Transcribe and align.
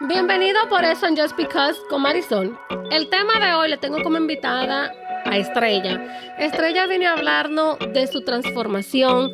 Bienvenido 0.00 0.68
por 0.68 0.84
eso 0.84 1.06
en 1.06 1.16
Just 1.16 1.38
Because 1.38 1.80
con 1.88 2.02
Marisol. 2.02 2.58
El 2.90 3.08
tema 3.08 3.40
de 3.40 3.54
hoy 3.54 3.70
le 3.70 3.78
tengo 3.78 4.02
como 4.02 4.18
invitada 4.18 4.92
a 5.24 5.38
Estrella. 5.38 6.34
Estrella 6.38 6.86
viene 6.86 7.06
a 7.06 7.14
hablarnos 7.14 7.78
de 7.94 8.06
su 8.06 8.22
transformación, 8.22 9.32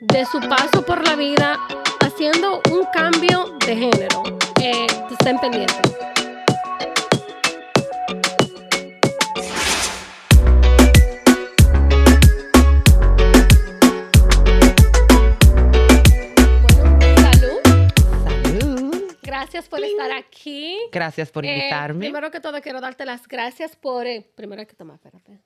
de 0.00 0.24
su 0.24 0.40
paso 0.40 0.84
por 0.84 1.06
la 1.06 1.14
vida, 1.14 1.56
haciendo 2.00 2.60
un 2.72 2.84
cambio 2.92 3.56
de 3.64 3.76
género. 3.76 4.24
Eh, 4.60 4.86
estén 5.08 5.38
pendientes. 5.38 5.80
Gracias 19.52 19.68
por 19.68 19.84
estar 19.84 20.10
aquí. 20.12 20.78
Gracias 20.90 21.30
por 21.30 21.44
Eh, 21.44 21.54
invitarme. 21.54 22.00
primero 22.06 22.30
que 22.30 22.40
todo, 22.40 22.60
quiero 22.62 22.80
darte 22.80 23.04
las 23.04 23.26
gracias 23.28 23.76
por. 23.76 24.06
eh, 24.06 24.26
primero 24.34 24.60
hay 24.60 24.66
que 24.66 24.74
tomar, 24.74 24.96
espérate. 24.96 25.38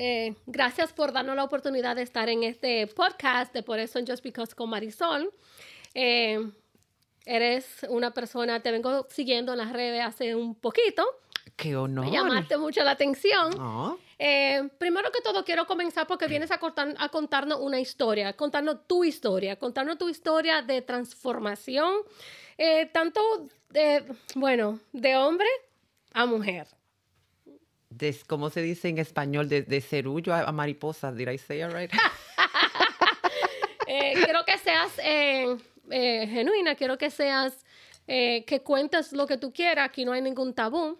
Eh, 0.00 0.34
gracias 0.46 0.92
por 0.92 1.12
darnos 1.12 1.34
la 1.34 1.42
oportunidad 1.42 1.96
de 1.96 2.02
estar 2.02 2.28
en 2.28 2.44
este 2.44 2.86
podcast 2.86 3.52
de 3.52 3.64
Por 3.64 3.80
eso 3.80 3.98
en 3.98 4.06
Just 4.06 4.22
Because 4.22 4.54
con 4.54 4.70
Marisol. 4.70 5.32
Eh, 5.94 6.38
eres 7.26 7.84
una 7.88 8.12
persona, 8.14 8.60
te 8.60 8.70
vengo 8.70 9.08
siguiendo 9.10 9.52
en 9.52 9.58
las 9.58 9.72
redes 9.72 10.04
hace 10.04 10.36
un 10.36 10.54
poquito. 10.54 11.04
Qué 11.56 11.76
honor. 11.76 12.04
Me 12.06 12.10
llamaste 12.12 12.56
mucho 12.56 12.82
la 12.82 12.92
atención. 12.92 13.52
Oh, 13.60 13.98
Eh, 14.18 14.68
primero 14.78 15.10
que 15.12 15.20
todo, 15.20 15.44
quiero 15.44 15.66
comenzar 15.66 16.06
porque 16.06 16.26
vienes 16.26 16.50
a, 16.50 16.58
cortar- 16.58 16.94
a 16.98 17.08
contarnos 17.08 17.60
una 17.60 17.78
historia, 17.78 18.32
contarnos 18.32 18.86
tu 18.88 19.04
historia, 19.04 19.56
contarnos 19.56 19.96
tu 19.98 20.08
historia 20.08 20.60
de 20.62 20.82
transformación, 20.82 21.94
eh, 22.56 22.86
tanto 22.92 23.20
de, 23.70 24.04
bueno, 24.34 24.80
de 24.92 25.14
hombre 25.16 25.46
a 26.12 26.26
mujer. 26.26 26.66
des- 27.90 28.24
¿Cómo 28.24 28.50
se 28.50 28.60
dice 28.62 28.88
en 28.88 28.98
español? 28.98 29.48
De, 29.48 29.62
de 29.62 29.80
cerullo 29.80 30.34
a, 30.34 30.40
a 30.42 30.52
mariposa. 30.52 31.12
Did 31.12 31.28
I 31.28 31.38
say 31.38 31.62
it 31.62 31.72
right? 31.72 31.90
Eh, 33.90 34.12
quiero 34.22 34.44
que 34.44 34.58
seas 34.58 34.92
genuina, 35.88 36.74
quiero 36.74 36.98
que 36.98 37.08
seas, 37.10 37.64
eh, 38.06 38.44
que 38.46 38.60
cuentes 38.60 39.12
lo 39.14 39.26
que 39.26 39.38
tú 39.38 39.50
quieras, 39.52 39.86
aquí 39.86 40.04
no 40.04 40.12
hay 40.12 40.20
ningún 40.20 40.52
tabú. 40.54 40.98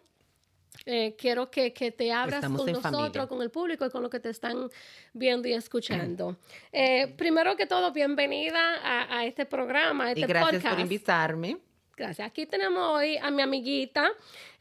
Eh, 0.90 1.14
quiero 1.18 1.50
que, 1.50 1.74
que 1.74 1.90
te 1.92 2.10
abras 2.10 2.36
Estamos 2.38 2.62
con 2.62 2.72
nosotros, 2.72 2.92
familia. 2.94 3.26
con 3.26 3.42
el 3.42 3.50
público 3.50 3.84
y 3.84 3.90
con 3.90 4.02
lo 4.02 4.08
que 4.08 4.20
te 4.20 4.30
están 4.30 4.70
viendo 5.12 5.46
y 5.46 5.52
escuchando. 5.52 6.36
Eh, 6.72 7.08
primero 7.18 7.56
que 7.56 7.66
todo, 7.66 7.92
bienvenida 7.92 8.76
a, 8.82 9.18
a 9.18 9.26
este 9.26 9.44
programa, 9.44 10.04
a 10.04 10.08
este 10.12 10.20
y 10.20 10.24
gracias 10.24 10.52
podcast. 10.62 10.74
por 10.74 10.80
invitarme. 10.80 11.58
Gracias. 11.94 12.26
Aquí 12.26 12.46
tenemos 12.46 12.82
hoy 12.96 13.18
a 13.18 13.30
mi 13.30 13.42
amiguita 13.42 14.10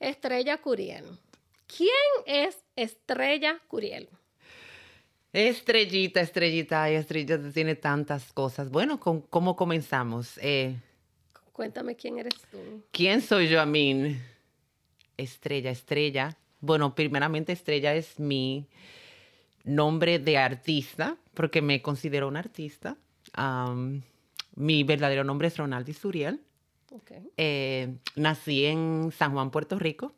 Estrella 0.02 0.58
Curiel. 0.58 1.06
¿Quién 1.66 1.90
es 2.26 2.58
Estrella 2.76 3.62
Curiel? 3.70 4.10
Estrellita, 5.32 6.20
estrellita, 6.20 6.84
ay, 6.84 6.96
estrellita 6.96 7.40
tiene 7.54 7.76
tantas 7.76 8.34
cosas. 8.34 8.70
Bueno, 8.70 9.00
con, 9.00 9.22
¿cómo 9.22 9.56
comenzamos? 9.56 10.38
Eh, 10.42 10.76
Cuéntame 11.54 11.96
quién 11.96 12.18
eres 12.20 12.36
tú. 12.52 12.84
¿Quién 12.92 13.22
soy 13.22 13.48
yo, 13.48 13.62
Amin? 13.62 14.22
Estrella, 15.18 15.72
estrella. 15.72 16.38
Bueno, 16.62 16.96
primeramente 16.96 17.52
estrella 17.52 17.94
es 17.96 18.20
mi 18.20 18.66
nombre 19.64 20.20
de 20.20 20.38
artista, 20.38 21.18
porque 21.34 21.62
me 21.62 21.82
considero 21.82 22.28
una 22.28 22.40
artista. 22.40 22.96
Mi 24.56 24.84
verdadero 24.84 25.24
nombre 25.24 25.48
es 25.50 25.58
Ronaldi 25.58 25.94
Suriel. 25.94 26.40
Ok. 26.92 27.12
Eh, 27.36 27.96
nací 28.16 28.66
en 28.66 29.12
San 29.16 29.34
Juan, 29.34 29.52
Puerto 29.52 29.78
Rico, 29.78 30.14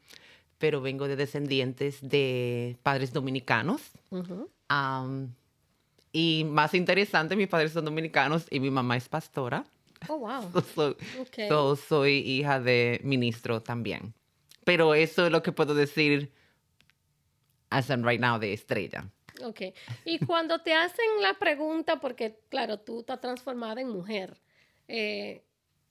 pero 0.60 0.82
vengo 0.82 1.08
de 1.08 1.16
descendientes 1.16 1.98
de 2.02 2.78
padres 2.84 3.12
dominicanos. 3.12 3.82
Y 6.12 6.44
más 6.46 6.74
interesante, 6.74 7.36
mis 7.36 7.48
padres 7.48 7.72
son 7.72 7.86
dominicanos 7.86 8.48
y 8.50 8.60
mi 8.60 8.72
mamá 8.72 8.98
es 8.98 9.08
pastora. 9.10 9.66
Oh, 10.08 10.18
wow. 10.20 10.50
So, 10.54 10.62
soy- 10.62 10.96
Ok. 11.20 11.36
so, 11.50 11.76
soy 11.76 12.14
hija 12.20 12.60
de 12.60 13.00
ministro 13.04 13.62
también. 13.62 14.14
Pero 14.70 14.94
eso 14.94 15.26
es 15.26 15.32
lo 15.32 15.42
que 15.42 15.52
puedo 15.52 15.74
decir 15.74 16.32
as 17.72 17.90
in 17.90 18.06
right 18.06 18.22
now 18.22 18.38
de 18.38 18.54
estrella. 18.54 19.10
Ok. 19.44 19.62
Y 20.06 20.20
cuando 20.20 20.62
te 20.62 20.76
hacen 20.76 21.08
la 21.24 21.34
pregunta, 21.40 22.00
porque 22.00 22.38
claro, 22.50 22.80
tú 22.80 23.00
estás 23.00 23.20
transformada 23.20 23.82
en 23.82 23.90
mujer, 23.90 24.40
eh, 24.88 25.44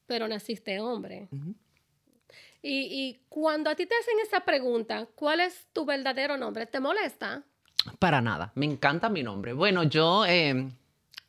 pero 0.06 0.28
naciste 0.28 0.78
hombre. 0.78 1.28
Y, 2.62 2.70
y 2.70 3.20
cuando 3.28 3.68
a 3.68 3.74
ti 3.74 3.84
te 3.84 3.96
hacen 3.96 4.14
esa 4.22 4.44
pregunta, 4.44 5.08
¿cuál 5.16 5.40
es 5.40 5.66
tu 5.72 5.84
verdadero 5.84 6.36
nombre? 6.36 6.64
¿Te 6.66 6.78
molesta? 6.78 7.42
Para 7.98 8.20
nada. 8.20 8.52
Me 8.54 8.66
encanta 8.66 9.08
mi 9.08 9.24
nombre. 9.24 9.54
Bueno, 9.54 9.82
yo 9.82 10.24
eh, 10.24 10.68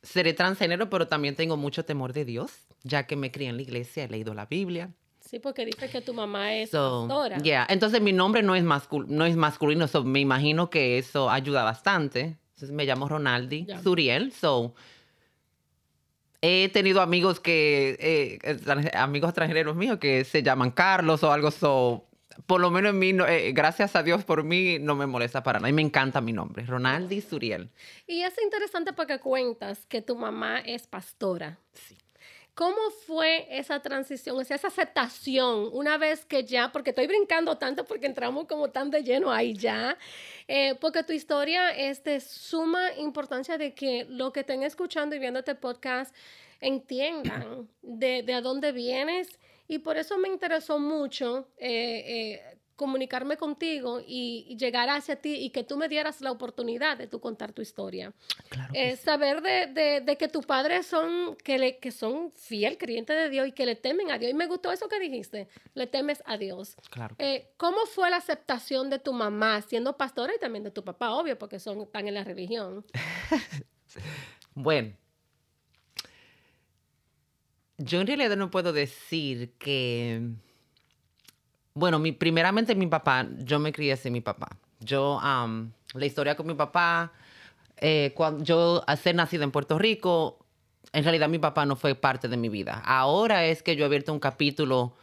seré 0.03 0.33
transgénero, 0.33 0.87
pero 0.91 1.07
también 1.07 1.35
tengo 1.35 1.57
mucho 1.57 1.83
temor 1.83 2.13
de 2.13 2.25
Dios, 2.25 2.67
ya 2.83 3.07
que 3.07 3.15
me 3.15 3.31
crié 3.31 3.49
en 3.49 3.55
la 3.55 3.63
iglesia, 3.63 4.03
he 4.03 4.07
leído 4.07 4.35
la 4.35 4.45
Biblia. 4.45 4.93
Sí, 5.29 5.37
porque 5.39 5.63
dice 5.63 5.89
que 5.89 6.01
tu 6.01 6.13
mamá 6.13 6.55
es 6.55 6.71
So, 6.71 7.05
pastora. 7.07 7.37
yeah. 7.37 7.67
Entonces 7.69 8.01
mi 8.01 8.11
nombre 8.13 8.41
no 8.41 8.55
es, 8.55 8.63
mascul- 8.63 9.05
no 9.07 9.25
es 9.25 9.35
masculino, 9.35 9.87
so 9.87 10.03
me 10.03 10.19
imagino 10.19 10.71
que 10.71 10.97
eso 10.97 11.29
ayuda 11.29 11.63
bastante. 11.63 12.37
Entonces 12.55 12.71
me 12.71 12.83
llamo 12.85 13.07
Ronaldi. 13.07 13.67
Suriel, 13.83 14.31
so 14.33 14.73
he 16.41 16.69
tenido 16.73 17.01
amigos 17.01 17.39
que, 17.39 17.95
eh, 17.99 18.89
amigos 18.95 19.29
extranjeros 19.29 19.75
míos 19.75 19.99
que 19.99 20.23
se 20.23 20.41
llaman 20.41 20.71
Carlos 20.71 21.21
o 21.23 21.31
algo, 21.31 21.51
so 21.51 22.05
por 22.45 22.59
lo 22.61 22.71
menos 22.71 22.91
en 22.93 22.99
mí, 22.99 23.13
no- 23.13 23.27
eh, 23.27 23.51
gracias 23.51 23.95
a 23.95 24.01
Dios 24.03 24.23
por 24.23 24.43
mí, 24.43 24.79
no 24.79 24.95
me 24.95 25.05
molesta 25.05 25.43
para 25.43 25.59
nada. 25.59 25.69
Y 25.69 25.73
me 25.73 25.81
encanta 25.81 26.21
mi 26.21 26.31
nombre, 26.33 26.65
Ronaldi 26.65 27.21
Suriel. 27.21 27.69
Y 28.07 28.21
es 28.23 28.33
interesante 28.41 28.93
porque 28.93 29.19
cuentas 29.19 29.85
que 29.85 30.01
tu 30.01 30.15
mamá 30.15 30.59
es 30.59 30.87
pastora. 30.87 31.59
Sí. 31.73 31.97
¿Cómo 32.59 32.89
fue 33.07 33.47
esa 33.57 33.81
transición, 33.81 34.37
o 34.37 34.43
sea, 34.43 34.57
esa 34.57 34.67
aceptación 34.67 35.69
una 35.71 35.97
vez 35.97 36.25
que 36.25 36.43
ya, 36.43 36.73
porque 36.73 36.89
estoy 36.89 37.07
brincando 37.07 37.57
tanto 37.57 37.85
porque 37.85 38.05
entramos 38.05 38.47
como 38.47 38.67
tan 38.67 38.89
de 38.89 39.01
lleno 39.01 39.31
ahí 39.31 39.53
ya, 39.53 39.97
eh, 40.45 40.75
porque 40.75 41.03
tu 41.03 41.13
historia 41.13 41.69
es 41.69 42.03
de 42.03 42.19
suma 42.19 42.91
importancia 42.97 43.57
de 43.57 43.73
que 43.73 44.05
lo 44.09 44.33
que 44.33 44.41
estén 44.41 44.63
escuchando 44.63 45.15
y 45.15 45.19
viendo 45.19 45.39
este 45.39 45.55
podcast 45.55 46.13
entiendan 46.59 47.69
de, 47.81 48.25
a 48.33 48.41
dónde 48.41 48.73
vienes 48.73 49.39
y 49.69 49.79
por 49.79 49.95
eso 49.95 50.17
me 50.17 50.27
interesó 50.27 50.79
mucho 50.79 51.47
eh, 51.59 52.03
eh, 52.07 52.48
comunicarme 52.79 53.35
contigo 53.35 53.99
y, 53.99 54.45
y 54.47 54.55
llegar 54.55 54.89
hacia 54.89 55.17
ti 55.17 55.35
y 55.35 55.49
que 55.49 55.65
tú 55.65 55.75
me 55.75 55.89
dieras 55.89 56.21
la 56.21 56.31
oportunidad 56.31 56.97
de 56.97 57.07
tú 57.07 57.19
contar 57.19 57.51
tu 57.51 57.61
historia. 57.61 58.13
Claro. 58.47 58.71
que 58.73 58.91
Eh, 58.91 58.95
sí. 58.95 59.03
saber 59.03 59.41
de, 59.41 59.67
de- 59.67 59.99
de 60.01 60.17
que 60.17 60.29
tus 60.29 60.45
padres 60.45 60.87
son, 60.87 61.35
que, 61.43 61.59
le, 61.59 61.77
que 61.79 61.91
son 61.91 62.31
fiel 62.31 62.77
creyentes 62.77 63.17
de 63.17 63.29
Dios 63.29 63.49
y 63.49 63.51
que 63.51 63.65
le 63.65 63.75
temen 63.75 64.09
a 64.11 64.17
Dios. 64.17 64.31
Y 64.31 64.33
me 64.33 64.47
gustó 64.47 64.71
eso 64.71 64.87
que 64.87 64.97
dijiste, 64.97 65.49
le 65.73 65.87
temes 65.87 66.23
a 66.25 66.37
Dios. 66.37 66.77
Claro. 66.89 67.15
Eh, 67.19 67.51
¿Cómo 67.57 67.85
fue 67.85 68.09
la 68.09 68.15
aceptación 68.17 68.89
de 68.89 68.99
tu 68.99 69.11
mamá 69.11 69.61
siendo 69.61 69.97
pastora 69.97 70.33
y 70.33 70.39
también 70.39 70.63
de 70.63 70.71
tu 70.71 70.83
papá, 70.85 71.11
obvio, 71.11 71.37
porque 71.37 71.59
son 71.59 71.81
están 71.81 72.07
en 72.07 72.13
la 72.13 72.23
religión? 72.23 72.85
Bueno, 74.55 74.93
yo 77.77 78.01
en 78.01 78.07
realidad 78.07 78.35
no 78.35 78.51
puedo 78.51 78.73
decir 78.73 79.53
que, 79.57 80.21
bueno, 81.79 81.97
mi, 81.99 82.11
primeramente 82.11 82.75
mi 82.75 82.87
papá, 82.87 83.25
yo 83.39 83.59
me 83.59 83.71
crié 83.71 83.95
sin 83.97 84.13
mi 84.13 84.21
papá. 84.21 84.49
Yo, 84.79 85.19
am, 85.21 85.71
la 85.93 86.05
historia 86.05 86.35
con 86.35 86.45
mi 86.47 86.53
papá, 86.53 87.11
eh, 87.77 88.11
cuando 88.15 88.43
yo, 88.43 88.83
al 88.85 88.97
ser 88.97 89.15
nacida 89.15 89.43
en 89.43 89.51
Puerto 89.51 89.79
Rico, 89.79 90.45
en 90.91 91.03
realidad 91.03 91.29
mi 91.29 91.39
papá 91.39 91.65
no 91.65 91.75
fue 91.75 91.95
parte 91.95 92.27
de 92.27 92.37
mi 92.37 92.49
vida. 92.49 92.81
Ahora 92.85 93.45
es 93.45 93.63
que 93.63 93.75
yo 93.75 93.83
he 93.83 93.85
abierto 93.85 94.11
un 94.11 94.19
capítulo 94.19 94.95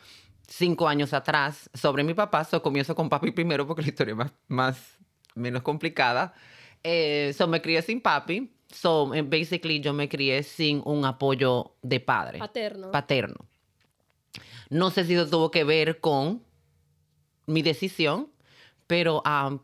cinco 0.46 0.86
años 0.88 1.12
atrás 1.12 1.70
sobre 1.74 2.04
mi 2.04 2.14
papá. 2.14 2.44
So, 2.44 2.62
comienzo 2.62 2.94
con 2.94 3.08
papi 3.08 3.30
primero 3.30 3.66
porque 3.66 3.82
la 3.82 3.88
historia 3.88 4.12
es 4.12 4.18
más, 4.18 4.32
más 4.48 4.98
menos 5.34 5.62
complicada. 5.62 6.34
Eh, 6.82 7.32
so, 7.36 7.46
me 7.48 7.60
crié 7.60 7.82
sin 7.82 8.00
papi. 8.00 8.52
So, 8.70 9.14
eh, 9.14 9.22
basically, 9.22 9.80
yo 9.80 9.92
me 9.92 10.08
crié 10.08 10.42
sin 10.42 10.82
un 10.84 11.04
apoyo 11.04 11.74
de 11.82 12.00
padre 12.00 12.38
Paterno. 12.38 12.90
paterno. 12.90 13.36
No 14.68 14.90
sé 14.90 15.04
si 15.04 15.14
eso 15.14 15.28
tuvo 15.28 15.50
que 15.50 15.62
ver 15.64 16.00
con 16.00 16.42
mi 17.46 17.62
decisión, 17.62 18.28
pero 18.86 19.22
um, 19.24 19.58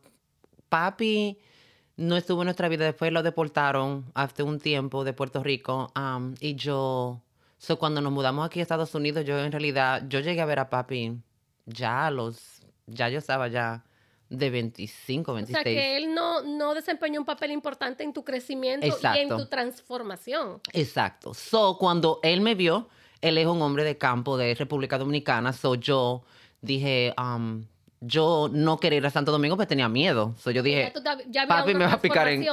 papi 0.68 1.38
no 1.96 2.16
estuvo 2.16 2.42
en 2.42 2.46
nuestra 2.46 2.68
vida. 2.68 2.84
Después 2.84 3.12
lo 3.12 3.22
deportaron 3.22 4.10
hace 4.14 4.42
un 4.42 4.58
tiempo 4.58 5.04
de 5.04 5.12
Puerto 5.12 5.42
Rico 5.42 5.92
um, 5.96 6.34
y 6.40 6.54
yo, 6.54 7.20
so, 7.58 7.78
cuando 7.78 8.00
nos 8.00 8.12
mudamos 8.12 8.46
aquí 8.46 8.60
a 8.60 8.62
Estados 8.62 8.94
Unidos, 8.94 9.24
yo 9.24 9.38
en 9.38 9.52
realidad, 9.52 10.04
yo 10.08 10.20
llegué 10.20 10.40
a 10.40 10.46
ver 10.46 10.58
a 10.58 10.70
papi 10.70 11.18
ya 11.66 12.06
a 12.06 12.10
los, 12.10 12.62
ya 12.86 13.08
yo 13.08 13.18
estaba 13.18 13.48
ya 13.48 13.84
de 14.28 14.48
25, 14.48 15.30
o 15.30 15.34
26. 15.34 15.54
sea, 15.54 15.64
que 15.64 15.96
él 15.96 16.14
no, 16.14 16.42
no 16.42 16.74
desempeñó 16.74 17.20
un 17.20 17.26
papel 17.26 17.50
importante 17.50 18.02
en 18.02 18.14
tu 18.14 18.24
crecimiento 18.24 18.86
y 18.86 18.88
en 18.88 18.94
Exacto. 18.94 19.36
tu 19.36 19.46
transformación. 19.46 20.60
Exacto. 20.72 21.34
So, 21.34 21.76
cuando 21.78 22.18
él 22.22 22.40
me 22.40 22.54
vio, 22.54 22.88
él 23.20 23.36
es 23.36 23.46
un 23.46 23.60
hombre 23.60 23.84
de 23.84 23.98
campo 23.98 24.38
de 24.38 24.54
República 24.54 24.96
Dominicana, 24.96 25.52
so 25.52 25.74
yo 25.74 26.24
dije, 26.62 27.12
um, 27.18 27.66
yo 28.00 28.48
no 28.50 28.78
quería 28.78 28.98
ir 28.98 29.06
a 29.06 29.10
Santo 29.10 29.30
Domingo 29.30 29.56
porque 29.56 29.68
tenía 29.68 29.88
miedo. 29.88 30.34
So 30.38 30.50
yo 30.50 30.62
dije, 30.62 30.92
Ya 31.04 31.18
ya 31.28 31.46
papi 31.46 31.74
me 31.74 31.86
va 31.86 31.92
a 31.92 32.00
picar 32.00 32.28
en... 32.28 32.44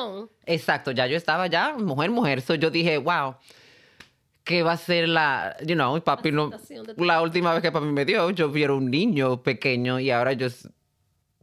Exacto, 0.46 0.92
ya 0.92 1.08
yo 1.08 1.16
estaba 1.16 1.48
ya 1.48 1.76
mujer, 1.78 2.12
mujer. 2.12 2.42
So 2.42 2.56
yo 2.56 2.70
dije, 2.70 2.98
wow, 2.98 3.36
¿qué 4.44 4.62
va 4.64 4.74
a 4.74 4.78
ser 4.78 5.08
la, 5.08 5.56
you 5.66 5.76
know, 5.76 6.00
papi 6.04 6.32
no, 6.32 6.52
la 6.98 7.22
última 7.22 7.54
vez 7.54 7.62
que 7.62 7.72
papi 7.72 7.86
me 7.88 8.06
dio, 8.06 8.30
yo 8.32 8.50
vi 8.50 8.66
un 8.66 8.92
niño 8.92 9.42
pequeño 9.42 10.00
y 10.00 10.12
ahora 10.12 10.34
yo 10.34 10.48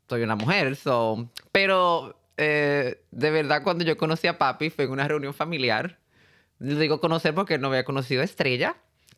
soy 0.09 0.23
una 0.23 0.37
mujer, 0.37 0.77
so, 0.77 1.29
pero 1.51 2.17
eh, 2.37 3.03
de 3.11 3.31
verdad 3.31 3.63
cuando 3.63 3.85
yo 3.85 3.97
conocí 3.97 4.27
a 4.27 4.39
papi 4.39 4.71
fue 4.71 4.85
en 4.85 4.91
una 4.91 5.09
reunión 5.09 5.35
familiar. 5.35 5.99
Le 6.59 6.75
digo 6.77 7.01
conocer 7.01 7.35
porque 7.35 7.59
no 7.59 7.69
había 7.69 7.85
conocido 7.85 8.23
a 8.23 8.25
Estrella. 8.25 8.77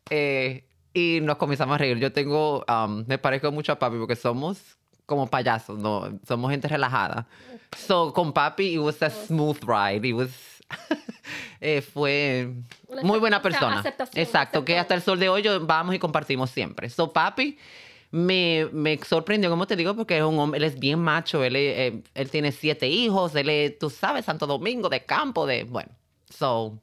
eh, 0.09 0.65
y 0.93 1.19
nos 1.21 1.37
comenzamos 1.37 1.75
a 1.75 1.77
reír. 1.77 1.97
Yo 1.99 2.11
tengo, 2.11 2.65
um, 2.67 3.03
me 3.07 3.17
parezco 3.17 3.51
mucho 3.51 3.71
a 3.71 3.79
papi 3.79 3.97
porque 3.97 4.15
somos 4.15 4.59
como 5.05 5.27
payasos, 5.27 5.79
no, 5.79 6.19
somos 6.27 6.51
gente 6.51 6.67
relajada. 6.67 7.27
So, 7.77 8.13
con 8.13 8.31
papi, 8.33 8.73
it 8.75 8.79
was 8.79 9.01
a 9.01 9.09
smooth 9.09 9.57
ride. 9.65 10.07
It 10.07 10.13
was, 10.15 10.29
eh, 11.61 11.81
fue 11.81 12.53
Una 12.87 13.01
muy 13.03 13.19
buena 13.19 13.41
persona. 13.41 13.79
aceptación, 13.79 14.23
Exacto, 14.23 14.63
que 14.65 14.77
hasta 14.77 14.93
el 14.95 15.01
sol 15.01 15.19
de 15.19 15.29
hoy 15.29 15.41
yo 15.41 15.65
vamos 15.65 15.95
y 15.95 15.99
compartimos 15.99 16.49
siempre. 16.51 16.89
So, 16.89 17.11
papi 17.11 17.57
me, 18.11 18.67
me 18.71 18.97
sorprendió, 19.03 19.49
como 19.51 19.67
te 19.67 19.75
digo, 19.75 19.95
porque 19.95 20.17
es 20.17 20.23
un 20.23 20.37
hombre, 20.39 20.57
él 20.57 20.63
es 20.63 20.79
bien 20.79 20.99
macho, 20.99 21.43
él, 21.43 21.55
es- 21.55 21.77
eh, 21.93 22.03
él 22.15 22.29
tiene 22.29 22.51
siete 22.51 22.87
hijos, 22.87 23.35
él 23.35 23.49
es, 23.49 23.77
tú 23.79 23.89
sabes, 23.89 24.25
Santo 24.25 24.47
Domingo, 24.47 24.89
de 24.89 25.05
campo, 25.05 25.45
de, 25.45 25.63
bueno. 25.63 25.91
So, 26.29 26.79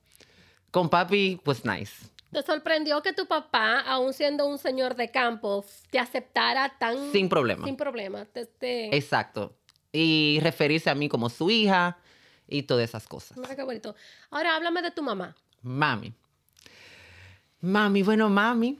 con 0.70 0.88
papi, 0.88 1.40
pues 1.44 1.64
nice. 1.64 2.06
¿Te 2.36 2.42
sorprendió 2.42 3.00
que 3.02 3.14
tu 3.14 3.24
papá, 3.26 3.80
aún 3.80 4.12
siendo 4.12 4.46
un 4.46 4.58
señor 4.58 4.94
de 4.94 5.10
campo, 5.10 5.64
te 5.88 5.98
aceptara 5.98 6.68
tan... 6.78 7.10
Sin 7.10 7.30
problema. 7.30 7.64
Sin 7.64 7.76
problema. 7.78 8.26
Te- 8.26 8.44
te- 8.44 8.94
Exacto. 8.94 9.56
Y 9.90 10.38
referirse 10.42 10.90
a 10.90 10.94
mí 10.94 11.08
como 11.08 11.30
su 11.30 11.48
hija 11.48 11.96
y 12.46 12.64
todas 12.64 12.84
esas 12.90 13.08
cosas. 13.08 13.38
Mira 13.38 13.56
qué 13.56 13.62
bonito. 13.62 13.94
Ahora 14.28 14.54
háblame 14.54 14.82
de 14.82 14.90
tu 14.90 15.02
mamá. 15.02 15.34
Mami. 15.62 16.12
Mami, 17.62 18.02
bueno, 18.02 18.28
mami. 18.28 18.78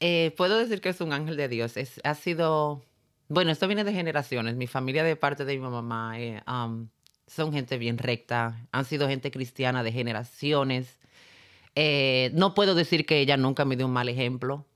eh, 0.00 0.34
puedo 0.36 0.58
decir 0.58 0.80
que 0.80 0.88
es 0.88 1.00
un 1.00 1.12
ángel 1.12 1.36
de 1.36 1.46
Dios. 1.46 1.76
Es, 1.76 2.00
ha 2.02 2.16
sido. 2.16 2.82
Bueno, 3.28 3.52
esto 3.52 3.68
viene 3.68 3.84
de 3.84 3.92
generaciones. 3.92 4.56
Mi 4.56 4.66
familia, 4.66 5.04
de 5.04 5.14
parte 5.14 5.44
de 5.44 5.52
mi 5.56 5.60
mamá, 5.68 6.18
eh, 6.18 6.42
um, 6.48 6.88
son 7.28 7.52
gente 7.52 7.78
bien 7.78 7.98
recta. 7.98 8.66
Han 8.72 8.84
sido 8.84 9.06
gente 9.06 9.30
cristiana 9.30 9.84
de 9.84 9.92
generaciones. 9.92 10.98
Eh, 11.74 12.30
no 12.34 12.54
puedo 12.54 12.74
decir 12.74 13.06
que 13.06 13.20
ella 13.20 13.36
nunca 13.36 13.64
me 13.64 13.76
dio 13.76 13.86
un 13.86 13.92
mal 13.92 14.08
ejemplo. 14.08 14.66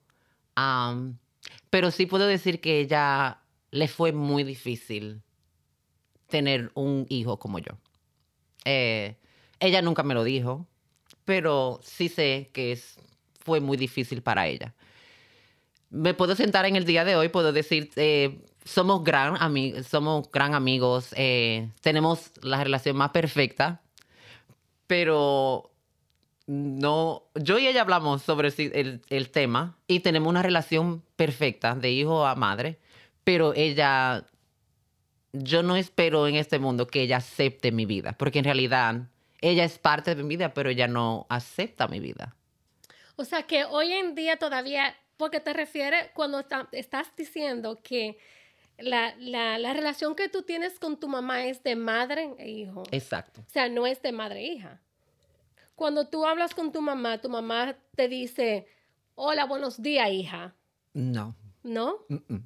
um, 0.57 1.17
pero 1.71 1.91
sí 1.91 2.07
puedo 2.07 2.27
decir 2.27 2.61
que 2.61 2.79
ella 2.81 3.41
le 3.73 3.89
fue 3.89 4.13
muy 4.13 4.45
difícil 4.45 5.23
tener 6.29 6.71
un 6.75 7.07
hijo 7.09 7.39
como 7.39 7.59
yo. 7.59 7.73
Eh, 8.65 9.17
ella 9.61 9.83
nunca 9.83 10.03
me 10.05 10.15
lo 10.15 10.25
dijo, 10.25 10.67
pero 11.25 11.81
sí 11.83 12.09
sé 12.09 12.51
que 12.53 12.73
es, 12.73 12.99
fue 13.41 13.61
muy 13.61 13.77
difícil 13.77 14.23
para 14.23 14.47
ella. 14.47 14.75
Me 15.91 16.15
puedo 16.15 16.37
sentar 16.37 16.65
en 16.67 16.77
el 16.77 16.85
día 16.85 17.05
de 17.05 17.17
hoy, 17.17 17.29
puedo 17.29 17.53
decir, 17.53 17.91
eh, 17.97 18.41
somos, 18.65 19.05
gran 19.05 19.37
somos 19.85 20.31
gran 20.31 20.55
amigos, 20.55 21.15
eh, 21.17 21.69
tenemos 21.81 22.31
la 22.43 22.63
relación 22.63 22.97
más 22.97 23.11
perfecta, 23.11 23.81
pero 24.87 25.74
no, 26.47 27.23
yo 27.35 27.59
y 27.59 27.67
ella 27.67 27.81
hablamos 27.83 28.23
sobre 28.23 28.49
el, 28.49 29.01
el 29.09 29.31
tema 29.31 29.79
y 29.87 30.01
tenemos 30.01 30.29
una 30.29 30.43
relación 30.43 31.03
perfecta 31.17 31.75
de 31.75 31.91
hijo 31.91 32.27
a 32.27 32.35
madre, 32.35 32.79
pero 33.25 33.55
ella 33.55 34.27
yo 35.33 35.63
no 35.63 35.77
espero 35.77 36.29
en 36.29 36.37
este 36.37 36.59
mundo 36.59 36.87
que 36.87 37.03
ella 37.03 37.17
acepte 37.17 37.73
mi 37.73 37.87
vida, 37.87 38.13
porque 38.13 38.39
en 38.41 38.45
realidad 38.45 39.09
ella 39.41 39.65
es 39.65 39.79
parte 39.79 40.15
de 40.15 40.23
mi 40.23 40.29
vida, 40.37 40.55
pero 40.55 40.71
ella 40.71 40.87
no 40.87 41.27
acepta 41.29 41.89
mi 41.89 41.99
vida. 42.01 42.37
O 43.17 43.25
sea 43.25 43.43
que 43.45 43.65
hoy 43.65 43.93
en 43.93 44.15
día 44.15 44.37
todavía, 44.37 44.95
porque 45.17 45.41
te 45.41 45.53
refieres 45.53 46.09
cuando 46.15 46.41
está- 46.41 46.69
estás 46.73 47.09
diciendo 47.17 47.79
que 47.83 48.17
la, 48.79 49.15
la- 49.19 49.59
la 49.59 49.73
relación 49.73 50.15
que 50.15 50.29
tú 50.29 50.43
tienes 50.43 50.79
con 50.79 50.99
tu 50.99 51.09
mamá 51.09 51.45
es 51.47 51.63
de 51.63 51.77
madre 51.77 52.31
e 52.39 52.51
hijo. 52.51 52.83
Exacto. 52.91 53.41
O 53.47 53.51
sea, 53.51 53.69
no 53.69 53.87
es 53.87 54.03
de 54.03 54.13
madre 54.13 54.41
e 54.41 54.53
hija. 54.53 54.81
Cuando 55.75 56.07
tú 56.09 56.25
hablas 56.27 56.55
con 56.55 56.73
tu 56.73 56.81
mamá, 56.81 57.19
tu 57.21 57.29
mamá 57.29 57.77
te 57.97 58.09
dice, 58.09 58.67
hola, 59.15 59.45
buenos 59.47 59.83
días, 59.83 60.09
hija. 60.11 60.55
No. 60.93 61.35
¿No? 61.63 61.97
mm, 62.09 62.15
mm. 62.35 62.45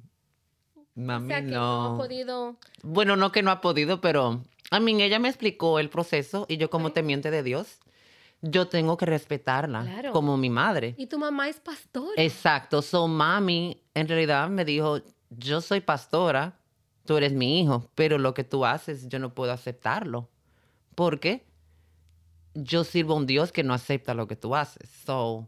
Mami, 0.95 1.25
o 1.25 1.27
sea 1.29 1.41
que 1.45 1.51
no. 1.51 1.89
no 1.89 1.95
ha 1.95 1.97
podido... 1.97 2.57
Bueno, 2.83 3.15
no 3.15 3.31
que 3.31 3.41
no 3.43 3.51
ha 3.51 3.61
podido, 3.61 4.01
pero 4.01 4.43
a 4.71 4.79
mí 4.79 5.01
ella 5.01 5.19
me 5.19 5.29
explicó 5.29 5.79
el 5.79 5.89
proceso 5.89 6.45
y 6.49 6.57
yo 6.57 6.69
como 6.69 6.87
Ok. 6.87 6.95
temiente 6.95 7.31
de 7.31 7.43
Dios, 7.43 7.79
yo 8.41 8.67
tengo 8.67 8.97
que 8.97 9.05
respetarla 9.05 9.83
Claro. 9.83 10.11
como 10.11 10.35
mi 10.35 10.49
madre. 10.49 10.95
Y 10.97 11.07
tu 11.07 11.17
mamá 11.19 11.47
es 11.47 11.59
pastora. 11.59 12.13
Exacto. 12.17 12.81
So, 12.81 13.07
mami, 13.07 13.81
en 13.93 14.07
realidad 14.07 14.49
me 14.49 14.65
dijo, 14.65 14.99
yo 15.29 15.61
soy 15.61 15.79
pastora, 15.81 16.57
tú 17.05 17.15
eres 17.17 17.31
mi 17.33 17.61
hijo, 17.61 17.89
pero 17.95 18.17
lo 18.17 18.33
que 18.33 18.43
tú 18.43 18.65
haces 18.65 19.07
yo 19.07 19.19
no 19.19 19.33
puedo 19.33 19.51
aceptarlo. 19.53 20.29
¿Por 20.95 21.19
qué? 21.19 21.45
Yo 22.53 22.83
sirvo 22.83 23.13
a 23.13 23.17
un 23.17 23.25
Dios 23.27 23.51
que 23.51 23.63
no 23.63 23.73
acepta 23.73 24.13
lo 24.13 24.27
que 24.27 24.35
tú 24.35 24.55
haces. 24.55 24.89
So, 25.05 25.47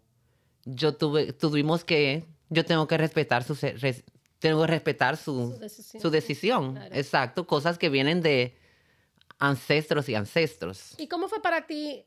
yo 0.66 0.96
tuve, 0.96 1.34
tuvimos 1.34 1.84
que, 1.84 2.26
yo 2.50 2.64
tengo 2.66 2.88
que 2.88 2.98
respetar 2.98 3.44
su, 3.44 3.56
res- 3.56 4.04
tengo 4.40 4.62
que 4.62 4.68
respetar 4.68 5.18
su, 5.18 5.52
Su 5.54 5.60
decisión. 5.60 6.02
su 6.02 6.10
decisión. 6.10 6.74
Claro. 6.76 6.96
Exacto. 6.96 7.48
Cosas 7.48 7.78
que 7.78 7.90
vienen 7.90 8.22
de 8.22 8.56
ancestros 9.40 10.08
y 10.10 10.16
ancestros. 10.16 10.94
¿Y 11.00 11.08
cómo 11.08 11.28
fue 11.28 11.42
para 11.42 11.66
ti 11.66 12.06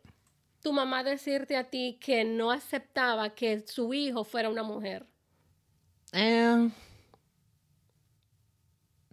tu 0.62 0.72
mamá 0.72 1.02
decirte 1.04 1.56
a 1.56 1.64
ti 1.68 1.98
que 2.00 2.24
no 2.24 2.50
aceptaba 2.52 3.30
que 3.34 3.64
su 3.66 3.92
hijo 3.92 4.24
fuera 4.24 4.48
una 4.48 4.62
mujer? 4.62 5.04
Eh, 6.12 6.70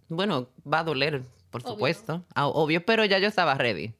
bueno, 0.08 0.48
va 0.70 0.80
a 0.80 0.84
doler, 0.84 1.22
por 1.50 1.62
Obvio. 1.62 1.72
supuesto. 1.72 2.24
Ah, 2.34 2.46
Obvio, 2.46 2.84
pero 2.84 3.04
ya 3.04 3.18
yo 3.18 3.28
estaba 3.28 3.54
ready. 3.54 3.92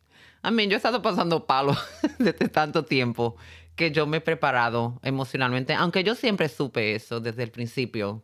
A 0.43 0.51
mí, 0.51 0.67
yo 0.67 0.75
he 0.75 0.77
estado 0.77 1.03
pasando 1.03 1.47
palos 1.47 1.79
desde 2.19 2.49
tanto 2.49 2.85
tiempo 2.85 3.37
que 3.77 3.91
yo 3.91 4.07
me 4.07 4.19
he 4.19 4.21
preparado 4.21 4.99
emocionalmente, 5.03 5.73
aunque 5.75 6.05
yo 6.05 6.15
siempre 6.15 6.49
supe 6.49 6.95
eso 6.95 7.21
desde 7.21 7.45
el 7.45 7.51
principio. 7.51 8.23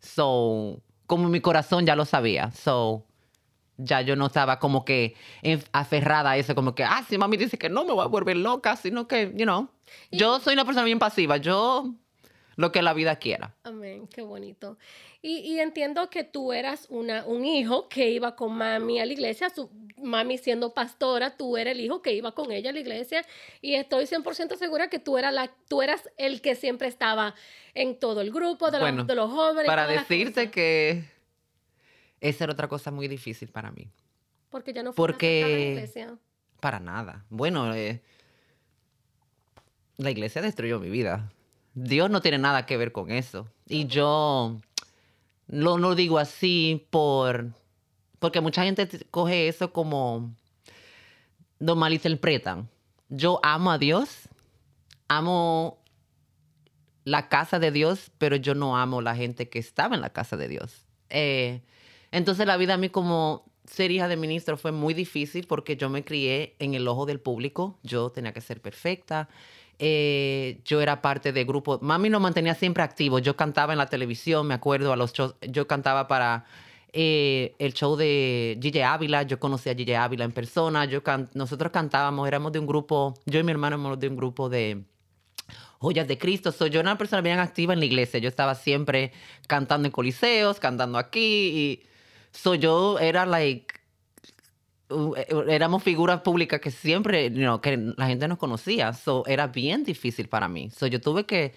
So, 0.00 0.82
como 1.06 1.28
mi 1.28 1.40
corazón 1.40 1.86
ya 1.86 1.94
lo 1.94 2.04
sabía. 2.04 2.50
So, 2.52 3.06
ya 3.76 4.00
yo 4.00 4.16
no 4.16 4.26
estaba 4.26 4.58
como 4.58 4.84
que 4.84 5.14
aferrada 5.72 6.30
a 6.32 6.36
eso, 6.36 6.54
como 6.54 6.74
que, 6.74 6.84
ah, 6.84 7.04
si 7.08 7.16
mami 7.16 7.36
dice 7.36 7.58
que 7.58 7.68
no 7.68 7.84
me 7.84 7.92
voy 7.92 8.04
a 8.04 8.08
volver 8.08 8.36
loca, 8.36 8.76
sino 8.76 9.06
que, 9.06 9.32
you 9.36 9.44
know, 9.44 9.70
yo 10.10 10.40
soy 10.40 10.54
una 10.54 10.64
persona 10.64 10.84
bien 10.84 10.98
pasiva. 10.98 11.36
Yo, 11.36 11.94
lo 12.58 12.72
que 12.72 12.82
la 12.82 12.92
vida 12.92 13.16
quiera. 13.20 13.54
Amén, 13.62 14.08
qué 14.08 14.20
bonito. 14.22 14.78
Y, 15.22 15.38
y 15.38 15.60
entiendo 15.60 16.10
que 16.10 16.24
tú 16.24 16.52
eras 16.52 16.86
una, 16.90 17.24
un 17.24 17.44
hijo 17.44 17.88
que 17.88 18.10
iba 18.10 18.34
con 18.34 18.52
mami 18.52 18.98
a 18.98 19.06
la 19.06 19.12
iglesia, 19.12 19.48
su, 19.48 19.70
mami 19.96 20.38
siendo 20.38 20.74
pastora, 20.74 21.36
tú 21.36 21.56
eras 21.56 21.72
el 21.76 21.80
hijo 21.80 22.02
que 22.02 22.12
iba 22.14 22.32
con 22.32 22.50
ella 22.50 22.70
a 22.70 22.72
la 22.72 22.80
iglesia 22.80 23.24
y 23.60 23.74
estoy 23.74 24.06
100% 24.06 24.56
segura 24.56 24.90
que 24.90 24.98
tú, 24.98 25.18
eras 25.18 25.32
la, 25.32 25.52
tú 25.68 25.82
eras 25.82 26.10
el 26.16 26.40
que 26.40 26.56
siempre 26.56 26.88
estaba 26.88 27.36
en 27.74 27.96
todo 27.96 28.22
el 28.22 28.32
grupo 28.32 28.72
de, 28.72 28.78
los- 28.80 28.88
Bueno, 28.88 29.04
de 29.04 29.14
los 29.14 29.30
jóvenes. 29.30 29.66
Para 29.66 29.86
decirte 29.86 30.50
que 30.50 31.04
esa 32.20 32.42
era 32.42 32.54
otra 32.54 32.66
cosa 32.66 32.90
muy 32.90 33.06
difícil 33.06 33.50
para 33.50 33.70
mí. 33.70 33.88
Porque 34.50 34.72
ya 34.72 34.82
no 34.82 34.92
fue 34.92 35.06
porque- 35.12 35.40
en 35.42 35.46
la 35.52 35.58
iglesia. 35.80 36.18
Para 36.58 36.80
nada. 36.80 37.24
Bueno, 37.30 37.72
eh, 37.72 38.02
la 39.96 40.10
iglesia 40.10 40.42
destruyó 40.42 40.80
mi 40.80 40.90
vida. 40.90 41.30
Dios 41.84 42.10
no 42.10 42.20
tiene 42.20 42.38
nada 42.38 42.66
que 42.66 42.76
ver 42.76 42.92
con 42.92 43.10
eso. 43.10 43.46
Y 43.66 43.86
yo 43.86 44.58
no 45.46 45.78
lo 45.78 45.94
digo 45.94 46.18
así 46.18 46.86
por... 46.90 47.52
Porque 48.18 48.40
mucha 48.40 48.64
gente 48.64 48.88
coge 49.10 49.48
eso 49.48 49.72
como... 49.72 50.34
Lo 51.60 51.76
malinterpretan. 51.76 52.68
Yo 53.08 53.40
amo 53.42 53.70
a 53.70 53.78
Dios. 53.78 54.28
Amo 55.08 55.78
la 57.04 57.28
casa 57.28 57.58
de 57.58 57.70
Dios, 57.70 58.10
pero 58.18 58.36
yo 58.36 58.54
no 58.54 58.76
amo 58.76 59.00
la 59.00 59.14
gente 59.14 59.48
que 59.48 59.58
estaba 59.58 59.94
en 59.94 60.02
la 60.02 60.10
casa 60.10 60.36
de 60.36 60.48
Dios. 60.48 60.84
Eh, 61.10 61.62
entonces 62.10 62.46
la 62.46 62.56
vida 62.56 62.74
a 62.74 62.76
mí 62.76 62.90
como 62.90 63.44
ser 63.64 63.90
hija 63.90 64.08
de 64.08 64.16
ministro 64.16 64.56
fue 64.56 64.72
muy 64.72 64.94
difícil 64.94 65.46
porque 65.46 65.76
yo 65.76 65.88
me 65.88 66.04
crié 66.04 66.56
en 66.58 66.74
el 66.74 66.88
ojo 66.88 67.06
del 67.06 67.20
público. 67.20 67.78
Yo 67.82 68.10
tenía 68.10 68.32
que 68.32 68.40
ser 68.40 68.60
perfecta. 68.60 69.28
Eh, 69.78 70.60
yo 70.64 70.80
era 70.80 71.00
parte 71.00 71.32
de 71.32 71.44
grupo. 71.44 71.78
Mami 71.80 72.10
nos 72.10 72.20
mantenía 72.20 72.54
siempre 72.54 72.82
activos. 72.82 73.22
Yo 73.22 73.36
cantaba 73.36 73.72
en 73.72 73.78
la 73.78 73.86
televisión, 73.86 74.46
me 74.46 74.54
acuerdo 74.54 74.92
a 74.92 74.96
los 74.96 75.12
shows. 75.12 75.36
Yo 75.42 75.66
cantaba 75.66 76.08
para 76.08 76.44
eh, 76.92 77.54
el 77.58 77.74
show 77.74 77.96
de 77.96 78.58
Gigi 78.60 78.80
Ávila. 78.80 79.22
Yo 79.22 79.38
conocí 79.38 79.70
a 79.70 79.74
Gigi 79.74 79.94
Ávila 79.94 80.24
en 80.24 80.32
persona. 80.32 80.84
Yo 80.84 81.02
nosotros 81.34 81.70
cantábamos, 81.72 82.26
éramos 82.26 82.52
de 82.52 82.58
un 82.58 82.66
grupo, 82.66 83.14
yo 83.26 83.38
y 83.38 83.42
mi 83.44 83.52
hermano 83.52 83.76
éramos 83.76 84.00
de 84.00 84.08
un 84.08 84.16
grupo 84.16 84.48
de 84.48 84.82
joyas 85.78 86.08
de 86.08 86.18
Cristo. 86.18 86.50
Soy 86.50 86.70
yo 86.70 86.80
era 86.80 86.90
una 86.90 86.98
persona 86.98 87.22
bien 87.22 87.38
activa 87.38 87.72
en 87.72 87.78
la 87.78 87.86
iglesia. 87.86 88.18
Yo 88.18 88.28
estaba 88.28 88.54
siempre 88.54 89.12
cantando 89.46 89.86
en 89.86 89.92
coliseos, 89.92 90.58
cantando 90.58 90.98
aquí. 90.98 91.20
Y 91.20 91.82
soy 92.32 92.58
yo 92.58 92.98
era 92.98 93.26
like 93.26 93.77
éramos 95.48 95.82
figuras 95.82 96.20
públicas 96.22 96.60
que 96.60 96.70
siempre, 96.70 97.30
you 97.30 97.42
know, 97.42 97.60
que 97.60 97.76
la 97.76 98.06
gente 98.06 98.26
nos 98.28 98.38
conocía. 98.38 98.92
So, 98.92 99.24
era 99.26 99.46
bien 99.46 99.84
difícil 99.84 100.28
para 100.28 100.48
mí. 100.48 100.70
So, 100.70 100.86
yo 100.86 101.00
tuve 101.00 101.26
que 101.26 101.54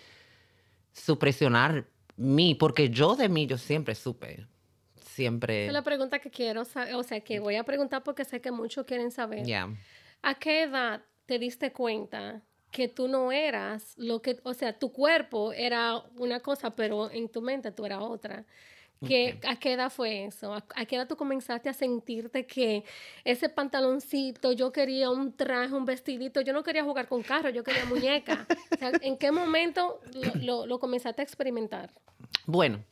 supresionar 0.94 1.86
mí, 2.18 2.56
porque 2.56 2.90
yo 2.90 3.16
de 3.16 3.30
mí, 3.30 3.48
yo 3.48 3.58
siempre 3.58 3.96
supe. 3.96 4.48
Siempre. 5.02 5.64
Esa 5.64 5.68
es 5.68 5.74
la 5.74 5.84
pregunta 5.84 6.20
que 6.20 6.30
quiero 6.30 6.66
saber, 6.66 6.96
o 6.96 7.04
sea, 7.04 7.20
que 7.22 7.40
voy 7.40 7.56
a 7.56 7.64
preguntar 7.64 8.04
porque 8.04 8.26
sé 8.26 8.42
que 8.42 8.52
muchos 8.52 8.86
quieren 8.86 9.12
saber. 9.12 9.46
Yeah. 9.46 9.74
¿A 10.22 10.36
qué 10.36 10.64
edad 10.64 11.02
te 11.26 11.40
diste 11.40 11.72
cuenta 11.72 12.42
que 12.72 12.88
tú 12.88 13.08
no 13.08 13.32
eras 13.32 13.94
lo 13.98 14.22
que, 14.22 14.40
o 14.44 14.54
sea, 14.54 14.78
tu 14.78 14.92
cuerpo 14.92 15.52
era 15.52 15.98
una 16.18 16.40
cosa, 16.40 16.72
pero 16.72 17.12
en 17.12 17.28
tu 17.28 17.42
mente 17.42 17.72
tú 17.72 17.86
eras 17.86 18.00
otra? 18.02 18.46
¿Qué, 19.08 19.40
¿A 19.48 19.56
qué 19.58 19.74
edad 19.74 19.92
fue 19.92 20.26
eso? 20.26 20.54
¿A, 20.54 20.64
a 20.76 20.86
qué 20.86 20.96
edad 20.96 21.08
tú 21.08 21.16
comenzaste 21.16 21.70
a 21.70 21.74
sentirte 21.74 22.46
que 22.46 22.84
ese 23.24 23.50
pantaloncito, 23.50 24.52
yo 24.52 24.72
quería 24.72 25.10
un 25.10 25.36
traje, 25.36 25.74
un 25.74 25.86
vestidito, 25.86 26.42
yo 26.42 26.54
no 26.54 26.62
quería 26.64 26.84
jugar 26.84 27.08
con 27.08 27.24
carro, 27.24 27.50
yo 27.50 27.64
quería 27.64 27.84
muñeca? 27.86 28.46
O 28.72 28.78
sea, 28.78 28.92
¿En 29.02 29.18
qué 29.18 29.32
momento 29.32 30.00
lo, 30.14 30.36
lo- 30.36 30.66
lo 30.68 30.80
comenzaste 30.80 31.22
a 31.22 31.26
experimentar? 31.26 31.92
Bueno, 32.46 32.84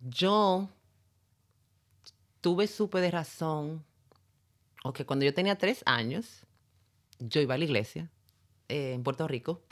yo 0.00 0.68
tuve 2.40 2.66
supe 2.68 3.00
de 3.00 3.10
razón, 3.10 3.84
o 4.84 4.92
que 4.92 5.04
cuando 5.04 5.24
yo 5.24 5.34
tenía 5.34 5.58
tres 5.58 5.82
años, 5.86 6.42
yo 7.18 7.40
iba 7.40 7.54
a 7.54 7.58
la 7.58 7.64
iglesia 7.64 8.08
eh, 8.68 8.92
en 8.92 9.02
Puerto 9.02 9.26
Rico, 9.26 9.62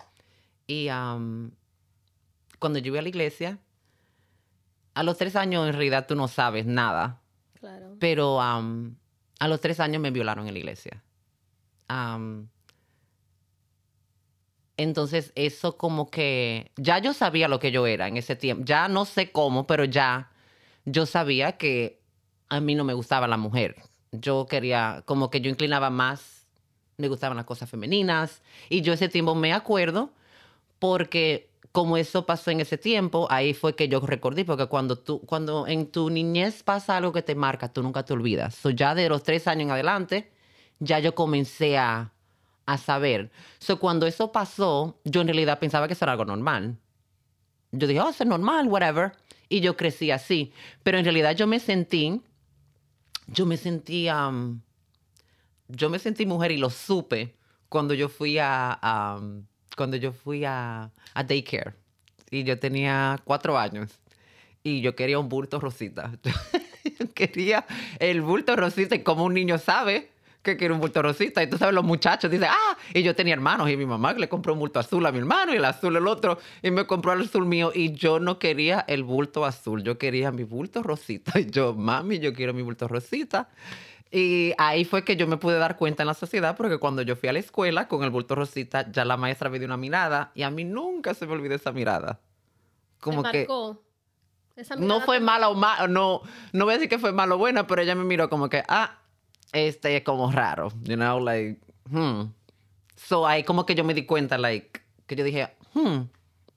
y 0.66 0.88
am, 0.88 1.52
cuando 2.58 2.80
yo 2.80 2.88
iba 2.88 2.98
a 2.98 3.02
la 3.02 3.08
iglesia, 3.08 3.60
a 4.96 5.02
los 5.02 5.18
tres 5.18 5.36
años 5.36 5.66
en 5.66 5.74
realidad 5.74 6.06
tú 6.08 6.14
no 6.16 6.26
sabes 6.26 6.64
nada, 6.66 7.20
Claro. 7.60 7.96
pero 8.00 8.40
a 8.40 9.48
los 9.48 9.60
tres 9.60 9.78
años 9.78 10.00
me 10.00 10.10
violaron 10.10 10.48
en 10.48 10.54
la 10.54 10.58
iglesia. 10.58 11.02
Entonces 14.78 15.32
eso 15.34 15.76
como 15.78 16.10
que 16.10 16.70
ya 16.76 16.98
yo 16.98 17.14
sabía 17.14 17.48
lo 17.48 17.58
que 17.58 17.70
yo 17.70 17.86
era 17.86 18.08
en 18.08 18.16
ese 18.16 18.36
tiempo. 18.36 18.64
Ya 18.66 18.88
no 18.88 19.04
sé 19.04 19.32
cómo, 19.32 19.66
pero 19.66 19.84
ya 19.84 20.30
yo 20.84 21.06
sabía 21.06 21.52
que 21.52 22.00
a 22.48 22.60
mí 22.60 22.74
no 22.74 22.84
me 22.84 22.94
gustaba 22.94 23.26
la 23.26 23.36
mujer. 23.38 23.76
Yo 24.12 24.46
quería, 24.46 25.02
como 25.06 25.30
que 25.30 25.40
yo 25.40 25.50
inclinaba 25.50 25.90
más, 25.90 26.46
me 26.98 27.08
gustaban 27.08 27.36
las 27.36 27.46
cosas 27.46 27.68
femeninas. 27.70 28.42
Y 28.68 28.82
yo 28.82 28.92
ese 28.92 29.08
tiempo 29.08 29.34
me 29.34 29.52
acuerdo 29.52 30.10
porque 30.78 31.48
como 31.76 31.98
eso 31.98 32.24
pasó 32.24 32.50
en 32.50 32.62
ese 32.62 32.78
tiempo, 32.78 33.26
ahí 33.28 33.52
fue 33.52 33.76
que 33.76 33.86
yo 33.86 34.00
recordé, 34.00 34.46
porque 34.46 34.64
cuando 34.64 34.96
tú, 34.96 35.20
cuando 35.20 35.66
en 35.66 35.92
tu 35.92 36.08
niñez 36.08 36.62
pasa 36.62 36.96
algo 36.96 37.12
que 37.12 37.20
te 37.20 37.34
marca, 37.34 37.70
tú 37.70 37.82
nunca 37.82 38.02
te 38.02 38.14
olvidas. 38.14 38.54
So 38.54 38.70
ya 38.70 38.94
de 38.94 39.10
los 39.10 39.22
tres 39.22 39.46
años 39.46 39.64
en 39.64 39.72
adelante, 39.72 40.32
ya 40.78 41.00
yo 41.00 41.14
comencé 41.14 41.76
a, 41.76 42.14
a 42.64 42.78
saber. 42.78 43.30
So 43.58 43.78
cuando 43.78 44.06
eso 44.06 44.32
pasó, 44.32 44.98
yo 45.04 45.20
en 45.20 45.26
realidad 45.26 45.58
pensaba 45.58 45.86
que 45.86 45.92
eso 45.92 46.06
era 46.06 46.12
algo 46.12 46.24
normal. 46.24 46.78
Yo 47.72 47.86
dije, 47.86 48.00
oh, 48.00 48.08
eso 48.08 48.24
es 48.24 48.30
normal, 48.30 48.68
whatever. 48.68 49.12
Y 49.50 49.60
yo 49.60 49.76
crecí 49.76 50.10
así. 50.10 50.54
Pero 50.82 50.96
en 50.96 51.04
realidad 51.04 51.36
yo 51.36 51.46
me 51.46 51.60
sentí, 51.60 52.22
yo 53.26 53.44
me 53.44 53.58
sentí, 53.58 54.08
um, 54.08 54.62
yo 55.68 55.90
me 55.90 55.98
sentí 55.98 56.24
mujer 56.24 56.52
y 56.52 56.56
lo 56.56 56.70
supe 56.70 57.36
cuando 57.68 57.92
yo 57.92 58.08
fui 58.08 58.38
a, 58.38 59.18
um, 59.20 59.44
cuando 59.76 59.96
yo 59.96 60.12
fui 60.12 60.44
a, 60.44 60.90
a 61.14 61.22
daycare. 61.22 61.74
Y 62.30 62.42
yo 62.42 62.58
tenía 62.58 63.20
cuatro 63.24 63.56
años. 63.56 63.92
Y 64.64 64.80
yo 64.80 64.96
quería 64.96 65.18
un 65.20 65.28
bulto 65.28 65.60
rosita. 65.60 66.10
Yo 66.98 67.12
quería 67.12 67.66
el 67.98 68.22
bulto 68.22 68.56
rosita. 68.56 69.02
Como 69.02 69.24
un 69.24 69.34
niño 69.34 69.58
sabe 69.58 70.10
que 70.46 70.56
quiere 70.56 70.72
un 70.72 70.80
bulto 70.80 71.02
rosita. 71.02 71.42
Y 71.42 71.50
tú 71.50 71.58
sabes, 71.58 71.74
los 71.74 71.84
muchachos 71.84 72.30
dicen, 72.30 72.48
ah, 72.50 72.78
y 72.94 73.02
yo 73.02 73.14
tenía 73.14 73.34
hermanos. 73.34 73.68
Y 73.68 73.76
mi 73.76 73.84
mamá 73.84 74.14
le 74.14 74.28
compró 74.28 74.54
un 74.54 74.60
bulto 74.60 74.80
azul 74.80 75.04
a 75.04 75.12
mi 75.12 75.18
hermano 75.18 75.52
y 75.52 75.56
el 75.56 75.64
azul 75.64 75.94
el 75.94 76.06
otro. 76.06 76.38
Y 76.62 76.70
me 76.70 76.86
compró 76.86 77.12
el 77.12 77.22
azul 77.22 77.44
mío. 77.44 77.72
Y 77.74 77.92
yo 77.92 78.20
no 78.20 78.38
quería 78.38 78.84
el 78.88 79.04
bulto 79.04 79.44
azul. 79.44 79.82
Yo 79.82 79.98
quería 79.98 80.32
mi 80.32 80.44
bulto 80.44 80.82
rosita. 80.82 81.32
Y 81.40 81.50
yo, 81.50 81.74
mami, 81.74 82.18
yo 82.18 82.32
quiero 82.32 82.54
mi 82.54 82.62
bulto 82.62 82.88
rosita. 82.88 83.48
Y 84.10 84.54
ahí 84.56 84.84
fue 84.84 85.04
que 85.04 85.16
yo 85.16 85.26
me 85.26 85.36
pude 85.36 85.58
dar 85.58 85.76
cuenta 85.76 86.02
en 86.02 86.06
la 86.06 86.14
sociedad, 86.14 86.56
porque 86.56 86.78
cuando 86.78 87.02
yo 87.02 87.16
fui 87.16 87.28
a 87.28 87.32
la 87.32 87.40
escuela 87.40 87.88
con 87.88 88.04
el 88.04 88.10
bulto 88.10 88.34
rosita, 88.34 88.90
ya 88.90 89.04
la 89.04 89.16
maestra 89.16 89.50
me 89.50 89.58
dio 89.58 89.66
una 89.66 89.76
mirada 89.76 90.30
y 90.34 90.42
a 90.42 90.50
mí 90.50 90.64
nunca 90.64 91.12
se 91.12 91.26
me 91.26 91.32
olvidó 91.32 91.54
esa 91.56 91.72
mirada. 91.72 92.20
Como 93.00 93.22
¿Te 93.24 93.30
que 93.30 93.38
marcó? 93.40 93.82
No 94.78 95.00
fue 95.02 95.20
mala 95.20 95.50
o 95.50 95.54
mala, 95.54 95.86
no, 95.86 96.22
no 96.52 96.64
voy 96.64 96.74
a 96.74 96.76
decir 96.78 96.88
que 96.88 96.98
fue 96.98 97.12
mala 97.12 97.34
o 97.34 97.38
buena, 97.38 97.66
pero 97.66 97.82
ella 97.82 97.94
me 97.94 98.04
miró 98.04 98.30
como 98.30 98.48
que, 98.48 98.62
ah, 98.68 99.00
este 99.56 99.96
es 99.96 100.02
como 100.02 100.30
raro, 100.30 100.68
you 100.82 100.96
know, 100.96 101.18
like, 101.20 101.58
hmm. 101.90 102.32
So 102.96 103.26
ahí 103.26 103.44
como 103.44 103.66
que 103.66 103.74
yo 103.74 103.84
me 103.84 103.94
di 103.94 104.06
cuenta, 104.06 104.38
like, 104.38 104.80
que 105.06 105.16
yo 105.16 105.24
dije, 105.24 105.50
hmm, 105.74 106.02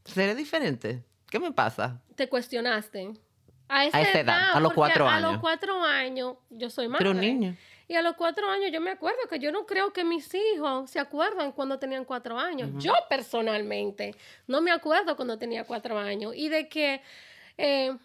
¿seré 0.06 0.36
diferente? 0.36 1.04
¿Qué 1.30 1.40
me 1.40 1.52
pasa? 1.52 2.02
te 2.20 2.28
cuestionaste. 2.28 3.14
A 3.70 3.86
esa, 3.86 4.02
esa 4.02 4.20
edad, 4.20 4.52
a 4.54 4.60
los 4.60 4.74
cuatro 4.74 5.08
A 5.08 5.16
años. 5.16 5.32
los 5.32 5.42
cuatro 5.42 5.82
años, 5.84 6.36
yo 6.50 6.70
soy 6.70 6.90
madre. 6.90 7.06
Pero 7.06 7.14
niño. 7.14 7.56
Y 7.88 7.96
a 7.96 8.02
los 8.02 8.16
cuatro 8.16 8.50
años 8.50 8.72
yo 8.74 8.82
me 8.82 8.92
acuerdo 8.92 9.20
que 9.30 9.40
yo 9.40 9.52
no 9.52 9.66
creo 9.66 9.94
que 9.94 10.04
mis 10.04 10.30
hijos 10.34 10.90
se 10.92 11.00
acuerdan 11.00 11.54
cuando 11.54 11.80
tenían 11.80 12.04
cuatro 12.04 12.38
años. 12.38 12.72
Yo 12.78 12.94
personalmente 13.10 14.16
no 14.48 14.60
me 14.62 14.72
acuerdo 14.72 15.16
cuando 15.16 15.38
tenía 15.38 15.64
cuatro 15.64 15.98
años. 15.98 16.34
Y 16.36 16.50
de 16.50 16.68
que 16.68 17.02
eh, 17.58 17.96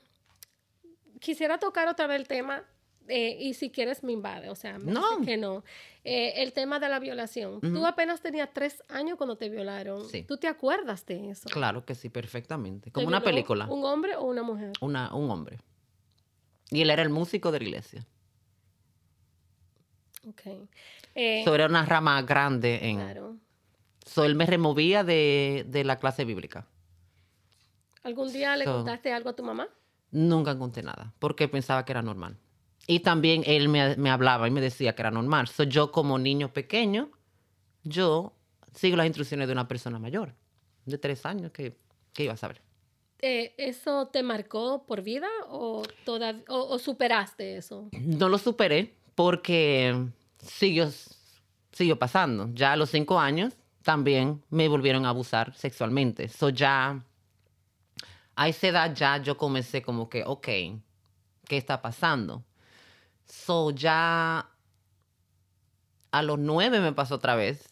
quisiera 1.18 1.58
tocar 1.58 1.88
otra 1.88 2.06
vez 2.06 2.20
el 2.20 2.28
tema, 2.28 2.62
eh, 3.08 3.36
y 3.40 3.54
si 3.54 3.70
quieres 3.70 4.02
me 4.02 4.12
invade, 4.12 4.48
o 4.50 4.54
sea, 4.54 4.78
me 4.78 4.92
No. 4.92 5.18
dice 5.18 5.24
que 5.32 5.36
no. 5.36 5.62
Eh, 6.04 6.42
el 6.42 6.52
tema 6.52 6.78
de 6.78 6.88
la 6.88 6.98
violación. 6.98 7.60
Tú 7.60 7.86
apenas 7.86 8.20
tenías 8.20 8.50
tres 8.52 8.82
años 8.88 9.16
cuando 9.16 9.36
te 9.36 9.48
violaron. 9.48 10.08
Sí. 10.08 10.22
¿Tú 10.22 10.36
te 10.36 10.48
acuerdas 10.48 11.06
de 11.06 11.30
eso? 11.30 11.48
Claro 11.48 11.84
que 11.84 11.94
sí, 11.94 12.08
perfectamente. 12.10 12.90
¿Te 12.90 12.92
Como 12.92 13.06
una 13.08 13.22
película. 13.22 13.66
¿Un 13.66 13.84
hombre 13.84 14.14
o 14.16 14.24
una 14.24 14.42
mujer? 14.42 14.72
Una, 14.80 15.14
un 15.14 15.30
hombre. 15.30 15.58
Y 16.70 16.82
él 16.82 16.90
era 16.90 17.02
el 17.02 17.10
músico 17.10 17.50
de 17.52 17.58
la 17.60 17.64
iglesia. 17.64 18.06
Ok. 20.28 20.42
Eh, 21.14 21.42
So, 21.44 21.54
era 21.54 21.66
una 21.66 21.84
rama 21.84 22.20
grande 22.22 22.80
en... 22.88 22.96
claro. 22.96 23.36
So, 24.06 24.24
él 24.24 24.34
me 24.34 24.44
removía 24.46 25.04
de, 25.04 25.64
de 25.68 25.84
la 25.84 25.98
clase 25.98 26.24
bíblica. 26.24 26.66
¿Algún 28.02 28.30
día 28.32 28.56
le 28.56 28.64
So- 28.66 28.76
contaste 28.76 29.12
algo 29.12 29.30
a 29.30 29.32
tu 29.36 29.42
mamá? 29.42 29.68
Nunca 30.10 30.56
conté 30.58 30.82
nada, 30.82 31.12
porque 31.18 31.48
pensaba 31.48 31.84
que 31.84 31.92
era 31.92 32.02
normal. 32.02 32.36
Y 32.86 33.00
también 33.00 33.42
él 33.46 33.68
me, 33.68 33.96
me 33.96 34.10
hablaba 34.10 34.46
y 34.46 34.50
me 34.50 34.60
decía 34.60 34.94
que 34.94 35.02
era 35.02 35.10
normal. 35.10 35.48
So, 35.48 35.62
yo 35.64 35.90
como 35.90 36.18
niño 36.18 36.52
pequeño, 36.52 37.10
yo 37.82 38.34
sigo 38.74 38.96
las 38.96 39.06
instrucciones 39.06 39.46
de 39.46 39.52
una 39.52 39.68
persona 39.68 39.98
mayor, 39.98 40.34
de 40.84 40.98
tres 40.98 41.24
años, 41.24 41.52
que, 41.52 41.76
que 42.12 42.24
iba 42.24 42.34
a 42.34 42.36
saber. 42.36 42.60
Eh, 43.20 43.54
¿Eso 43.56 44.08
te 44.08 44.22
marcó 44.22 44.84
por 44.86 45.02
vida 45.02 45.28
o, 45.48 45.82
toda, 46.04 46.42
o, 46.48 46.74
o 46.74 46.78
superaste 46.78 47.56
eso? 47.56 47.88
No 47.92 48.28
lo 48.28 48.36
superé 48.36 48.94
porque 49.14 50.08
siguió, 50.42 50.90
siguió 51.72 51.98
pasando. 51.98 52.50
Ya 52.52 52.72
a 52.72 52.76
los 52.76 52.90
cinco 52.90 53.18
años 53.18 53.54
también 53.82 54.42
me 54.50 54.68
volvieron 54.68 55.06
a 55.06 55.10
abusar 55.10 55.54
sexualmente. 55.54 56.28
So 56.28 56.50
ya 56.50 57.02
a 58.36 58.48
esa 58.48 58.68
edad 58.68 58.94
ya 58.94 59.18
yo 59.18 59.36
comencé 59.36 59.80
como 59.80 60.08
que, 60.08 60.24
ok, 60.24 60.48
¿qué 61.46 61.56
está 61.56 61.80
pasando? 61.80 62.42
So 63.26 63.70
ya 63.70 64.48
a 66.12 66.22
los 66.22 66.38
nueve 66.38 66.80
me 66.80 66.92
pasó 66.92 67.16
otra 67.16 67.34
vez. 67.34 67.68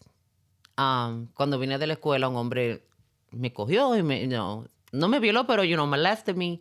Um, 0.77 1.27
cuando 1.33 1.59
vine 1.59 1.77
de 1.77 1.87
la 1.87 1.93
escuela, 1.93 2.27
un 2.27 2.35
hombre 2.35 2.85
me 3.31 3.53
cogió 3.53 3.95
y 3.95 4.03
me, 4.03 4.27
no, 4.27 4.67
no 4.91 5.07
me 5.07 5.19
violó, 5.19 5.45
pero, 5.47 5.63
you 5.63 5.75
know, 5.75 5.87
molested 5.87 6.35
me. 6.35 6.59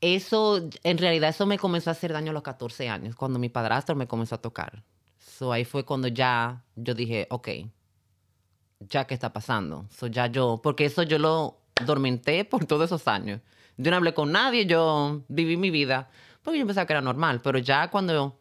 Eso, 0.00 0.68
en 0.84 0.98
realidad, 0.98 1.30
eso 1.30 1.46
me 1.46 1.58
comenzó 1.58 1.90
a 1.90 1.92
hacer 1.92 2.12
daño 2.12 2.30
a 2.30 2.34
los 2.34 2.42
14 2.42 2.88
años, 2.88 3.16
cuando 3.16 3.38
mi 3.38 3.48
padrastro 3.48 3.96
me 3.96 4.06
comenzó 4.06 4.36
a 4.36 4.40
tocar. 4.40 4.84
So, 5.18 5.52
ahí 5.52 5.64
fue 5.64 5.84
cuando 5.84 6.08
ya 6.08 6.64
yo 6.76 6.94
dije, 6.94 7.26
ok, 7.30 7.48
ya 8.80 9.06
qué 9.06 9.14
está 9.14 9.32
pasando. 9.32 9.86
So, 9.90 10.06
ya 10.06 10.26
yo, 10.26 10.60
porque 10.62 10.84
eso 10.84 11.02
yo 11.02 11.18
lo 11.18 11.58
dormenté 11.84 12.44
por 12.44 12.64
todos 12.64 12.86
esos 12.86 13.08
años. 13.08 13.40
Yo 13.76 13.90
no 13.90 13.96
hablé 13.96 14.14
con 14.14 14.32
nadie, 14.32 14.66
yo 14.66 15.22
viví 15.28 15.56
mi 15.56 15.70
vida, 15.70 16.10
porque 16.48 16.60
yo 16.60 16.66
pensaba 16.66 16.86
que 16.86 16.94
era 16.94 17.02
normal, 17.02 17.40
pero 17.42 17.58
ya 17.58 17.90
cuando 17.90 18.40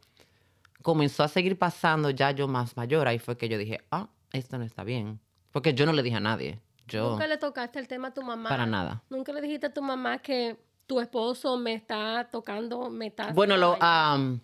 comenzó 0.82 1.24
a 1.24 1.28
seguir 1.28 1.60
pasando, 1.60 2.10
ya 2.10 2.32
yo 2.32 2.48
más 2.48 2.78
mayor, 2.78 3.06
ahí 3.06 3.20
fue 3.20 3.38
que 3.38 3.50
yo 3.50 3.58
dije, 3.58 3.82
ah, 3.92 4.08
esto 4.32 4.58
no 4.58 4.64
está 4.64 4.86
bien. 4.86 5.20
Porque 5.52 5.74
yo 5.74 5.86
no 5.86 5.92
le 5.92 6.04
dije 6.04 6.16
a 6.16 6.22
nadie. 6.22 6.60
Yo, 6.88 7.12
¿Nunca 7.12 7.28
le 7.28 7.38
tocaste 7.38 7.80
el 7.80 7.88
tema 7.90 8.08
a 8.08 8.14
tu 8.14 8.22
mamá? 8.24 8.48
para 8.48 8.66
nada. 8.66 9.04
¿Nunca 9.10 9.34
le 9.34 9.42
dijiste 9.42 9.68
a 9.68 9.74
tu 9.74 9.82
mamá 9.82 10.20
que 10.20 10.58
tu 10.86 11.02
esposo 11.02 11.58
me 11.58 11.74
está 11.74 12.30
tocando, 12.32 12.90
me 12.90 13.08
está... 13.08 13.34
Bueno, 13.34 13.58
lo, 13.58 13.78
am, 13.82 14.40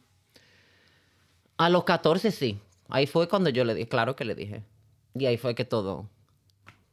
a 1.55 1.70
los 1.70 1.86
14 1.86 2.32
sí. 2.32 2.60
Ahí 2.89 3.08
fue 3.08 3.29
cuando 3.29 3.50
yo 3.50 3.63
le 3.63 3.74
dije, 3.75 3.88
claro 3.88 4.17
que 4.17 4.25
le 4.25 4.36
dije. 4.36 4.62
Y 5.15 5.25
ahí 5.25 5.38
fue 5.38 5.55
que 5.55 5.63
todo 5.63 6.10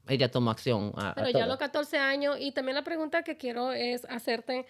ella 0.07 0.31
tomó 0.31 0.51
acción. 0.51 0.93
A, 0.97 1.11
a 1.11 1.15
Pero 1.15 1.31
ya 1.31 1.45
a 1.45 1.47
los 1.47 1.59
14 1.59 1.99
años, 1.99 2.37
y 2.39 2.53
también 2.53 2.75
la 2.77 2.85
pregunta 2.85 3.23
que 3.23 3.37
quiero 3.37 3.73
es 3.73 4.05
hacerte, 4.05 4.67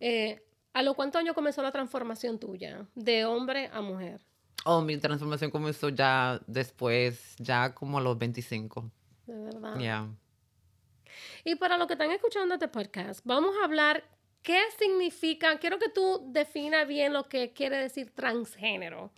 eh, 0.00 0.42
¿a 0.74 0.82
los 0.82 0.94
cuántos 0.94 1.20
años 1.20 1.34
comenzó 1.34 1.62
la 1.62 1.72
transformación 1.72 2.38
tuya 2.38 2.86
de 2.94 3.24
hombre 3.24 3.70
a 3.72 3.80
mujer? 3.80 4.20
Oh, 4.66 4.80
mi 4.82 4.98
transformación 4.98 5.50
comenzó 5.50 5.88
ya 5.88 6.40
después, 6.46 7.34
ya 7.38 7.74
como 7.74 7.98
a 7.98 8.00
los 8.02 8.18
25. 8.18 8.90
De 9.26 9.34
verdad. 9.44 9.78
Ya. 9.78 10.06
Y 11.44 11.54
para 11.56 11.76
los 11.78 11.86
que 11.86 11.94
están 11.94 12.10
escuchando 12.10 12.54
este 12.54 12.68
podcast, 12.68 13.20
vamos 13.24 13.54
a 13.60 13.64
hablar 13.64 14.04
qué 14.42 14.60
significa, 14.78 15.58
quiero 15.58 15.78
que 15.78 15.88
tú 15.88 16.22
definas 16.32 16.86
bien 16.88 17.12
lo 17.12 17.28
que 17.28 17.52
quiere 17.52 17.76
decir 17.78 18.10
transgénero. 18.14 19.10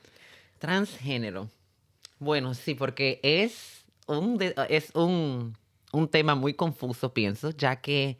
Transgénero. 0.59 1.49
Bueno, 2.19 2.55
sí, 2.55 2.75
porque 2.75 3.21
es 3.23 3.85
un, 4.07 4.39
de- 4.39 4.55
es 4.69 4.91
un, 4.95 5.57
un 5.93 6.09
tema 6.09 6.35
muy 6.35 6.55
confuso, 6.55 7.13
pienso, 7.13 7.51
ya 7.51 7.77
que 7.77 8.19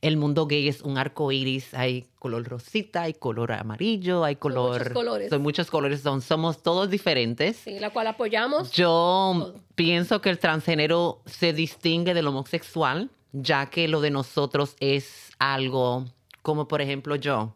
el 0.00 0.16
mundo 0.16 0.46
gay 0.46 0.68
es 0.68 0.82
un 0.82 0.98
arco 0.98 1.32
iris. 1.32 1.74
Hay 1.74 2.06
color 2.18 2.44
rosita, 2.44 3.02
hay 3.02 3.14
color 3.14 3.52
amarillo, 3.52 4.24
hay 4.24 4.36
color. 4.36 4.78
muchos 4.78 4.92
colores. 4.92 5.30
Son 5.30 5.42
muchos 5.42 5.70
colores, 5.70 6.00
son, 6.00 6.22
somos 6.22 6.62
todos 6.62 6.90
diferentes. 6.90 7.56
Sí, 7.56 7.78
la 7.78 7.90
cual 7.90 8.06
apoyamos. 8.06 8.70
Yo 8.72 9.54
pienso 9.74 10.20
que 10.20 10.30
el 10.30 10.38
transgénero 10.38 11.22
se 11.26 11.52
distingue 11.52 12.14
del 12.14 12.26
homosexual, 12.26 13.10
ya 13.32 13.66
que 13.66 13.88
lo 13.88 14.00
de 14.00 14.10
nosotros 14.10 14.76
es 14.80 15.30
algo 15.38 16.04
como, 16.42 16.68
por 16.68 16.80
ejemplo, 16.80 17.16
yo. 17.16 17.54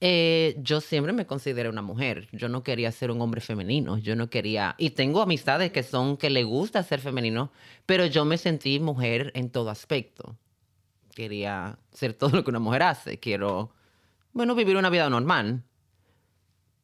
Eh, 0.00 0.56
yo 0.58 0.80
siempre 0.80 1.12
me 1.12 1.26
consideré 1.26 1.68
una 1.68 1.82
mujer. 1.82 2.28
Yo 2.32 2.48
no 2.48 2.62
quería 2.62 2.92
ser 2.92 3.10
un 3.10 3.20
hombre 3.20 3.40
femenino. 3.40 3.98
Yo 3.98 4.14
no 4.16 4.28
quería. 4.28 4.74
Y 4.78 4.90
tengo 4.90 5.22
amistades 5.22 5.72
que 5.72 5.82
son 5.82 6.16
que 6.16 6.30
le 6.30 6.44
gusta 6.44 6.82
ser 6.82 7.00
femenino, 7.00 7.50
pero 7.86 8.06
yo 8.06 8.24
me 8.24 8.38
sentí 8.38 8.78
mujer 8.78 9.32
en 9.34 9.50
todo 9.50 9.70
aspecto. 9.70 10.36
Quería 11.14 11.78
ser 11.92 12.14
todo 12.14 12.30
lo 12.30 12.44
que 12.44 12.50
una 12.50 12.58
mujer 12.58 12.82
hace. 12.82 13.18
Quiero, 13.18 13.72
bueno, 14.32 14.54
vivir 14.54 14.76
una 14.76 14.90
vida 14.90 15.08
normal 15.08 15.62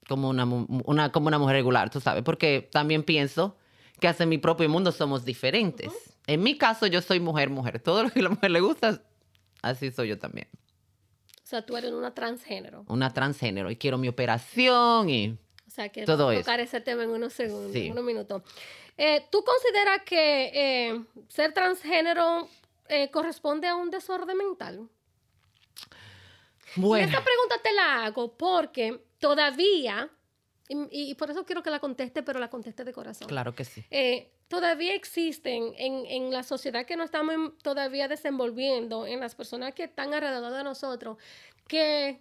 como 0.09 0.29
una, 0.29 0.45
una, 0.45 1.13
como 1.13 1.29
una 1.29 1.39
mujer 1.39 1.57
regular, 1.57 1.91
tú 1.91 2.01
sabes, 2.01 2.23
porque 2.23 2.69
también 2.73 3.03
pienso 3.03 3.57
que 4.01 4.09
hasta 4.09 4.25
en 4.25 4.31
mi 4.31 4.39
propio 4.39 4.69
mundo 4.69 4.91
somos 4.93 5.25
diferentes. 5.25 5.93
En 6.27 6.43
mi 6.43 6.59
caso, 6.59 6.87
yo 6.87 7.01
soy 7.01 7.21
mujer, 7.21 7.51
mujer. 7.51 7.79
Todo 7.81 8.03
lo 8.05 8.11
que 8.11 8.21
a 8.21 8.25
la 8.25 8.29
mujer 8.31 8.51
le 8.51 8.61
gusta, 8.61 9.03
así 9.63 9.91
soy 9.91 10.09
yo 10.09 10.19
también. 10.19 10.49
O 11.53 11.55
sea, 11.55 11.67
tú 11.67 11.77
eres 11.77 11.93
una 11.93 12.15
transgénero. 12.15 12.87
Una 12.89 13.13
transgénero 13.13 13.71
y 13.71 13.77
quiero 13.77 13.99
mi 13.99 14.09
operación 14.09 15.11
y 15.11 15.39
O 15.67 15.71
sea, 15.71 15.91
que 15.91 16.07
Todo 16.07 16.25
vamos 16.25 16.31
a 16.31 16.35
eso. 16.37 16.43
tocar 16.45 16.61
ese 16.61 16.81
tema 16.81 17.03
en 17.05 17.11
unos 17.11 17.35
segundos, 17.35 17.73
Sí. 17.73 17.87
en 17.87 17.93
unos 17.93 18.05
minutos. 18.05 18.43
Eh, 18.97 19.27
¿Tú 19.31 19.45
consideras 19.45 20.01
que 20.07 20.51
eh, 20.55 21.05
ser 21.29 21.53
transgénero 21.53 22.49
eh, 22.89 23.11
corresponde 23.11 23.69
a 23.69 23.77
un 23.77 23.91
desorden 23.91 24.35
mental? 24.39 24.89
Y 26.77 26.81
bueno, 26.81 27.05
esta 27.07 27.23
pregunta 27.23 27.57
te 27.63 27.73
la 27.73 28.05
hago 28.07 28.33
porque 28.35 29.05
todavía, 29.19 30.09
y, 30.69 31.11
y 31.11 31.15
por 31.17 31.31
eso 31.31 31.45
quiero 31.45 31.63
que 31.63 31.69
la 31.69 31.81
conteste, 31.81 32.23
pero 32.23 32.39
la 32.41 32.49
conteste 32.49 32.83
de 32.85 32.93
corazón. 32.95 33.29
claro 33.29 33.55
que 33.55 33.65
sí. 33.67 33.85
Todavía 34.53 34.95
existen 34.95 35.73
en, 35.79 36.05
en 36.07 36.31
la 36.31 36.43
sociedad 36.43 36.85
que 36.87 36.97
nos 36.97 37.07
estamos 37.07 37.35
en- 37.35 37.59
todavía 37.63 38.07
desenvolviendo, 38.09 39.07
en 39.07 39.19
las 39.21 39.35
personas 39.35 39.73
que 39.75 39.85
están 39.85 40.13
alrededor 40.15 40.53
de 40.53 40.63
nosotros, 40.63 41.17
que 41.67 42.21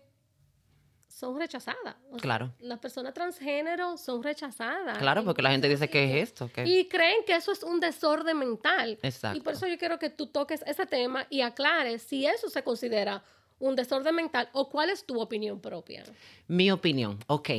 son 1.10 1.38
rechazadas. 1.38 1.96
O 2.10 2.14
sea, 2.14 2.20
Claro. 2.22 2.52
Las 2.60 2.80
personas 2.80 3.14
transgénero 3.14 3.98
son 3.98 4.24
rechazadas. 4.24 4.98
Claro, 4.98 5.24
porque 5.24 5.42
la 5.42 5.52
gente 5.52 5.68
dice, 5.70 5.88
¿qué 5.90 6.04
sitios. 6.08 6.18
es 6.18 6.30
esto? 6.30 6.50
¿Qué? 6.54 6.64
Y 6.66 6.88
creen 6.88 7.24
que 7.26 7.36
eso 7.36 7.52
es 7.52 7.62
un 7.64 7.80
desorden 7.80 8.40
mental. 8.40 8.98
Exacto. 9.04 9.38
Y 9.38 9.42
por 9.42 9.54
eso 9.54 9.68
yo 9.68 9.78
quiero 9.78 10.00
que 10.00 10.10
tú 10.10 10.28
toques 10.28 10.64
ese 10.66 10.86
tema 10.86 11.28
y 11.30 11.42
aclares 11.42 12.02
si 12.02 12.26
eso 12.26 12.50
se 12.50 12.64
considera 12.64 13.24
un 13.60 13.76
desorden 13.76 14.16
mental 14.16 14.50
o 14.54 14.70
cuál 14.70 14.90
es 14.90 15.06
tu 15.06 15.22
opinión 15.22 15.60
propia. 15.60 16.04
Mi 16.48 16.72
opinión, 16.72 17.20
ok. 17.28 17.50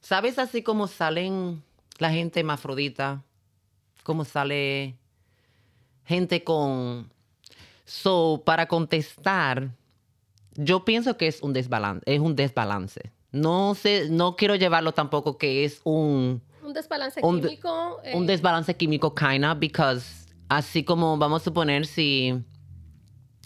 ¿Sabes 0.00 0.38
así 0.38 0.62
como 0.62 0.86
salen 0.86 1.62
la 1.98 2.10
gente 2.10 2.40
hermafrodita? 2.40 3.24
Como 4.02 4.24
sale 4.24 4.96
gente 6.04 6.42
con... 6.44 7.10
So, 7.84 8.42
para 8.44 8.66
contestar, 8.68 9.70
yo 10.54 10.84
pienso 10.84 11.16
que 11.16 11.26
es 11.26 11.42
un 11.42 11.52
desbalance, 11.52 12.02
es 12.06 12.20
un 12.20 12.36
desbalance. 12.36 13.12
No 13.32 13.74
sé, 13.74 14.08
no 14.10 14.36
quiero 14.36 14.54
llevarlo 14.54 14.92
tampoco 14.92 15.38
que 15.38 15.64
es 15.64 15.80
un, 15.84 16.40
Un 16.62 16.72
desbalance 16.72 17.20
Un 17.22 17.40
químico. 17.40 18.00
eh, 18.04 18.16
un 18.16 18.26
desbalance 18.26 18.76
químico 18.76 19.14
kinda, 19.14 19.54
because 19.54 20.26
así 20.48 20.84
como 20.84 21.16
vamos 21.16 21.42
a 21.42 21.44
suponer 21.44 21.86
si, 21.86 22.34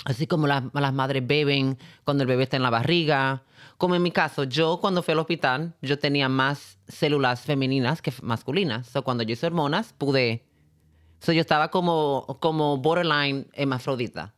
así 0.05 0.27
como 0.27 0.47
las, 0.47 0.65
las 0.75 0.93
madres 0.93 1.27
beben 1.27 1.79
cuando 2.05 2.23
el 2.23 2.29
bebé 2.29 2.43
está 2.45 2.57
en 2.57 2.63
la 2.65 2.71
barriga, 2.71 3.43
como 3.79 3.95
en 3.95 4.03
mi 4.03 4.11
caso, 4.11 4.45
yo 4.45 4.79
cuando 4.81 5.03
fui 5.03 5.13
al 5.13 5.19
hospital, 5.19 5.75
yo 5.83 5.99
tenía 5.99 6.29
más 6.29 6.79
células 6.89 7.41
femeninas 7.41 8.01
que 8.03 8.13
masculinas. 8.23 8.87
So, 8.87 9.03
cuando 9.03 9.25
yo 9.25 9.33
hice 9.33 9.47
hormonas, 9.47 9.93
pude, 9.93 10.45
so, 11.21 11.33
yo 11.33 11.41
estaba 11.41 11.71
como, 11.71 12.39
como 12.41 12.77
borderline 12.79 13.47
hermafrodita. 13.53 14.35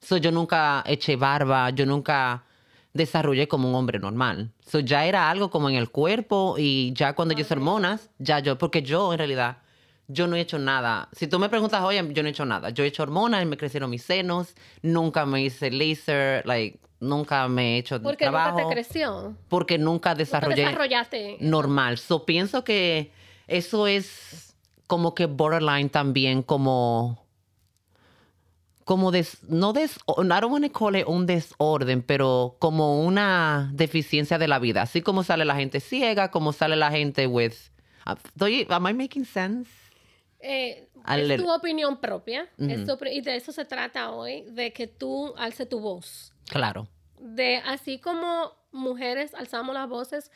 So, 0.00 0.16
yo 0.16 0.30
nunca 0.32 0.82
eché 0.86 1.16
barba, 1.16 1.70
yo 1.70 1.86
nunca 1.86 2.44
desarrollé 2.92 3.48
como 3.48 3.68
un 3.68 3.74
hombre 3.74 3.98
normal. 3.98 4.52
So, 4.66 4.80
ya 4.80 5.06
era 5.06 5.30
algo 5.30 5.50
como 5.50 5.70
en 5.70 5.76
el 5.76 5.90
cuerpo 5.90 6.56
y 6.58 6.92
ya 6.94 7.14
cuando 7.14 7.34
yo 7.34 7.40
hice 7.40 7.54
hormonas, 7.54 8.10
ya 8.18 8.40
yo, 8.40 8.58
porque 8.58 8.82
yo 8.82 9.12
en 9.12 9.18
realidad, 9.18 9.58
yo 10.08 10.26
no 10.26 10.36
he 10.36 10.40
hecho 10.40 10.58
nada. 10.58 11.08
Si 11.12 11.26
tú 11.26 11.38
me 11.38 11.48
preguntas, 11.48 11.82
oye, 11.82 12.06
yo 12.12 12.22
no 12.22 12.28
he 12.28 12.32
hecho 12.32 12.44
nada. 12.44 12.70
Yo 12.70 12.84
he 12.84 12.88
hecho 12.88 13.02
hormonas, 13.02 13.46
me 13.46 13.56
crecieron 13.56 13.88
mis 13.88 14.02
senos, 14.02 14.54
nunca 14.82 15.24
me 15.24 15.42
hice 15.42 15.70
laser, 15.70 16.44
like, 16.46 16.78
nunca 17.02 17.46
me 17.48 17.74
he 17.74 17.78
hecho 17.78 18.00
Porque 18.00 18.24
trabajo. 18.24 18.58
nunca 18.58 18.68
te 18.68 18.74
creció. 18.74 19.36
porque 19.48 19.78
nunca 19.78 20.10
Nunca 20.10 20.14
desarrollé 20.14 20.64
desarrollaste. 20.64 21.36
normal. 21.40 21.98
So, 21.98 22.24
pienso 22.24 22.64
que 22.64 23.12
eso 23.46 23.86
es 23.86 24.54
como 24.86 25.14
que 25.14 25.26
borderline 25.26 25.90
también 25.90 26.42
como 26.42 27.18
como 28.84 29.12
des, 29.12 29.42
no 29.48 29.72
des, 29.72 29.96
I 30.08 30.24
don't 30.40 30.50
want 30.50 30.64
to 30.64 30.72
call 30.72 30.96
it 30.96 31.06
un 31.06 31.24
desorden, 31.24 32.02
pero 32.02 32.56
como 32.58 33.00
una 33.04 33.70
deficiencia 33.72 34.38
de 34.38 34.48
la 34.48 34.58
vida. 34.58 34.82
Así 34.82 35.02
como 35.02 35.22
sale 35.22 35.44
la 35.44 35.54
gente 35.54 35.78
ciega, 35.80 36.30
como 36.30 36.52
sale 36.52 36.74
la 36.76 36.90
gente 36.90 37.26
with... 37.28 37.54
Estoy, 38.26 38.66
am 38.68 38.88
I 38.88 38.92
making 38.92 39.24
sense? 39.24 39.70
Eh, 40.40 40.88
es 41.06 41.36
tu 41.40 41.48
opinión 41.52 42.00
propia. 42.00 42.48
es 42.58 42.84
tu 42.84 42.98
y 43.06 43.20
de 43.20 43.36
eso 43.36 43.52
se 43.52 43.64
trata 43.64 44.10
hoy, 44.10 44.42
de 44.50 44.72
que 44.72 44.88
tú 44.88 45.32
alces 45.36 45.68
tu 45.68 45.78
voz. 45.78 46.32
Claro. 46.48 46.88
De 47.18 47.56
así 47.58 47.98
como 47.98 48.54
mujeres 48.72 49.34
alzamos 49.34 49.74
las 49.74 49.88
voces 49.88 50.30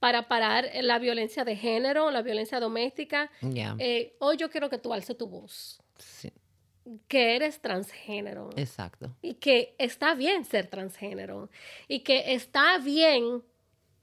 para 0.00 0.26
parar 0.28 0.68
la 0.80 0.98
violencia 0.98 1.44
de 1.44 1.56
género, 1.56 2.10
la 2.10 2.22
violencia 2.22 2.58
doméstica, 2.58 3.30
Ya. 3.40 3.76
eh, 3.78 4.16
hoy 4.18 4.36
yo 4.36 4.50
quiero 4.50 4.68
que 4.68 4.78
tú 4.78 4.92
alces 4.92 5.16
tu 5.16 5.28
voz. 5.28 5.80
Sí, 5.98 6.32
Que 7.06 7.36
eres 7.36 7.60
transgénero. 7.60 8.50
exacto. 8.56 9.14
y 9.22 9.34
que 9.34 9.76
está 9.78 10.14
bien 10.14 10.44
ser 10.44 10.66
transgénero 10.66 11.48
y 11.86 12.00
que 12.00 12.34
está 12.34 12.78
bien 12.78 13.42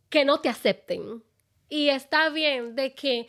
que 0.10 0.24
no 0.24 0.40
te 0.40 0.48
acepten 0.50 1.22
y 1.68 1.90
está 1.90 2.30
bien 2.30 2.76
de 2.76 2.96
que 2.96 3.28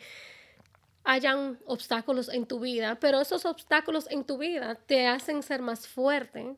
hayan 1.03 1.59
obstáculos 1.65 2.29
en 2.29 2.45
tu 2.45 2.59
vida, 2.59 2.97
pero 2.99 3.19
esos 3.19 3.45
obstáculos 3.45 4.07
en 4.09 4.23
tu 4.23 4.37
vida 4.37 4.75
te 4.75 5.07
hacen 5.07 5.43
ser 5.43 5.61
más 5.61 5.87
fuerte, 5.87 6.55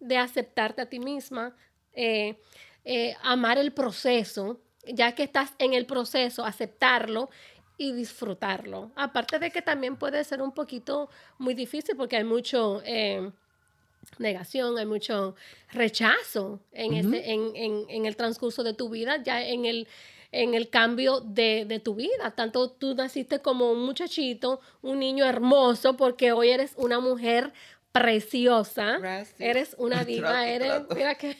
de 0.00 0.16
aceptarte 0.18 0.82
a 0.82 0.86
ti 0.88 0.98
misma, 0.98 1.54
eh, 1.92 2.36
eh, 2.84 3.14
amar 3.22 3.58
el 3.58 3.72
proceso, 3.72 4.60
ya 4.86 5.14
que 5.14 5.22
estás 5.24 5.52
en 5.58 5.74
el 5.74 5.86
proceso, 5.86 6.44
aceptarlo 6.44 7.28
y 7.78 7.92
disfrutarlo. 7.92 8.90
Aparte 8.96 9.38
de 9.38 9.50
que 9.50 9.60
también 9.62 9.96
puede 9.96 10.22
ser 10.24 10.40
un 10.42 10.52
poquito 10.52 11.08
muy 11.38 11.54
difícil 11.54 11.96
porque 11.96 12.16
hay 12.16 12.24
mucho... 12.24 12.80
eh, 12.84 13.30
negación, 14.18 14.78
hay 14.78 14.86
mucho 14.86 15.34
rechazo 15.72 16.60
en, 16.72 16.94
ese- 16.94 17.30
en, 17.32 17.56
en- 17.56 17.86
en 17.90 18.06
el 18.06 18.14
transcurso 18.16 18.62
de 18.62 18.72
tu 18.72 18.88
vida, 18.88 19.20
ya 19.22 19.42
en 19.44 19.64
el, 19.64 19.88
en 20.30 20.54
el 20.54 20.70
cambio 20.70 21.20
de, 21.20 21.64
de 21.66 21.80
tu 21.80 21.96
vida. 21.96 22.30
Tanto 22.36 22.70
tú 22.70 22.94
naciste 22.94 23.40
como 23.40 23.72
un 23.72 23.84
muchachito, 23.84 24.60
un 24.80 25.00
niño 25.00 25.24
hermoso, 25.24 25.96
porque 25.96 26.30
hoy 26.32 26.50
eres 26.50 26.72
una 26.76 27.00
mujer 27.00 27.52
preciosa. 27.98 28.98
Gracias. 28.98 29.40
Eres 29.40 29.74
una 29.78 30.04
diva, 30.04 30.28
Trato, 30.30 30.44
eres, 30.46 30.68
trato. 30.68 30.94
mira 30.94 31.14
que, 31.14 31.36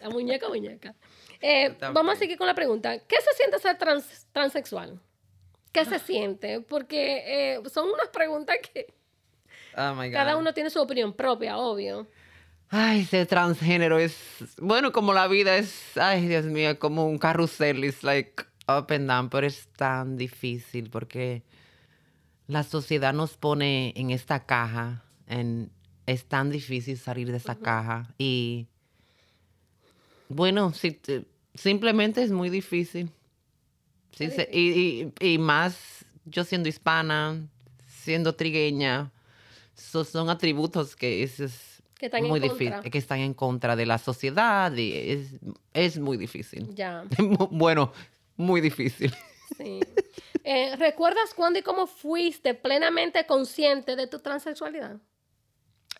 la 0.00 0.10
muñeca, 0.10 0.48
muñeca. 0.48 0.94
Eh, 1.40 1.74
vamos 1.92 2.14
a 2.14 2.18
seguir 2.18 2.36
con 2.36 2.46
la 2.46 2.54
pregunta. 2.54 2.98
¿Qué 2.98 3.16
se 3.20 3.32
siente 3.36 3.58
ser 3.58 3.78
trans- 3.78 4.26
transexual? 4.32 5.00
¿Qué 5.72 5.84
se 5.84 5.98
siente? 6.00 6.60
Porque 6.60 7.22
eh, 7.54 7.60
son 7.72 7.88
unas 7.90 8.08
preguntas 8.08 8.56
que 8.72 8.92
Oh 9.76 9.94
my 9.94 10.08
God. 10.08 10.12
cada 10.14 10.36
uno 10.36 10.52
tiene 10.52 10.68
su 10.68 10.80
opinión 10.80 11.12
propia, 11.12 11.56
obvio. 11.56 12.08
Ay, 12.68 13.04
ser 13.04 13.26
transgénero 13.26 13.98
es, 13.98 14.16
bueno, 14.58 14.92
como 14.92 15.12
la 15.12 15.26
vida 15.28 15.56
es, 15.56 15.96
ay, 15.96 16.26
Dios 16.28 16.44
mío, 16.44 16.78
como 16.78 17.06
un 17.06 17.18
carrusel, 17.18 17.82
es 17.84 18.02
like 18.04 18.44
up 18.68 18.86
and 18.90 19.08
down, 19.08 19.28
pero 19.30 19.46
es 19.46 19.68
tan 19.76 20.16
difícil 20.16 20.90
porque 20.90 21.42
la 22.46 22.62
sociedad 22.64 23.12
nos 23.12 23.36
pone 23.36 23.92
en 23.96 24.10
esta 24.10 24.44
caja. 24.46 25.04
Es 26.06 26.24
tan 26.24 26.50
difícil 26.50 26.98
salir 26.98 27.30
de 27.30 27.36
esa 27.36 27.54
caja. 27.54 28.12
Y 28.18 28.66
bueno, 30.28 30.72
si, 30.72 31.00
simplemente 31.54 32.22
es 32.22 32.30
muy 32.30 32.50
difícil. 32.50 33.10
y, 34.52 35.06
y, 35.20 35.38
más 35.38 36.04
yo 36.24 36.44
siendo 36.44 36.68
hispana, 36.68 37.40
siendo 37.86 38.34
trigueña, 38.34 39.10
son 39.74 40.30
atributos 40.30 40.96
que 40.96 41.22
es, 41.22 41.36
que 41.98 42.06
están 42.06 42.24
muy 42.24 42.38
en 42.38 42.44
difícil, 42.44 42.72
contra. 42.72 42.90
que 42.90 42.98
están 42.98 43.18
en 43.20 43.34
contra 43.34 43.76
de 43.76 43.86
la 43.86 43.98
sociedad 43.98 44.74
y 44.74 44.92
es, 44.92 45.28
es 45.74 45.98
muy 45.98 46.16
difícil. 46.16 46.74
Ya. 46.74 47.04
bueno, 47.50 47.92
muy 48.36 48.60
difícil. 48.60 49.14
Sí. 49.56 49.80
Eh, 50.44 50.76
¿Recuerdas 50.76 51.34
cuándo 51.34 51.58
y 51.58 51.62
cómo 51.62 51.86
fuiste 51.86 52.54
plenamente 52.54 53.26
consciente 53.26 53.96
de 53.96 54.06
tu 54.06 54.20
transexualidad? 54.20 54.96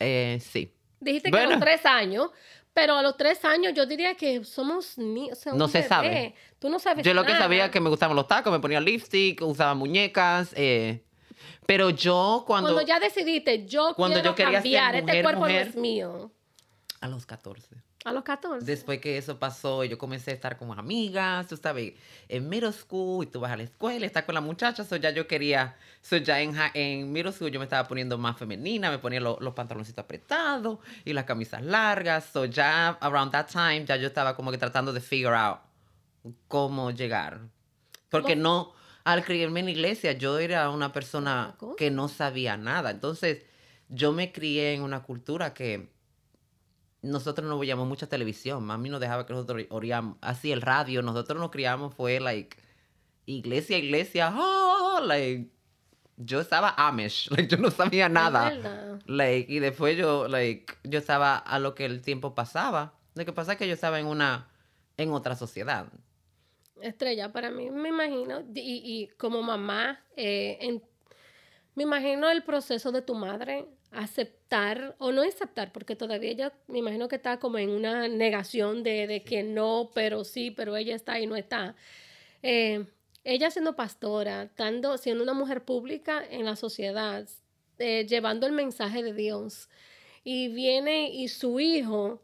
Eh, 0.01 0.39
sí. 0.41 0.73
Dijiste 0.99 1.31
que 1.31 1.37
a 1.39 1.41
Bueno. 1.43 1.57
los 1.57 1.61
tres 1.65 1.87
años, 1.87 2.31
pero 2.75 2.95
a 2.97 3.03
los 3.03 3.17
tres 3.17 3.45
años 3.45 3.73
yo 3.75 3.87
diría 3.87 4.15
que 4.17 4.45
somos 4.45 4.99
ni 4.99 5.31
o 5.31 5.35
sea, 5.35 5.53
No 5.53 5.69
se 5.69 5.79
bebé. 5.79 5.89
sabe. 5.89 6.35
Tú 6.59 6.69
no 6.69 6.79
sabes 6.79 7.05
Yo 7.05 7.15
lo 7.15 7.25
que 7.25 7.33
sabía 7.33 7.71
que 7.71 7.81
me 7.81 7.89
gustaban 7.89 8.17
los 8.17 8.27
tacos, 8.29 8.53
me 8.53 8.61
ponía 8.61 8.81
lipstick, 8.81 9.41
usaba 9.43 9.75
muñecas, 9.75 10.53
eh, 10.57 11.03
pero 11.67 11.91
yo 11.91 12.45
cuando, 12.47 12.73
Cuando 12.73 12.87
ya 12.87 12.99
decidiste, 13.01 13.67
yo 13.67 13.95
cuando 13.95 14.15
quiero 14.17 14.31
yo 14.31 14.35
quería 14.35 14.53
cambiar, 14.61 14.97
este 14.97 15.23
cuerpo 15.23 15.41
mujer. 15.41 15.65
no 15.67 15.71
es 15.71 15.77
mío. 15.77 16.33
a 17.01 17.09
los 17.09 17.25
14. 17.27 17.77
A 18.05 18.13
los 18.13 18.23
14. 18.25 18.65
Después 18.65 18.99
que 18.99 19.19
eso 19.19 19.39
pasó, 19.39 19.85
yo 19.85 19.99
comencé 19.99 20.31
a 20.31 20.35
estar 20.35 20.57
con 20.57 20.77
amigas, 20.79 21.47
tú 21.49 21.57
sabes, 21.59 21.93
en 22.29 22.49
middle 22.49 22.73
school, 22.73 23.25
y 23.25 23.27
tú 23.27 23.41
vas 23.41 23.53
a 23.53 23.57
la 23.59 23.65
escuela, 23.65 24.07
estás 24.07 24.25
con 24.25 24.35
la 24.35 24.41
muchacha, 24.41 24.85
so 24.85 24.97
ya 24.97 25.11
yo 25.11 25.27
quería, 25.27 25.77
so 26.01 26.17
ya 26.17 26.41
en, 26.41 27.13
middle 27.13 27.31
school 27.31 27.51
yo 27.51 27.59
me 27.61 27.65
estaba 27.67 27.87
poniendo 27.87 28.17
más 28.17 28.39
femenina, 28.39 28.91
me 28.91 28.99
ponía 28.99 29.21
lo- 29.21 29.37
los 29.41 29.53
pantaloncitos 29.53 30.03
apretados 30.03 30.79
y 31.05 31.13
las 31.13 31.25
camisas 31.25 31.63
largas, 31.63 32.25
so 32.33 32.47
ya 32.47 32.89
around 33.03 33.33
that 33.33 33.49
time, 33.49 33.85
ya 33.85 33.97
yo 33.97 34.07
estaba 34.07 34.35
como 34.35 34.51
que 34.51 34.57
tratando 34.57 34.95
de 34.95 35.01
figure 35.03 35.37
out 35.37 35.59
cómo 36.49 36.91
llegar. 36.93 37.41
Porque 38.09 38.35
no, 38.35 38.73
al 39.05 39.25
criarme 39.25 39.61
en 39.61 39.69
iglesia, 39.69 40.13
yo 40.13 40.39
era 40.39 40.71
una 40.71 40.93
persona 40.93 41.55
que 41.77 41.91
no 41.91 42.09
sabía 42.09 42.57
nada, 42.57 42.91
entonces 42.91 43.43
yo 43.89 44.13
me 44.13 44.33
crié 44.33 44.73
en 44.75 44.83
una 44.83 45.03
cultura 45.03 45.53
que 45.53 45.91
nosotros 47.03 47.49
no 47.49 47.59
veíamos 47.59 47.87
mucha 47.89 48.07
televisión. 48.09 48.65
Mami 48.65 48.89
nos 48.91 49.01
dejaba 49.01 49.27
que 49.27 49.33
nosotros 49.33 49.65
oíamos 49.71 50.17
así 50.21 50.53
el 50.53 50.61
radio. 50.63 51.03
Nosotros 51.03 51.41
nos 51.41 51.51
criamos 51.51 51.95
fue 51.95 52.21
like 52.21 52.57
iglesia, 53.27 53.79
iglesia. 53.79 54.33
oh, 54.37 55.01
like 55.05 55.51
yo 56.17 56.41
estaba 56.41 56.75
Amish, 56.77 57.31
like 57.37 57.49
yo 57.49 57.57
no 57.57 57.71
sabía 57.71 58.09
nada. 58.09 58.99
Like 59.07 59.51
y 59.53 59.59
después 59.59 59.97
yo 59.97 60.29
like 60.29 60.75
yo 60.85 60.99
estaba 60.99 61.37
a 61.37 61.59
lo 61.59 61.75
que 61.75 61.85
el 61.87 62.03
tiempo 62.03 62.35
pasaba. 62.35 62.93
Lo 63.15 63.25
que 63.25 63.33
pasa 63.33 63.53
es 63.53 63.59
que 63.59 63.67
yo 63.67 63.75
estaba 63.75 63.99
en 63.99 64.07
una 64.07 64.49
en 64.97 65.13
otra 65.13 65.35
sociedad. 65.37 65.87
Estrella, 66.83 67.31
para 67.31 67.51
mí, 67.51 67.71
me 67.71 67.91
imagino, 67.91 68.41
y, 68.55 69.03
y 69.03 69.09
como 69.19 69.43
mamá, 69.43 70.01
eh, 70.17 70.57
en- 70.63 70.83
me 71.75 71.83
imagino 71.83 72.31
el 72.31 72.43
proceso 72.43 72.91
de 72.91 73.03
tu 73.03 73.15
madre 73.15 73.67
aceptar 73.90 74.94
o 74.98 75.12
no 75.12 75.22
aceptar, 75.22 75.72
porque 75.72 75.96
todavía 75.96 76.31
ella 76.31 76.53
me 76.68 76.79
imagino 76.79 77.09
que 77.09 77.16
está 77.16 77.38
como 77.38 77.59
en 77.59 77.70
una 77.70 78.09
negación 78.09 78.83
de, 78.83 79.07
de 79.07 79.24
que 79.24 79.42
no, 79.42 79.90
pero 79.94 80.24
sí, 80.24 80.50
pero 80.50 80.76
ella 80.76 80.94
está 80.94 81.18
y 81.20 81.26
no 81.26 81.37
está. 81.37 81.74
Eh, 82.42 82.87
ella 83.24 83.50
siendo 83.50 83.76
pastora, 83.76 84.44
estando, 84.44 84.96
siendo 84.96 85.22
una 85.22 85.35
mujer 85.35 85.64
pública 85.64 86.24
en 86.29 86.44
la 86.44 86.57
sociedad, 86.57 87.29
eh, 87.79 88.07
llevando 88.09 88.46
el 88.46 88.53
mensaje 88.53 89.03
de 89.03 89.12
Dios, 89.12 89.68
y 90.24 90.48
viene 90.48 91.11
y 91.11 91.29
su 91.29 91.61
hijo 91.61 92.22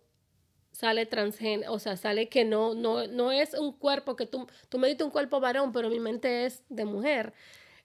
sale 0.72 1.07
transgénero, 1.07 1.72
o 1.72 1.79
sea, 1.79 1.96
sale 1.96 2.29
que 2.29 2.44
no, 2.44 2.74
no, 2.74 3.07
no 3.07 3.33
es 3.33 3.55
un 3.55 3.72
cuerpo 3.72 4.14
que 4.14 4.26
tú, 4.26 4.46
tú 4.68 4.79
me 4.79 4.88
diste 4.88 5.05
un 5.05 5.11
cuerpo 5.11 5.40
varón, 5.40 5.72
pero 5.72 5.88
mi 5.88 5.98
mente 6.00 6.44
es 6.44 6.62
de 6.68 6.85
mujer. 6.85 7.33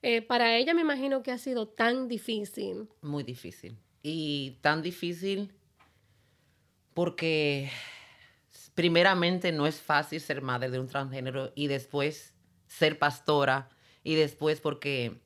Eh, 0.02 0.22
para 0.22 0.58
ella 0.58 0.74
me 0.74 0.82
imagino 0.82 1.22
que 1.24 1.32
ha 1.32 1.38
sido 1.38 1.68
tan 1.68 2.08
difícil. 2.08 2.90
Muy 3.02 3.24
difícil. 3.24 3.78
Y 4.02 4.58
tan 4.62 4.82
difícil 4.82 5.52
porque 6.94 7.70
primeramente 8.74 9.52
no 9.52 9.68
es 9.68 9.80
fácil 9.80 10.20
ser 10.20 10.42
madre 10.42 10.70
de 10.70 10.80
un 10.80 10.88
transgénero 10.88 11.52
y 11.56 11.68
después 11.68 12.34
ser 12.68 12.98
pastora 12.98 13.70
y 14.04 14.16
después 14.16 14.60
porque 14.60 15.20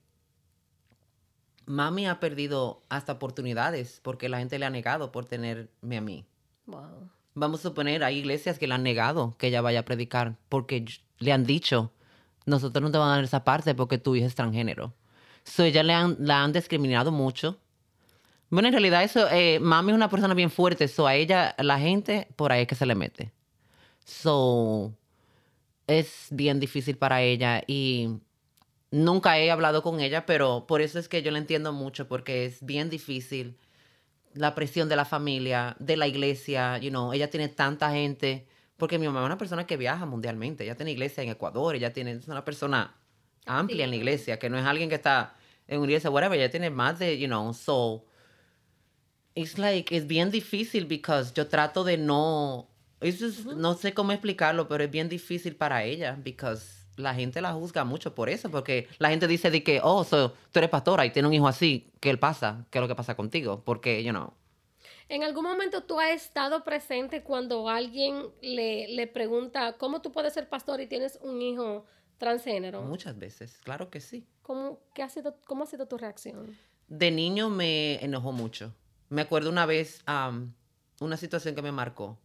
mami 1.66 2.08
ha 2.08 2.20
perdido 2.20 2.82
hasta 2.90 3.14
oportunidades 3.14 4.00
porque 4.04 4.30
la 4.30 4.40
gente 4.40 4.60
le 4.60 4.66
ha 4.66 4.70
negado 4.70 5.12
por 5.12 5.26
tenerme 5.26 5.98
a 5.98 6.02
mí. 6.02 6.26
Wow. 6.66 7.10
Vamos 7.34 7.60
a 7.62 7.64
suponer, 7.64 8.04
hay 8.04 8.18
iglesias 8.18 8.58
que 8.58 8.68
le 8.68 8.74
han 8.74 8.84
negado 8.84 9.36
que 9.38 9.48
ella 9.48 9.62
vaya 9.62 9.82
a 9.82 9.86
predicar 9.86 10.36
porque 10.50 10.86
le 11.20 11.32
han 11.32 11.46
dicho, 11.46 11.92
nosotros 12.46 12.82
no 12.82 12.92
te 12.92 12.98
vamos 12.98 13.14
a 13.14 13.16
dar 13.16 13.24
esa 13.24 13.44
parte 13.44 13.76
porque 13.76 13.98
tu 13.98 14.16
hija 14.16 14.28
es 14.28 14.36
transgénero. 14.36 14.94
So, 15.44 15.64
ella 15.64 15.84
le 15.84 15.94
han, 15.94 16.18
la 16.20 16.44
han 16.44 16.54
discriminado 16.54 17.12
mucho. 17.12 17.60
Bueno, 18.50 18.68
en 18.68 18.74
realidad 18.74 19.04
eso, 19.04 19.28
eh, 19.32 19.60
mami 19.60 19.92
es 19.92 19.96
una 19.96 20.10
persona 20.10 20.34
bien 20.34 20.52
fuerte, 20.52 20.88
so 20.88 21.08
a 21.08 21.16
ella, 21.16 21.56
la 21.60 21.80
gente, 21.80 22.28
por 22.36 22.52
ahí 22.52 22.62
es 22.62 22.68
que 22.68 22.76
se 22.76 22.86
le 22.86 22.96
mete. 22.96 23.32
So, 24.06 24.94
es 25.88 26.28
bien 26.32 26.60
difícil 26.60 26.98
para 26.98 27.22
ella 27.22 27.64
y 27.68 28.20
nunca 28.92 29.40
he 29.40 29.52
hablado 29.52 29.82
con 29.84 30.00
ella, 30.00 30.26
pero 30.26 30.66
por 30.68 30.82
eso 30.82 31.00
es 31.00 31.10
que 31.10 31.22
yo 31.22 31.32
la 31.32 31.40
entiendo 31.40 31.74
mucho, 31.74 32.08
porque 32.08 32.46
es 32.46 32.64
bien 32.66 32.90
difícil 32.90 33.58
la 34.34 34.54
presión 34.54 34.90
de 34.90 34.96
la 34.96 35.06
familia, 35.06 35.76
de 35.80 35.98
la 35.98 36.08
iglesia, 36.08 36.78
you 36.78 36.90
know, 36.90 37.14
ella 37.14 37.30
tiene 37.30 37.50
tanta 37.50 37.92
gente, 37.92 38.48
porque 38.78 39.00
mi 39.00 39.06
mamá 39.06 39.22
es 39.22 39.26
una 39.26 39.38
persona 39.38 39.66
que 39.66 39.78
viaja 39.78 40.06
mundialmente, 40.06 40.64
ella 40.64 40.76
tiene 40.76 40.92
iglesia 40.92 41.24
en 41.24 41.30
Ecuador, 41.30 41.76
ella 41.76 41.94
tiene, 41.94 42.12
es 42.12 42.28
una 42.28 42.44
persona 42.44 42.96
amplia 43.46 43.84
en 43.86 43.92
la 43.92 43.96
iglesia, 43.96 44.38
que 44.40 44.50
no 44.50 44.58
es 44.58 44.66
alguien 44.66 44.90
que 44.90 44.96
está 44.96 45.36
en 45.68 45.80
una 45.80 45.88
iglesia, 45.88 46.10
whatever, 46.10 46.38
ella 46.38 46.50
tiene 46.52 46.70
más 46.70 47.00
de, 47.00 47.18
you 47.18 47.28
know, 47.28 47.54
so, 47.54 48.06
it's 49.34 49.58
like, 49.58 49.96
es 49.96 50.08
bien 50.08 50.32
difícil 50.32 50.86
because 50.88 51.34
yo 51.34 51.48
trato 51.48 51.84
de 51.84 51.98
no, 51.98 52.68
it's 53.02 53.20
just- 53.20 53.46
no 53.46 53.76
sé 53.76 53.94
cómo 53.94 54.12
explicarlo, 54.12 54.68
pero 54.68 54.84
es 54.84 54.92
bien 54.92 55.10
difícil 55.10 55.56
para 55.56 55.84
ella, 55.84 56.18
because 56.24 56.86
la 56.98 57.14
gente 57.14 57.42
la 57.42 57.52
juzga 57.54 57.84
mucho 57.84 58.16
por 58.16 58.30
eso, 58.30 58.50
porque 58.50 58.88
la 59.00 59.10
gente 59.10 59.28
dice 59.28 59.52
de 59.52 59.64
que, 59.64 59.82
oh, 59.84 60.04
so, 60.04 60.30
tú 60.52 60.60
eres 60.60 60.70
pastora 60.70 61.06
y 61.06 61.12
tienes 61.12 61.28
un 61.28 61.34
hijo 61.34 61.48
así, 61.48 61.92
¿qué 62.00 62.16
pasa? 62.18 62.66
¿Qué 62.70 62.78
es 62.80 62.82
lo 62.82 62.88
que 62.88 62.96
pasa 62.96 63.16
contigo? 63.16 63.64
Porque, 63.66 64.04
you 64.04 64.12
know, 64.12 64.34
¿En 65.08 65.24
algún 65.24 65.44
momento 65.44 65.84
tú 65.84 66.00
has 66.00 66.12
estado 66.12 66.64
presente 66.64 67.24
cuando 67.24 67.70
alguien 67.70 68.28
le, 68.42 68.88
le 68.88 69.08
pregunta 69.08 69.78
cómo 69.78 70.02
tú 70.02 70.12
puedes 70.12 70.34
ser 70.34 70.50
pastor 70.50 70.82
y 70.82 70.88
tienes 70.88 71.20
un 71.22 71.42
hijo 71.42 71.86
transgénero? 72.18 72.82
muchas 72.82 73.18
veces, 73.18 73.60
claro 73.64 73.90
que 73.90 74.00
sí. 74.00 74.26
¿Cómo, 74.42 74.80
qué 74.94 75.04
ha 75.04 75.10
sido, 75.10 75.38
¿Cómo 75.46 75.64
ha 75.64 75.68
sido 75.68 75.88
tu 75.88 75.98
reacción? 75.98 76.58
De 76.88 77.12
niño 77.12 77.50
me 77.50 78.04
enojó 78.04 78.32
mucho. 78.32 78.74
Me 79.10 79.22
acuerdo 79.22 79.50
una 79.50 79.66
vez, 79.66 80.04
una 81.00 81.18
situación 81.18 81.56
que 81.56 81.62
me 81.62 81.72
marcó. 81.72 82.18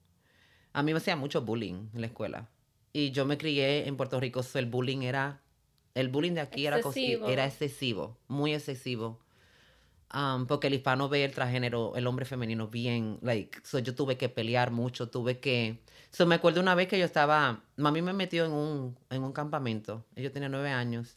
A 0.73 0.83
mí 0.83 0.93
me 0.93 0.99
hacía 0.99 1.17
mucho 1.17 1.43
bullying 1.43 1.89
en 1.95 2.01
la 2.01 2.07
escuela. 2.07 2.49
Y 2.93 3.11
yo 3.11 3.25
me 3.25 3.39
crié 3.39 3.87
en 3.87 3.97
Puerto 3.97 4.19
Rico, 4.21 4.43
so 4.43 4.59
el 4.59 4.67
bullying 4.67 5.03
era, 5.03 5.43
el 5.95 6.09
bullying 6.09 6.33
de 6.33 6.41
aquí 6.41 6.67
era 6.67 6.79
excesivo, 6.79 8.19
muy 8.27 8.55
excesivo. 8.55 9.21
Porque 10.49 10.67
el 10.67 10.75
hispano 10.75 11.09
ve 11.09 11.25
el 11.25 11.33
transgénero, 11.33 11.95
el 11.97 12.07
hombre 12.07 12.25
femenino 12.25 12.69
bien, 12.69 13.19
like, 13.23 13.61
so 13.65 13.79
yo 13.79 13.95
tuve 13.95 14.17
que 14.17 14.29
pelear 14.29 14.71
mucho, 14.73 15.09
tuve 15.09 15.39
que... 15.41 15.83
So 16.11 16.27
me 16.27 16.35
acuerdo 16.37 16.61
una 16.61 16.75
vez 16.75 16.89
que 16.89 16.99
yo 16.99 17.05
estaba, 17.05 17.63
mami 17.77 18.03
me 18.03 18.13
metió 18.13 18.45
en 18.45 18.53
un, 18.53 18.99
en 19.11 19.23
un 19.23 19.33
campamento, 19.33 20.05
yo 20.17 20.33
tenía 20.33 20.49
nueve 20.49 20.71
años, 20.71 21.17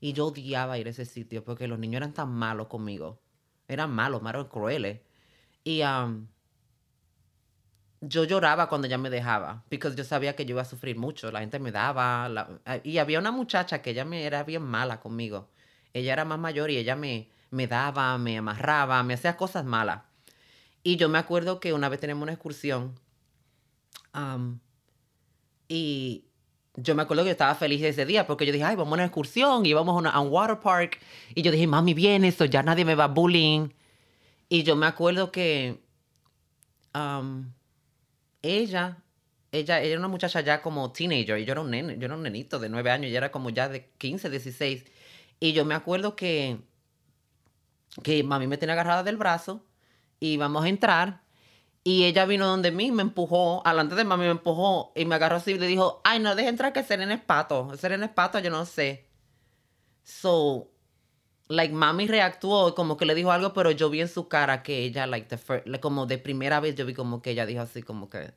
y 0.00 0.12
yo 0.12 0.26
odiaba 0.26 0.78
ir 0.78 0.86
a 0.88 0.90
ese 0.90 1.04
sitio 1.04 1.44
porque 1.44 1.68
los 1.68 1.78
niños 1.78 1.98
eran 1.98 2.12
tan 2.14 2.30
malos 2.30 2.66
conmigo. 2.68 3.20
Eran 3.68 3.90
malos, 3.92 4.20
malos, 4.22 4.48
crueles. 4.48 5.00
Y 5.64 5.82
yo 8.00 8.24
lloraba 8.24 8.68
cuando 8.68 8.86
ella 8.86 8.98
me 8.98 9.10
dejaba, 9.10 9.64
porque 9.70 9.94
yo 9.96 10.04
sabía 10.04 10.36
que 10.36 10.44
yo 10.44 10.50
iba 10.52 10.62
a 10.62 10.64
sufrir 10.66 10.96
mucho. 10.98 11.30
La 11.32 11.40
gente 11.40 11.58
me 11.58 11.72
daba. 11.72 12.28
la- 12.28 12.60
y 12.82 12.98
había 12.98 13.18
una 13.18 13.32
muchacha 13.32 13.80
que 13.82 13.90
ella 13.90 14.04
me 14.04 14.24
era 14.24 14.44
bien 14.44 14.62
mala 14.62 15.00
conmigo. 15.00 15.48
Ella 15.92 16.12
era 16.12 16.24
más 16.24 16.38
mayor 16.38 16.70
y 16.70 16.76
ella 16.76 16.96
me, 16.96 17.30
me 17.54 17.66
daba, 17.66 18.18
me 18.18 18.38
amarraba, 18.38 19.02
me 19.02 19.14
hacía 19.14 19.36
cosas 19.36 19.64
malas. 19.64 20.02
Y 20.82 20.96
yo 20.96 21.08
me 21.08 21.18
acuerdo 21.18 21.60
que 21.60 21.72
una 21.72 21.88
vez 21.88 22.00
tenemos 22.00 22.22
una 22.22 22.32
excursión. 22.32 22.94
y 25.68 26.24
yo 26.76 26.94
me 26.94 27.02
acuerdo 27.02 27.22
que 27.22 27.28
yo 27.28 27.32
estaba 27.32 27.54
feliz 27.54 27.82
ese 27.82 28.04
día 28.06 28.26
porque 28.26 28.46
yo 28.46 28.52
dije, 28.52 28.64
ay, 28.64 28.76
vamos 28.76 28.92
a 28.92 28.94
una 28.94 29.04
excursión 29.04 29.64
y 29.66 29.72
vamos 29.72 29.94
a, 29.94 29.98
una- 29.98 30.10
a 30.10 30.20
un 30.20 30.28
water 30.32 30.58
park. 30.60 30.98
Y 31.34 31.42
yo 31.42 31.52
dije, 31.52 31.66
mami, 31.66 31.94
viene 31.94 32.28
eso, 32.28 32.44
ya 32.44 32.62
nadie 32.62 32.84
me 32.84 32.94
va 32.94 33.04
a 33.04 33.08
bullying. 33.08 33.68
Y 34.48 34.62
yo 34.64 34.76
me 34.76 34.86
acuerdo 34.86 35.30
que 35.32 35.80
ella, 38.42 38.98
ella, 39.52 39.80
ella 39.80 39.80
era 39.82 39.98
una 39.98 40.08
muchacha 40.08 40.40
ya 40.40 40.62
como 40.62 40.92
teenager 40.92 41.38
y 41.38 41.44
yo 41.44 41.52
era 41.52 41.60
un 41.60 41.70
nene, 41.70 41.96
yo 41.98 42.06
era 42.06 42.14
un 42.14 42.22
nenito 42.22 42.58
de 42.58 42.68
nueve 42.68 42.90
años, 42.90 43.06
ella 43.08 43.18
era 43.18 43.30
como 43.32 43.50
ya 43.50 43.68
de 43.68 43.88
15, 43.98 44.30
16. 44.30 44.84
Y 45.40 45.52
yo 45.52 45.64
me 45.64 45.74
acuerdo 45.74 46.16
que 46.16 46.58
que 48.02 48.22
mami 48.22 48.46
me 48.46 48.56
tenía 48.58 48.72
agarrada 48.74 49.02
del 49.02 49.16
brazo 49.16 49.64
y 50.20 50.36
vamos 50.36 50.64
a 50.64 50.68
entrar. 50.68 51.22
Y 51.86 52.04
ella 52.04 52.24
vino 52.24 52.46
donde 52.46 52.70
mí, 52.70 52.90
me 52.92 53.02
empujó, 53.02 53.64
alante 53.66 53.94
de 53.94 54.04
mami 54.04 54.24
me 54.24 54.30
empujó 54.30 54.92
y 54.96 55.04
me 55.04 55.14
agarró 55.16 55.36
así 55.36 55.52
y 55.52 55.58
le 55.58 55.66
dijo, 55.66 56.00
ay, 56.04 56.18
no 56.18 56.34
deje 56.34 56.48
entrar 56.48 56.72
que 56.72 56.82
Serena 56.82 57.12
es 57.14 57.20
pato. 57.20 57.76
Serena 57.76 58.06
es 58.06 58.12
pato, 58.12 58.38
yo 58.38 58.50
no 58.50 58.64
sé. 58.64 59.06
So, 60.02 60.70
like, 61.48 61.74
mami 61.74 62.06
reactuó 62.06 62.74
como 62.74 62.96
que 62.96 63.04
le 63.04 63.14
dijo 63.14 63.32
algo, 63.32 63.52
pero 63.52 63.70
yo 63.70 63.90
vi 63.90 64.00
en 64.00 64.08
su 64.08 64.28
cara 64.28 64.62
que 64.62 64.78
ella, 64.78 65.06
like, 65.06 65.28
the 65.28 65.36
fir- 65.36 65.62
like, 65.66 65.80
como 65.82 66.06
de 66.06 66.18
primera 66.18 66.58
vez 66.60 66.74
yo 66.74 66.86
vi 66.86 66.94
como 66.94 67.20
que 67.20 67.30
ella 67.30 67.44
dijo 67.46 67.60
así 67.60 67.82
como 67.82 68.08
que, 68.08 68.32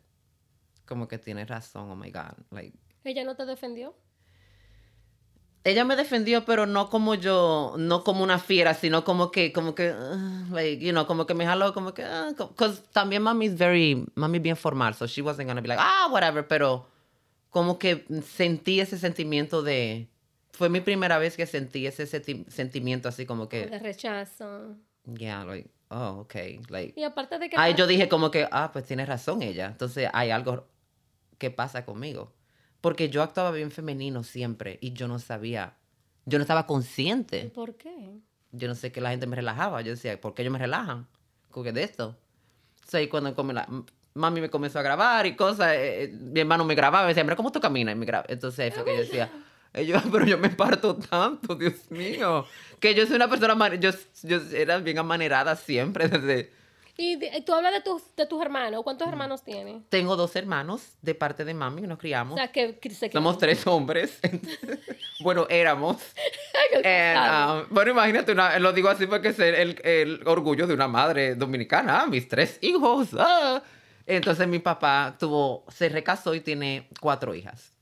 como 0.85 1.07
que 1.07 1.17
tiene 1.17 1.45
razón, 1.45 1.89
oh 1.89 1.95
my 1.95 2.11
God. 2.11 2.37
Like, 2.51 2.77
¿Ella 3.05 3.23
no 3.23 3.35
te 3.35 3.45
defendió? 3.45 3.95
Ella 5.69 5.83
me 5.85 5.95
defendió, 5.95 6.45
pero 6.45 6.65
no 6.65 6.89
como 6.89 7.15
yo, 7.15 7.75
no 7.77 8.03
como 8.03 8.23
una 8.23 8.39
fiera, 8.39 8.73
sino 8.73 9.03
como 9.03 9.31
que, 9.31 9.51
como 9.51 9.75
que, 9.75 9.91
uh, 9.91 10.53
like, 10.53 10.83
you 10.85 10.91
know, 10.91 11.05
como 11.05 11.25
que 11.25 11.33
me 11.33 11.45
jaló, 11.45 11.73
como 11.73 11.93
que, 11.93 12.03
because 12.37 12.81
también 12.93 13.21
mami 13.21 13.47
es 13.47 13.57
very, 13.57 14.05
mami 14.15 14.39
bien 14.39 14.55
formal, 14.55 14.93
so 14.95 15.05
she 15.07 15.21
wasn't 15.21 15.47
gonna 15.47 15.61
be 15.61 15.67
like, 15.67 15.81
ah, 15.83 16.07
whatever, 16.11 16.47
pero 16.47 16.85
como 17.49 17.77
que 17.79 18.05
sentí 18.23 18.79
ese 18.79 18.97
sentimiento 18.97 19.61
de, 19.63 20.07
fue 20.51 20.69
mi 20.69 20.79
primera 20.81 21.17
vez 21.17 21.35
que 21.35 21.45
sentí 21.45 21.85
ese 21.85 22.05
senti- 22.07 22.45
sentimiento 22.49 23.09
así 23.09 23.25
como 23.25 23.49
que, 23.49 23.65
De 23.67 23.79
rechazo. 23.79 24.75
yeah, 25.17 25.43
like, 25.43 25.69
oh, 25.89 26.19
okay, 26.21 26.59
like, 26.69 26.93
Y 26.99 27.03
aparte 27.03 27.39
de 27.39 27.49
que... 27.49 27.57
Ahí 27.57 27.73
yo 27.75 27.87
dije 27.87 28.07
como 28.07 28.31
que, 28.31 28.47
ah, 28.51 28.71
pues 28.71 28.85
tiene 28.85 29.05
razón 29.05 29.41
ella. 29.41 29.65
Entonces 29.67 30.09
hay 30.13 30.31
algo 30.31 30.65
que 31.37 31.51
pasa 31.51 31.85
conmigo. 31.85 32.31
Porque 32.81 33.09
yo 33.09 33.23
actuaba 33.23 33.51
bien 33.51 33.71
femenino 33.71 34.23
siempre 34.23 34.77
y 34.81 34.93
yo 34.93 35.07
no 35.07 35.19
sabía, 35.19 35.73
yo 36.25 36.37
no 36.37 36.43
estaba 36.43 36.65
consciente. 36.67 37.51
¿Por 37.53 37.75
qué? 37.75 38.19
Yo 38.51 38.67
no 38.67 38.75
sé 38.75 38.91
que 38.91 39.01
la 39.01 39.09
gente 39.11 39.27
me 39.27 39.35
relajaba. 39.35 39.81
Yo 39.81 39.91
decía, 39.91 40.19
¿por 40.19 40.33
qué 40.33 40.43
ellos 40.43 40.51
me 40.53 40.59
relajan? 40.59 41.07
¿Con 41.51 41.63
qué 41.63 41.71
de 41.71 41.83
esto? 41.83 42.15
O 42.85 42.89
sea, 42.89 43.01
y 43.01 43.07
cuando 43.07 43.33
come 43.35 43.53
la- 43.53 43.67
mami 44.13 44.41
me 44.41 44.49
comenzó 44.49 44.79
a 44.79 44.81
grabar 44.81 45.25
y 45.25 45.35
cosas, 45.35 45.73
eh, 45.73 46.03
eh, 46.03 46.07
mi 46.09 46.39
hermano 46.39 46.63
me 46.65 46.73
grababa 46.75 47.03
y 47.03 47.05
me 47.05 47.09
decía, 47.09 47.23
mira, 47.23 47.35
¿cómo 47.35 47.51
tú 47.51 47.59
caminas? 47.59 47.93
Y 47.93 47.97
me 47.97 48.05
graba. 48.05 48.25
Entonces 48.29 48.73
fue 48.73 48.83
que 48.85 48.93
yo 48.93 48.99
decía, 49.01 49.31
eh, 49.73 49.85
yo, 49.85 49.97
pero 50.11 50.25
yo 50.25 50.37
me 50.37 50.49
parto 50.49 50.95
tanto, 50.95 51.55
Dios 51.55 51.89
mío. 51.91 52.45
Que 52.79 52.95
yo 52.95 53.05
soy 53.05 53.15
una 53.17 53.29
persona, 53.29 53.75
yo, 53.75 53.91
yo 54.23 54.41
era 54.53 54.77
bien 54.79 54.97
amanerada 54.99 55.55
siempre 55.55 56.07
desde... 56.09 56.51
Y 56.99 57.15
de- 57.17 57.41
tú 57.45 57.53
hablas 57.53 57.73
de 57.73 57.81
tus, 57.81 58.01
de 58.15 58.25
tus 58.25 58.41
hermanos. 58.41 58.81
¿Cuántos 58.83 59.07
hermanos 59.07 59.43
tienes? 59.43 59.87
Tengo 59.89 60.15
dos 60.15 60.35
hermanos 60.35 60.81
de 61.03 61.13
parte 61.13 61.45
de 61.45 61.53
mami 61.53 61.81
que 61.81 61.87
nos 61.87 61.97
O 61.97 61.99
criamos. 61.99 62.35
sea, 62.39 62.51
que, 62.51 62.79
que 62.79 62.89
se 62.89 63.11
Somos 63.11 63.37
tres 63.37 63.67
hombres. 63.67 64.19
bueno, 65.21 65.45
éramos. 65.49 65.97
And, 66.83 67.61
um, 67.61 67.67
bueno, 67.69 67.91
imagínate, 67.91 68.31
una- 68.31 68.57
lo 68.59 68.73
digo 68.73 68.89
así 68.89 69.05
porque 69.07 69.29
es 69.29 69.39
el, 69.39 69.79
el 69.83 70.21
orgullo 70.27 70.65
de 70.67 70.73
una 70.73 70.87
madre 70.87 71.35
dominicana. 71.35 72.01
ah, 72.01 72.05
mis 72.07 72.27
tres 72.27 72.57
hijos. 72.61 73.09
ah. 73.17 73.61
Entonces 74.05 74.47
mi 74.47 74.59
papá 74.59 75.15
tuvo, 75.19 75.65
se 75.69 75.89
recasó 75.89 76.33
y 76.33 76.39
tiene 76.41 76.87
cuatro 76.99 77.35
hijas. 77.35 77.73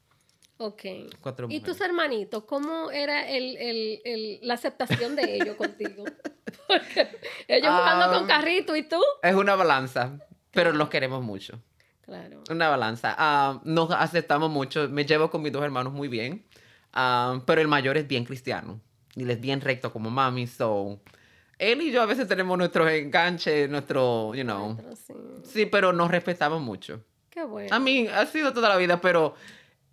Ok. 0.57 0.81
Cuatro 1.21 1.47
¿Y 1.49 1.59
tus 1.59 1.81
hermanitos? 1.81 2.43
¿Cómo 2.45 2.89
era 2.91 3.29
el, 3.29 3.57
el, 3.57 4.01
el- 4.05 4.39
la 4.41 4.53
aceptación 4.53 5.15
de 5.15 5.35
ellos 5.35 5.55
contigo? 5.57 6.05
Porque 6.67 7.07
ellos 7.47 7.71
jugando 7.71 8.05
Ah. 8.05 8.13
con 8.17 8.27
carrito 8.27 8.75
y 8.75 8.83
tú. 8.83 8.99
Es 9.21 9.35
una 9.35 9.55
balanza, 9.55 10.17
pero 10.51 10.71
los 10.71 10.89
queremos 10.89 11.23
mucho. 11.23 11.59
Claro. 12.01 12.41
Una 12.49 12.69
balanza. 12.69 13.15
Ah, 13.17 13.59
nos 13.65 13.91
aceptamos 13.91 14.49
mucho. 14.49 14.87
Me 14.89 15.05
llevo 15.05 15.29
con 15.29 15.41
mis 15.41 15.51
dos 15.51 15.63
hermanos 15.63 15.91
muy 15.91 16.07
bien. 16.07 16.45
Ah, 16.93 17.41
pero 17.45 17.61
el 17.61 17.67
mayor 17.67 17.97
es 17.97 18.07
bien 18.07 18.23
cristiano. 18.23 18.79
Y 19.15 19.23
él 19.23 19.31
es 19.31 19.41
bien 19.41 19.59
recto 19.59 19.91
como 19.91 20.09
mami. 20.09 20.47
So, 20.47 21.01
él 21.57 21.81
y 21.81 21.91
yo 21.91 22.01
a 22.01 22.05
veces 22.05 22.27
tenemos 22.27 22.57
nuestros 22.57 22.89
enganches, 22.89 23.69
nuestro, 23.69 24.33
you 24.35 24.43
know. 24.43 24.77
Sí. 24.95 25.13
Sí, 25.43 25.65
pero 25.65 25.91
nos 25.93 26.09
respetamos 26.11 26.61
mucho. 26.61 27.03
Qué 27.29 27.43
bueno. 27.43 27.75
A 27.75 27.79
mí 27.79 28.07
ha 28.07 28.25
sido 28.27 28.53
toda 28.53 28.69
la 28.69 28.77
vida, 28.77 29.01
pero 29.01 29.35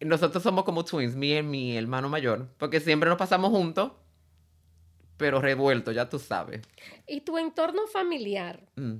nosotros 0.04 0.42
somos 0.42 0.64
como 0.64 0.84
twins, 0.84 1.14
mi 1.14 1.36
y 1.36 1.42
mi 1.42 1.76
hermano 1.76 2.08
mayor. 2.08 2.48
Porque 2.58 2.80
siempre 2.80 3.08
nos 3.08 3.18
pasamos 3.18 3.50
juntos, 3.50 3.92
pero 5.16 5.40
revueltos, 5.40 5.94
ya 5.94 6.08
tú 6.08 6.18
sabes. 6.18 6.62
¿Y 7.06 7.20
tu 7.20 7.38
entorno 7.38 7.86
familiar? 7.86 8.60
Mm. 8.76 8.96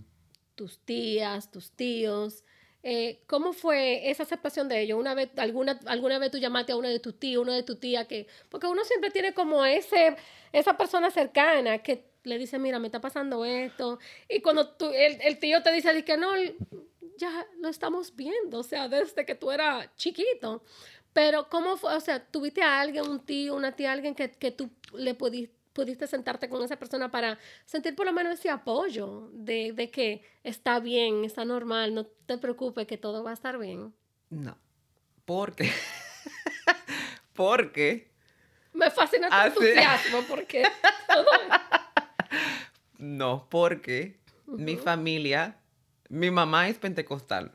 tus 0.55 0.79
tías, 0.81 1.51
tus 1.51 1.71
tíos. 1.73 2.45
eh, 2.85 3.23
¿Cómo 3.27 3.53
fue 3.53 4.11
esa 4.11 4.23
aceptación 4.25 4.69
de 4.69 4.81
ellos? 4.83 4.99
Una 5.01 5.15
vez, 5.15 5.31
alguna, 5.39 5.81
alguna 5.87 6.19
vez 6.19 6.31
tú 6.31 6.39
llamaste 6.39 6.73
a 6.73 6.77
uno 6.77 6.89
de 6.89 7.01
tus 7.01 7.19
tíos, 7.19 7.43
uno 7.43 7.53
de 7.53 7.63
tus 7.63 7.81
tías, 7.81 8.07
que, 8.07 8.27
porque 8.49 8.67
uno 8.67 8.85
siempre 8.85 9.11
tiene 9.11 9.33
como 9.35 9.65
ese, 9.65 10.17
esa 10.53 10.77
persona 10.77 11.11
cercana 11.11 11.79
que 11.79 12.05
le 12.25 12.39
dice, 12.39 12.59
mira, 12.59 12.79
me 12.79 12.87
está 12.89 13.01
pasando 13.01 13.45
esto. 13.45 13.99
Y 14.29 14.41
cuando 14.41 14.69
tú, 14.69 14.87
el, 14.95 15.21
el 15.23 15.39
tío 15.39 15.63
te 15.63 15.73
dice, 15.73 15.93
di 15.95 16.03
que 16.03 16.17
no, 16.17 16.29
ya 17.23 17.47
lo 17.61 17.69
estamos 17.69 18.15
viendo, 18.17 18.59
o 18.59 18.63
sea, 18.63 18.89
desde 18.89 19.25
que 19.25 19.35
tú 19.35 19.51
eras 19.51 19.89
chiquito. 19.97 20.63
Pero 21.13 21.49
¿cómo 21.49 21.77
fue? 21.77 21.95
O 21.95 22.01
sea, 22.01 22.25
¿tuviste 22.25 22.63
a 22.63 22.81
alguien, 22.81 23.09
un 23.09 23.21
tío, 23.21 23.55
una 23.55 23.73
tía, 23.73 23.93
alguien 23.93 24.15
que, 24.15 24.31
que 24.31 24.51
tú 24.51 24.71
le 24.93 25.15
pudiste 25.15 25.57
pudiste 25.73 26.07
sentarte 26.07 26.51
con 26.51 26.63
esa 26.63 26.77
persona 26.77 27.11
para 27.11 27.39
sentir 27.65 27.95
por 27.95 28.05
lo 28.05 28.13
menos 28.13 28.35
ese 28.35 28.51
apoyo 28.51 29.31
de, 29.33 29.73
de 29.73 29.91
que 29.91 30.23
está 30.45 30.81
bien, 30.81 31.25
está 31.25 31.47
normal, 31.47 31.95
no 31.95 32.05
te 32.05 32.37
preocupes, 32.37 32.87
que 32.87 32.99
todo 32.99 33.25
va 33.25 33.31
a 33.31 33.33
estar 33.33 33.59
bien. 33.59 33.95
No. 34.29 34.59
Porque. 35.25 35.73
porque. 37.33 38.11
Me 38.75 38.91
fascina 38.91 39.31
tu 39.31 39.61
sí. 39.61 39.67
entusiasmo 39.67 40.23
porque 40.29 40.63
No, 42.99 43.47
porque 43.49 44.21
mi 44.47 44.77
familia, 44.77 45.57
mi 46.13 46.31
mamá 46.31 46.69
es 46.69 46.77
pentecostal. 46.77 47.53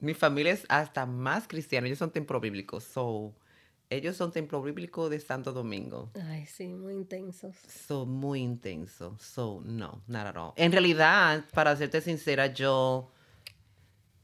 Mi 0.00 0.12
familia 0.12 0.52
es 0.52 0.66
hasta 0.68 1.06
más 1.06 1.46
cristiana. 1.46 1.86
Ellos 1.86 2.00
son 2.00 2.10
templo 2.10 2.40
bíblico. 2.40 2.80
So, 2.80 3.32
ellos 3.88 4.16
son 4.16 4.32
templo 4.32 4.60
bíblico 4.60 5.08
de 5.08 5.20
Santo 5.20 5.52
Domingo. 5.52 6.10
Ay, 6.26 6.44
sí, 6.46 6.66
muy 6.66 6.94
intensos. 6.94 7.54
Son 7.86 8.10
muy 8.10 8.40
intensos. 8.40 9.22
So, 9.22 9.62
no, 9.64 10.02
not 10.08 10.26
at 10.26 10.36
all. 10.36 10.52
En 10.56 10.72
realidad, 10.72 11.44
para 11.54 11.76
serte 11.76 12.00
sincera, 12.00 12.48
yo. 12.48 13.12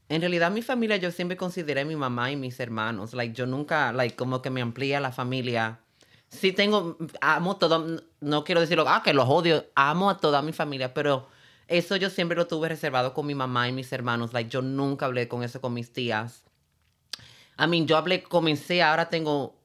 En 0.09 0.19
realidad, 0.19 0.51
mi 0.51 0.61
familia, 0.61 0.97
yo 0.97 1.09
siempre 1.11 1.37
consideré 1.37 1.81
a 1.81 1.85
mi 1.85 1.95
mamá 1.95 2.31
y 2.31 2.35
mis 2.35 2.59
hermanos. 2.59 3.13
Like, 3.13 3.33
yo 3.33 3.45
nunca, 3.45 3.93
like, 3.93 4.17
como 4.17 4.41
que 4.41 4.49
me 4.49 4.61
amplía 4.61 4.99
la 4.99 5.13
familia. 5.13 5.79
Sí 6.27 6.51
tengo, 6.51 6.97
amo 7.21 7.55
todo, 7.55 8.01
no 8.19 8.43
quiero 8.43 8.59
decirlo, 8.59 8.83
ah, 8.89 9.01
que 9.01 9.13
los 9.13 9.29
odio, 9.29 9.65
amo 9.75 10.09
a 10.09 10.17
toda 10.17 10.41
mi 10.41 10.51
familia, 10.51 10.93
pero 10.93 11.33
eso 11.67 11.95
yo 11.95 12.09
siempre 12.09 12.37
lo 12.37 12.47
tuve 12.47 12.69
reservado 12.69 13.13
con 13.13 13.25
mi 13.25 13.35
mamá 13.35 13.67
y 13.67 13.71
mis 13.71 13.91
hermanos. 13.91 14.33
Like, 14.33 14.49
yo 14.49 14.61
nunca 14.61 15.05
hablé 15.05 15.27
con 15.27 15.43
eso 15.43 15.61
con 15.61 15.73
mis 15.73 15.91
tías. 15.91 16.43
I 17.59 17.67
mean, 17.67 17.87
yo 17.87 17.97
hablé, 17.97 18.23
comencé, 18.23 18.81
ahora 18.83 19.09
tengo 19.09 19.55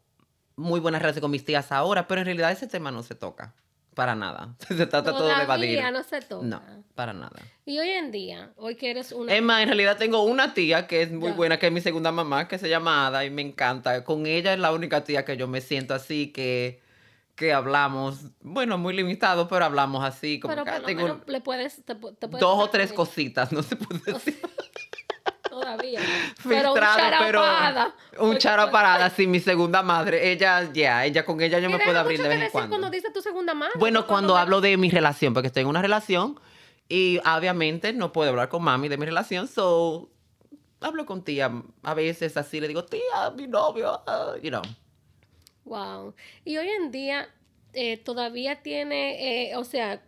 muy 0.56 0.80
buena 0.80 0.98
relación 0.98 1.22
con 1.22 1.30
mis 1.30 1.44
tías 1.44 1.72
ahora, 1.72 2.06
pero 2.06 2.20
en 2.20 2.26
realidad 2.26 2.52
ese 2.52 2.66
tema 2.66 2.90
no 2.90 3.02
se 3.02 3.14
toca. 3.14 3.54
Para 3.94 4.14
nada. 4.14 4.54
Se 4.68 4.86
trata 4.86 5.10
todo 5.10 5.26
de 5.26 5.42
evadir. 5.42 5.82
No 5.92 6.02
se 6.04 6.20
toca. 6.20 6.46
No, 6.46 6.62
para 6.94 7.12
nada. 7.12 7.36
Y 7.66 7.76
hoy 7.80 7.88
en 7.90 8.12
día, 8.12 8.52
hoy 8.56 8.76
que 8.76 8.88
eres 8.92 9.10
una... 9.10 9.34
Es 9.34 9.42
más, 9.42 9.62
en 9.62 9.68
realidad 9.68 9.98
tengo 9.98 10.22
una 10.22 10.54
tía 10.54 10.86
que 10.86 11.02
es 11.02 11.10
muy 11.10 11.30
Ya. 11.30 11.34
buena, 11.34 11.58
que 11.58 11.66
es 11.66 11.72
mi 11.72 11.80
segunda 11.80 12.12
mamá, 12.12 12.46
que 12.46 12.56
se 12.56 12.68
llama 12.68 13.08
Ada 13.08 13.24
y 13.24 13.30
me 13.30 13.42
encanta. 13.42 14.04
Con 14.04 14.26
ella 14.26 14.52
es 14.54 14.60
la 14.60 14.72
única 14.72 15.02
tía 15.02 15.24
que 15.24 15.36
yo 15.36 15.48
me 15.48 15.60
siento 15.60 15.92
así, 15.92 16.28
que, 16.28 16.80
que 17.40 17.54
hablamos, 17.54 18.18
bueno, 18.42 18.76
muy 18.76 18.92
limitado, 18.94 19.48
pero 19.48 19.64
hablamos 19.64 20.04
así, 20.04 20.38
como 20.38 20.52
pero 20.52 20.64
que 20.66 20.70
por 20.72 20.80
lo 20.82 20.86
tengo 20.86 21.02
menos 21.04 21.18
le 21.26 21.40
puedes... 21.40 21.82
Te, 21.86 21.96
pu- 21.96 22.14
te 22.18 22.28
puedes 22.28 22.40
dos 22.42 22.62
o 22.62 22.68
tres 22.68 22.92
cositas, 22.92 23.50
no 23.50 23.62
se 23.62 23.76
puede 23.76 23.98
decir. 24.12 24.38
Todavía. 25.48 26.00
pero 26.46 26.72
un 26.72 26.76
Filtrado, 26.78 27.16
pero 27.18 27.40
charapada. 27.40 27.94
un 28.12 28.18
Porque- 28.18 28.38
charo 28.38 28.70
parada, 28.70 29.08
sí, 29.08 29.26
mi 29.26 29.40
segunda 29.40 29.82
madre. 29.82 30.30
Ella, 30.32 30.70
ya, 30.70 31.06
ella 31.06 31.24
con 31.24 31.40
ella 31.40 31.58
yo 31.60 31.70
me 31.70 31.78
puedo 31.78 31.98
abrir 31.98 32.20
de 32.20 32.28
vez 32.28 32.34
en 32.34 32.40
decir 32.40 32.52
cuando. 32.52 32.68
cuando 32.70 32.90
dice 32.90 33.10
tu 33.10 33.22
segunda 33.22 33.54
madre. 33.54 33.72
Bueno, 33.78 34.00
¿no? 34.00 34.06
cuando 34.06 34.36
hablo 34.36 34.60
de 34.60 34.76
mi 34.76 34.90
relación, 34.90 35.32
porque 35.32 35.46
estoy 35.46 35.62
en 35.62 35.68
una 35.68 35.80
relación 35.80 36.38
y 36.90 37.20
obviamente 37.26 37.94
no 37.94 38.12
puedo 38.12 38.28
hablar 38.30 38.50
con 38.50 38.62
mami 38.62 38.88
de 38.88 38.98
mi 38.98 39.06
relación, 39.06 39.48
so 39.48 40.10
hablo 40.82 41.06
con 41.06 41.24
tía 41.24 41.50
a 41.84 41.94
veces 41.94 42.36
así, 42.36 42.60
le 42.60 42.68
digo, 42.68 42.84
tía, 42.84 43.30
mi 43.34 43.46
novio, 43.48 44.02
ah", 44.06 44.34
you 44.42 44.50
know. 44.50 44.62
Wow. 45.64 46.14
Y 46.44 46.56
hoy 46.56 46.68
en 46.68 46.90
día 46.90 47.28
eh, 47.72 47.96
todavía 47.98 48.62
tiene, 48.62 49.50
eh, 49.50 49.56
o 49.56 49.64
sea, 49.64 50.02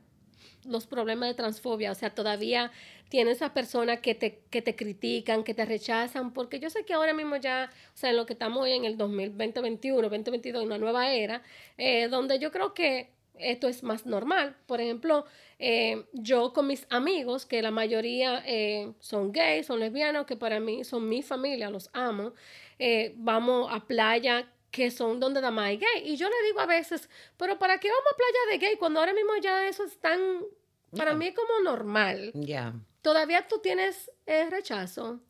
los 0.64 0.86
problemas 0.86 1.28
de 1.28 1.34
transfobia, 1.34 1.92
o 1.92 1.94
sea, 1.94 2.10
todavía 2.14 2.72
tiene 3.08 3.32
esas 3.32 3.50
personas 3.50 4.00
que 4.00 4.14
te, 4.14 4.40
que 4.50 4.62
te 4.62 4.74
critican, 4.74 5.44
que 5.44 5.54
te 5.54 5.64
rechazan, 5.64 6.32
porque 6.32 6.58
yo 6.60 6.70
sé 6.70 6.84
que 6.84 6.94
ahora 6.94 7.12
mismo 7.14 7.36
ya, 7.36 7.70
o 7.94 7.96
sea, 7.96 8.10
en 8.10 8.16
lo 8.16 8.26
que 8.26 8.32
estamos 8.32 8.62
hoy 8.62 8.72
en 8.72 8.84
el 8.84 8.96
2021, 8.96 10.08
2022, 10.08 10.64
una 10.64 10.78
nueva 10.78 11.12
era, 11.12 11.42
eh, 11.76 12.08
donde 12.08 12.38
yo 12.38 12.50
creo 12.50 12.74
que 12.74 13.10
esto 13.38 13.68
es 13.68 13.82
más 13.82 14.06
normal. 14.06 14.56
Por 14.66 14.80
ejemplo, 14.80 15.24
yo 16.12 16.52
con 16.52 16.66
mis 16.66 16.86
amigos, 16.90 17.46
que 17.46 17.62
la 17.62 17.70
mayoría 17.70 18.44
son 19.00 19.32
gays, 19.32 19.66
son 19.66 19.80
lesbianos, 19.80 20.26
que 20.26 20.36
para 20.36 20.60
mí 20.60 20.84
son 20.84 21.08
mi 21.08 21.22
familia, 21.22 21.70
los 21.70 21.90
amo, 21.92 22.34
vamos 23.16 23.68
a 23.72 23.80
playa 23.86 24.48
que 24.72 24.90
son 24.90 25.20
donde 25.20 25.40
nada 25.40 25.52
más 25.52 25.66
hay 25.66 25.76
gay. 25.76 26.02
Y 26.10 26.16
yo 26.16 26.28
le 26.28 26.34
digo 26.46 26.58
a 26.58 26.66
veces, 26.66 27.08
pero 27.36 27.58
¿para 27.60 27.78
qué 27.78 27.88
vamos 27.88 28.06
a 28.12 28.16
playa 28.16 28.50
de 28.50 28.58
gay 28.66 28.76
cuando 28.78 28.98
ahora 28.98 29.12
mismo 29.12 29.30
ya 29.40 29.68
eso 29.68 29.84
es 29.84 30.00
tan, 30.00 30.18
para 30.96 31.12
Yeah. 31.12 31.18
mí 31.18 31.32
como 31.34 31.60
normal? 31.62 32.32
Ya. 32.34 32.72
Todavía 33.02 33.46
tú 33.46 33.60
tienes 33.62 34.10
eh, 34.26 34.48
rechazo. 34.50 35.20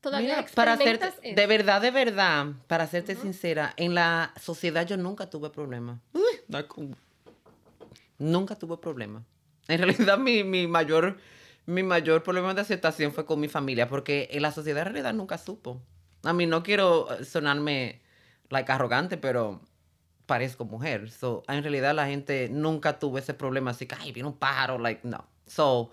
Todavía 0.00 0.36
Mira, 0.36 0.48
para 0.54 0.74
eso? 0.74 0.84
de 1.22 1.46
verdad, 1.46 1.80
de 1.80 1.90
verdad, 1.90 2.46
para 2.68 2.86
serte 2.86 3.16
sincera, 3.16 3.72
en 3.76 3.94
la 3.94 4.32
sociedad 4.40 4.86
yo 4.86 4.96
nunca 4.96 5.28
tuve 5.28 5.50
problema. 5.50 6.00
Uy, 6.12 6.22
da 6.46 6.68
con- 6.68 6.94
Nunca 8.18 8.54
tuve 8.56 8.76
problema. 8.76 9.24
En 9.66 9.78
realidad, 9.82 10.18
mi, 10.18 10.44
mi 10.44 10.66
mayor, 10.66 11.16
mi 11.66 11.82
mayor 11.82 12.22
problema 12.22 12.52
de 12.54 12.60
aceptación 12.60 13.12
fue 13.12 13.24
con 13.24 13.40
mi 13.40 13.48
familia, 13.48 13.88
porque 13.88 14.28
en 14.30 14.42
la 14.42 14.52
sociedad 14.52 14.86
en 14.86 14.92
realidad 14.92 15.14
nunca 15.14 15.38
supo. 15.38 15.80
A 16.22 16.32
mí 16.32 16.46
no 16.46 16.62
quiero 16.62 17.10
eh, 17.14 17.24
sonarme 17.24 18.00
like 18.50 18.70
arrogante, 18.70 19.16
pero 19.16 19.60
parezco 20.26 20.64
mujer. 20.64 21.10
So, 21.10 21.42
en 21.48 21.62
realidad 21.62 21.94
la 21.94 22.06
gente 22.06 22.48
nunca 22.50 22.98
tuvo 22.98 23.18
ese 23.18 23.34
problema 23.34 23.70
así 23.72 23.86
que, 23.86 23.96
ay, 23.98 24.12
viene 24.12 24.28
un 24.28 24.36
pájaro, 24.36 24.78
like, 24.78 25.00
no. 25.02 25.24
So, 25.46 25.90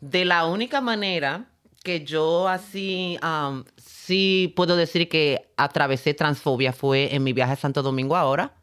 de 0.00 0.24
la 0.24 0.46
única 0.46 0.80
manera 0.80 1.46
que 1.84 2.04
yo 2.04 2.48
así, 2.48 3.18
um, 3.22 3.64
sí 3.76 4.52
puedo 4.56 4.76
decir 4.76 5.08
que 5.08 5.50
atravesé 5.56 6.14
transfobia 6.14 6.72
fue 6.72 7.14
en 7.14 7.22
mi 7.22 7.32
viaje 7.32 7.52
a 7.52 7.56
Santo 7.56 7.82
Domingo 7.82 8.16
ahora, 8.16 8.54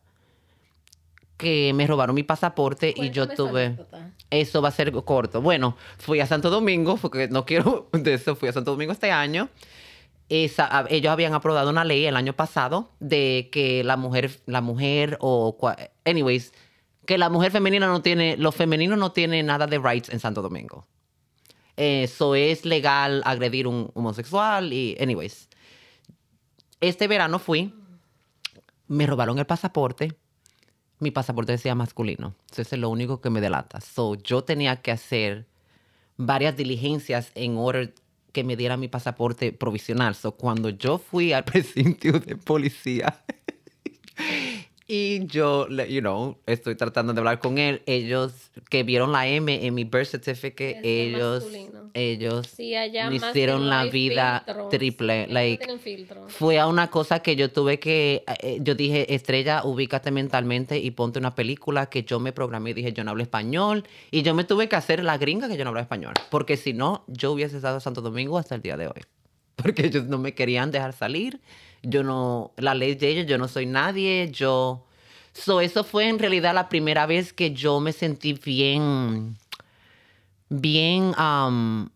que 1.37 1.73
me 1.73 1.85
robaron 1.85 2.15
mi 2.15 2.23
pasaporte 2.23 2.93
y 2.95 3.09
yo 3.11 3.27
tuve... 3.27 3.77
Eso 4.31 4.61
va 4.61 4.69
a 4.69 4.71
ser 4.71 4.91
corto. 4.91 5.41
Bueno, 5.41 5.77
fui 5.97 6.19
a 6.19 6.25
Santo 6.25 6.49
Domingo, 6.49 6.97
porque 6.97 7.27
no 7.27 7.45
quiero 7.45 7.87
de 7.93 8.15
eso, 8.15 8.35
fui 8.35 8.49
a 8.49 8.53
Santo 8.53 8.71
Domingo 8.71 8.91
este 8.91 9.11
año. 9.11 9.49
Ellos 10.27 11.11
habían 11.11 11.33
aprobado 11.33 11.69
una 11.69 11.83
ley 11.83 12.05
el 12.05 12.15
año 12.15 12.33
pasado 12.33 12.89
de 12.99 13.49
que 13.51 13.83
la 13.83 13.95
mujer, 13.95 14.39
la 14.47 14.61
mujer 14.61 15.17
o, 15.21 15.55
anyways, 16.03 16.51
que 17.05 17.17
la 17.17 17.29
mujer 17.29 17.51
femenina 17.51 17.87
no 17.87 18.01
tiene, 18.01 18.35
lo 18.37 18.51
femenino 18.51 18.95
no 18.95 19.11
tiene 19.11 19.43
nada 19.43 19.67
de 19.67 19.77
rights 19.77 20.09
en 20.09 20.19
Santo 20.19 20.41
Domingo. 20.41 20.87
Eso 21.77 22.35
es 22.35 22.65
legal 22.65 23.21
agredir 23.25 23.67
un 23.67 23.91
homosexual 23.93 24.73
y, 24.73 24.97
anyways. 24.99 25.49
Este 26.81 27.07
verano 27.07 27.37
fui, 27.37 27.73
me 28.87 29.05
robaron 29.05 29.37
el 29.39 29.45
pasaporte. 29.45 30.15
Mi 30.99 31.11
pasaporte 31.11 31.51
decía 31.51 31.75
masculino. 31.75 32.35
Eso 32.51 32.61
es 32.61 32.79
lo 32.79 32.89
único 32.89 33.21
que 33.21 33.29
me 33.29 33.41
delata. 33.41 33.81
So, 33.81 34.15
yo 34.15 34.43
tenía 34.43 34.81
que 34.81 34.91
hacer 34.91 35.45
varias 36.17 36.55
diligencias 36.55 37.31
en 37.35 37.57
orden 37.57 37.93
que 38.35 38.43
me 38.43 38.57
diera 38.57 38.75
mi 38.75 38.89
pasaporte 38.89 39.53
provisional. 39.53 40.13
So, 40.13 40.33
cuando 40.33 40.69
yo 40.69 40.97
fui 40.97 41.31
al 41.31 41.45
precinto 41.51 42.19
de 42.19 42.35
policía 42.35 43.23
y 44.87 45.25
yo, 45.25 45.67
you 45.67 45.99
know, 46.01 46.37
estoy 46.45 46.75
tratando 46.75 47.13
de 47.13 47.19
hablar 47.19 47.39
con 47.39 47.57
él, 47.57 47.81
ellos 47.87 48.51
que 48.69 48.83
vieron 48.83 49.11
la 49.11 49.27
M 49.27 49.65
en 49.65 49.73
mi 49.73 49.83
birth 49.83 50.07
certificate, 50.09 50.79
ellos, 50.83 51.43
masculino. 51.43 51.89
ellos 51.95 52.47
Sí, 52.55 52.75
allá 52.75 53.09
me 53.09 53.15
hicieron 53.15 53.67
la 53.67 53.85
vida 53.85 54.43
filtros. 54.45 54.69
triple. 54.69 55.27
No 55.27 55.33
Like, 55.33 55.67
fue 56.27 56.59
a 56.59 56.67
una 56.67 56.91
cosa 56.91 57.19
que 57.19 57.35
yo 57.35 57.51
tuve 57.51 57.79
que, 57.79 58.23
eh, 58.41 58.59
yo 58.61 58.75
dije, 58.75 59.13
Estrella, 59.15 59.63
ubícate 59.63 60.11
mentalmente 60.11 60.77
y 60.77 60.91
ponte 60.91 61.17
una 61.17 61.33
película 61.33 61.87
que 61.87 62.03
yo 62.03 62.19
me 62.19 62.31
programé 62.31 62.69
y 62.69 62.73
dije, 62.73 62.93
yo 62.93 63.03
no 63.03 63.11
hablo 63.11 63.23
español. 63.23 63.85
Y 64.11 64.21
yo 64.21 64.35
me 64.35 64.43
tuve 64.43 64.69
que 64.69 64.75
hacer 64.75 65.03
la 65.03 65.17
gringa 65.17 65.47
que 65.47 65.57
yo 65.57 65.63
no 65.63 65.69
hablo 65.69 65.81
español. 65.81 66.13
Porque 66.29 66.57
si 66.57 66.73
no, 66.73 67.03
yo 67.07 67.31
hubiese 67.31 67.55
estado 67.55 67.75
en 67.77 67.81
Santo 67.81 68.01
Domingo 68.01 68.37
hasta 68.37 68.53
el 68.53 68.61
día 68.61 68.77
de 68.77 68.87
hoy. 68.87 69.01
Porque 69.55 69.87
ellos 69.87 70.05
no 70.05 70.17
me 70.19 70.33
querían 70.35 70.69
dejar 70.69 70.93
salir. 70.93 71.39
Yo 71.87 72.03
no, 72.03 72.51
la 72.57 72.73
ley 72.73 72.95
de 72.95 73.09
ellos, 73.09 73.25
yo 73.27 73.37
no 73.37 73.47
soy 73.47 73.65
nadie. 73.65 74.29
Yo, 74.31 74.85
so, 75.33 75.61
eso 75.61 75.83
fue 75.83 76.07
en 76.09 76.19
realidad 76.19 76.53
la 76.53 76.69
primera 76.69 77.05
vez 77.05 77.33
que 77.33 77.53
yo 77.53 77.79
me 77.79 77.91
sentí 77.91 78.33
bien, 78.33 79.37
bien, 80.49 81.13
um, 81.19 81.89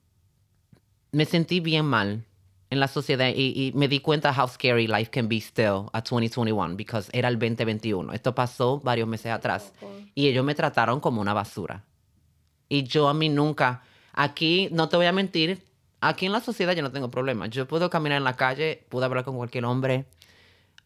me 1.11 1.25
sentí 1.25 1.59
bien 1.59 1.85
mal 1.85 2.23
en 2.69 2.79
la 2.79 2.87
sociedad 2.87 3.29
y, 3.35 3.67
y 3.67 3.71
me 3.73 3.87
di 3.87 3.99
cuenta 3.99 4.31
how 4.31 4.47
scary 4.47 4.87
life 4.87 5.09
can 5.09 5.27
be 5.27 5.37
still 5.37 5.89
at 5.91 6.03
2021 6.03 6.75
because 6.75 7.09
era 7.13 7.27
el 7.27 7.39
2021. 7.39 8.13
Esto 8.13 8.35
pasó 8.35 8.79
varios 8.79 9.07
meses 9.07 9.31
atrás 9.31 9.73
y 10.13 10.27
ellos 10.27 10.45
me 10.45 10.55
trataron 10.55 10.99
como 10.99 11.21
una 11.21 11.33
basura. 11.33 11.83
Y 12.67 12.83
yo 12.83 13.09
a 13.09 13.13
mí 13.13 13.29
nunca, 13.29 13.81
aquí 14.13 14.69
no 14.71 14.87
te 14.89 14.97
voy 14.97 15.07
a 15.07 15.11
mentir, 15.11 15.63
aquí 16.01 16.25
en 16.25 16.31
la 16.31 16.41
sociedad 16.41 16.73
yo 16.73 16.81
no 16.81 16.91
tengo 16.91 17.09
problema. 17.09 17.47
Yo 17.47 17.67
puedo 17.67 17.89
caminar 17.89 18.17
en 18.17 18.23
la 18.23 18.35
calle, 18.35 18.85
puedo 18.89 19.05
hablar 19.05 19.23
con 19.23 19.35
cualquier 19.37 19.65
hombre, 19.65 20.05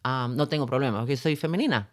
um, 0.04 0.34
no 0.34 0.48
tengo 0.48 0.66
problema 0.66 1.00
porque 1.00 1.16
soy 1.16 1.36
femenina. 1.36 1.90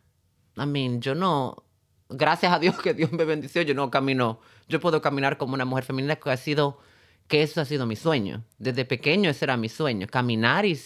I 0.58 0.66
mean, 0.66 1.02
yo 1.02 1.16
no, 1.16 1.64
gracias 2.10 2.52
a 2.54 2.60
Dios 2.60 2.78
que 2.80 2.94
Dios 2.94 3.12
me 3.12 3.26
bendició, 3.26 3.62
yo 3.62 3.74
no 3.74 3.90
camino, 3.90 4.40
yo 4.68 4.80
puedo 4.80 5.02
caminar 5.02 5.38
como 5.38 5.54
una 5.54 5.66
mujer 5.66 5.86
femenina 5.86 6.16
que 6.16 6.30
ha 6.30 6.38
sido, 6.38 6.80
que 7.28 7.42
eso 7.44 7.62
ha 7.62 7.66
sido 7.66 7.86
mi 7.86 7.96
sueño. 7.96 8.44
Desde 8.58 8.86
pequeño 8.86 9.30
ese 9.30 9.46
era 9.46 9.58
mi 9.58 9.70
sueño, 9.70 10.08
caminar 10.08 10.66
y, 10.66 10.80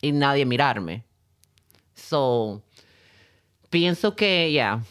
y 0.00 0.12
nadie 0.12 0.44
mirarme. 0.44 1.04
So, 1.94 2.62
pienso 3.70 4.16
que, 4.16 4.52
ya, 4.52 4.82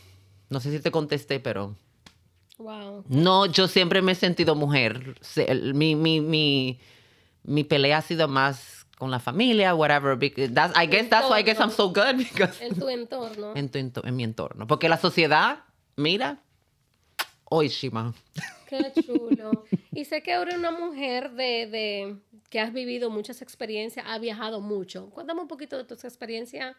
no 0.49 0.59
sé 0.59 0.71
si 0.71 0.79
te 0.79 0.91
contesté, 0.91 1.39
pero 1.39 1.75
Wow. 2.61 3.03
no, 3.09 3.45
yo 3.47 3.67
siempre 3.67 4.01
me 4.01 4.11
he 4.13 4.15
sentido 4.15 4.55
mujer. 4.55 5.15
Mi, 5.73 5.95
mi, 5.95 6.21
mi, 6.21 6.79
mi 7.43 7.63
pelea 7.63 7.97
ha 7.97 8.01
sido 8.01 8.27
más 8.27 8.85
con 8.97 9.09
la 9.09 9.19
familia, 9.19 9.73
whatever. 9.73 10.17
that's- 10.19 10.73
I 10.75 10.85
guess 10.87 11.09
that's 11.09 11.27
why 11.29 11.39
I 11.39 11.43
guess 11.43 11.59
I'm 11.59 11.71
so 11.71 11.87
good 11.87 12.15
because 12.17 12.63
En 12.63 12.77
tu 12.79 12.87
entorno. 12.87 13.53
en, 13.55 13.69
tu 13.69 14.01
en 14.03 14.15
mi 14.15 14.23
entorno. 14.23 14.67
Porque 14.67 14.87
la 14.89 14.97
sociedad, 14.97 15.63
mira, 15.95 16.37
hoy 17.45 17.67
Shima. 17.69 18.13
Qué 18.67 18.91
chulo. 19.05 19.65
Y 19.93 20.05
sé 20.05 20.21
que 20.23 20.31
eres 20.31 20.55
una 20.55 20.71
mujer 20.71 21.31
de, 21.31 21.67
de 21.67 22.15
que 22.49 22.59
has 22.61 22.71
vivido 22.71 23.09
muchas 23.09 23.41
experiencias, 23.41 24.05
has 24.07 24.21
viajado 24.21 24.61
mucho. 24.61 25.09
Cuéntame 25.09 25.41
un 25.41 25.47
poquito 25.49 25.77
de 25.77 25.83
tus 25.83 26.05
experiencias 26.05 26.75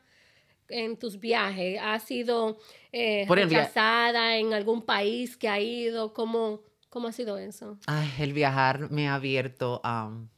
en 0.73 0.97
tus 0.97 1.21
viajes. 1.21 1.79
¿Has 1.81 2.03
sido 2.05 2.59
eh, 2.93 3.27
rechazada 3.29 4.37
en 4.37 4.53
algún 4.53 4.83
país 4.83 5.37
que 5.37 5.49
ha 5.49 5.61
ido? 5.61 6.13
¿Cómo, 6.13 6.61
cómo 6.89 7.09
ha 7.09 7.13
sido 7.13 7.39
eso? 7.39 7.79
Ay, 7.87 8.11
el 8.19 8.33
viajar 8.33 8.91
me 8.91 9.09
ha 9.09 9.15
abierto, 9.15 9.81
um, 9.85 10.29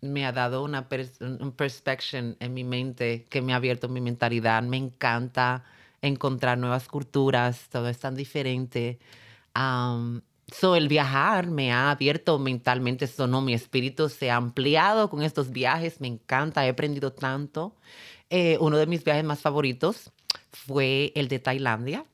me 0.00 0.24
ha 0.26 0.32
dado 0.32 0.62
una 0.64 0.88
pers- 0.88 1.20
un 1.20 1.52
perspective 1.52 2.36
en 2.40 2.54
mi 2.54 2.64
mente 2.64 3.24
que 3.28 3.42
me 3.42 3.52
ha 3.52 3.56
abierto 3.56 3.88
mi 3.88 4.00
mentalidad. 4.00 4.62
Me 4.62 4.76
encanta 4.76 5.64
encontrar 6.02 6.58
nuevas 6.58 6.88
culturas, 6.88 7.68
todo 7.70 7.88
es 7.88 7.98
tan 7.98 8.14
diferente. 8.14 8.98
Um, 9.56 10.20
so, 10.52 10.76
el 10.76 10.86
viajar 10.86 11.48
me 11.48 11.72
ha 11.72 11.90
abierto 11.90 12.38
mentalmente, 12.38 13.06
so, 13.08 13.26
no, 13.26 13.40
mi 13.40 13.54
espíritu 13.54 14.08
se 14.08 14.30
ha 14.30 14.36
ampliado 14.36 15.10
con 15.10 15.22
estos 15.22 15.50
viajes, 15.50 16.00
me 16.00 16.06
encanta, 16.06 16.64
he 16.64 16.68
aprendido 16.68 17.12
tanto. 17.12 17.74
Eh, 18.30 18.56
uno 18.60 18.76
de 18.76 18.86
mis 18.86 19.04
viajes 19.04 19.24
más 19.24 19.40
favoritos 19.40 20.10
fue 20.52 21.12
el 21.14 21.28
de 21.28 21.38
Tailandia. 21.38 22.04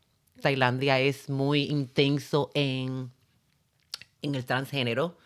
Tailandia 0.41 1.01
es 1.01 1.29
muy 1.29 1.65
intenso 1.65 2.51
en 2.55 3.11
en 4.23 4.35
el 4.35 4.45
transgénero. 4.47 5.19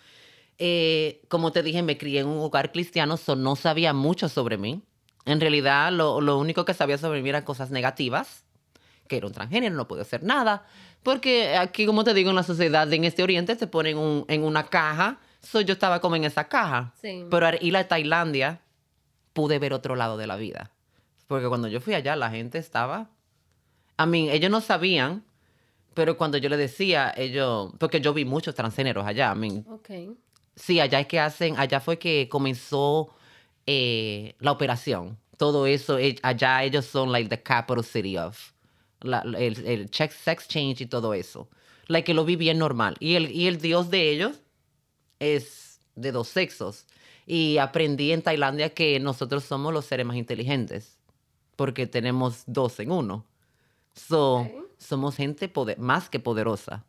Eh, 0.58 1.22
como 1.28 1.52
te 1.52 1.62
dije, 1.62 1.82
me 1.82 1.96
crié 1.96 2.20
en 2.20 2.26
un 2.26 2.38
hogar 2.38 2.72
cristiano, 2.72 3.16
so 3.16 3.36
no 3.36 3.54
sabía 3.54 3.92
mucho 3.92 4.28
sobre 4.28 4.56
mí. 4.58 4.82
En 5.24 5.40
realidad, 5.40 5.92
lo, 5.92 6.20
lo 6.20 6.36
único 6.36 6.64
que 6.64 6.74
sabía 6.74 6.98
sobre 6.98 7.22
mí 7.22 7.28
eran 7.28 7.44
cosas 7.44 7.70
negativas, 7.70 8.44
que 9.06 9.18
era 9.18 9.26
un 9.28 9.32
transgénero, 9.32 9.76
no 9.76 9.86
puedo 9.86 10.02
hacer 10.02 10.24
nada. 10.24 10.66
Porque 11.04 11.54
aquí, 11.56 11.86
como 11.86 12.02
te 12.02 12.12
digo, 12.12 12.30
en 12.30 12.36
la 12.36 12.42
sociedad 12.42 12.92
en 12.92 13.04
este 13.04 13.22
oriente 13.22 13.54
te 13.54 13.68
ponen 13.68 13.98
un- 13.98 14.24
en 14.26 14.42
una 14.42 14.64
caja. 14.66 15.20
So 15.40 15.60
yo 15.60 15.74
estaba 15.74 16.00
como 16.00 16.16
en 16.16 16.24
esa 16.24 16.48
caja. 16.48 16.92
Sí. 17.00 17.24
Pero 17.30 17.46
al 17.46 17.58
ir 17.62 17.76
a 17.76 17.86
Tailandia, 17.86 18.60
pude 19.32 19.60
ver 19.60 19.72
otro 19.72 19.94
lado 19.94 20.16
de 20.16 20.26
la 20.26 20.34
vida. 20.36 20.72
Porque 21.28 21.46
cuando 21.46 21.68
yo 21.68 21.80
fui 21.80 21.94
allá, 21.94 22.16
la 22.16 22.30
gente 22.30 22.58
estaba... 22.58 23.08
I 24.00 24.06
mean, 24.06 24.28
ellos 24.30 24.50
no 24.50 24.60
sabían, 24.60 25.24
pero 25.94 26.16
cuando 26.16 26.38
yo 26.38 26.48
le 26.48 26.56
decía, 26.56 27.12
ellos... 27.16 27.72
Porque 27.78 28.00
yo 28.00 28.12
vi 28.12 28.24
muchos 28.24 28.54
transgéneros 28.54 29.06
allá. 29.06 29.32
I 29.34 29.38
mean, 29.38 29.64
Ok. 29.68 29.90
sí, 30.56 30.80
allá 30.80 30.98
es 31.00 31.06
que 31.06 31.20
hacen... 31.20 31.54
Allá 31.58 31.78
fue 31.80 31.98
que 31.98 32.28
comenzó 32.28 33.10
eh, 33.66 34.34
la 34.40 34.52
operación. 34.52 35.16
Todo 35.36 35.66
eso, 35.66 35.98
eh, 35.98 36.16
allá 36.22 36.64
ellos 36.64 36.84
son 36.86 37.12
like 37.12 37.28
the 37.28 37.40
capital 37.42 37.84
city 37.84 38.16
of... 38.18 38.52
la- 39.02 39.22
la- 39.24 39.38
el, 39.38 39.64
el 39.66 39.90
check- 39.90 40.10
sex 40.12 40.48
change 40.48 40.80
y 40.80 40.86
todo 40.86 41.12
eso. 41.14 41.48
Like 41.88 42.04
que 42.06 42.14
lo 42.14 42.24
vi 42.24 42.36
bien 42.36 42.58
normal. 42.58 42.96
Y 43.00 43.14
el, 43.14 43.30
y 43.30 43.46
el 43.46 43.60
dios 43.60 43.90
de 43.90 44.10
ellos 44.10 44.40
es 45.20 45.80
de 45.94 46.12
dos 46.12 46.28
sexos. 46.28 46.86
Y 47.26 47.58
aprendí 47.58 48.12
en 48.12 48.22
Tailandia 48.22 48.70
que 48.70 48.98
nosotros 49.00 49.44
somos 49.44 49.72
los 49.72 49.84
seres 49.84 50.06
más 50.06 50.16
inteligentes, 50.16 50.97
porque 51.58 51.88
tenemos 51.88 52.44
dos 52.46 52.78
en 52.78 52.92
uno. 52.92 53.26
So, 53.92 54.46
somos 54.78 55.16
gente 55.16 55.48
poder- 55.48 55.76
más 55.80 56.08
que 56.08 56.20
poderosa. 56.20 56.84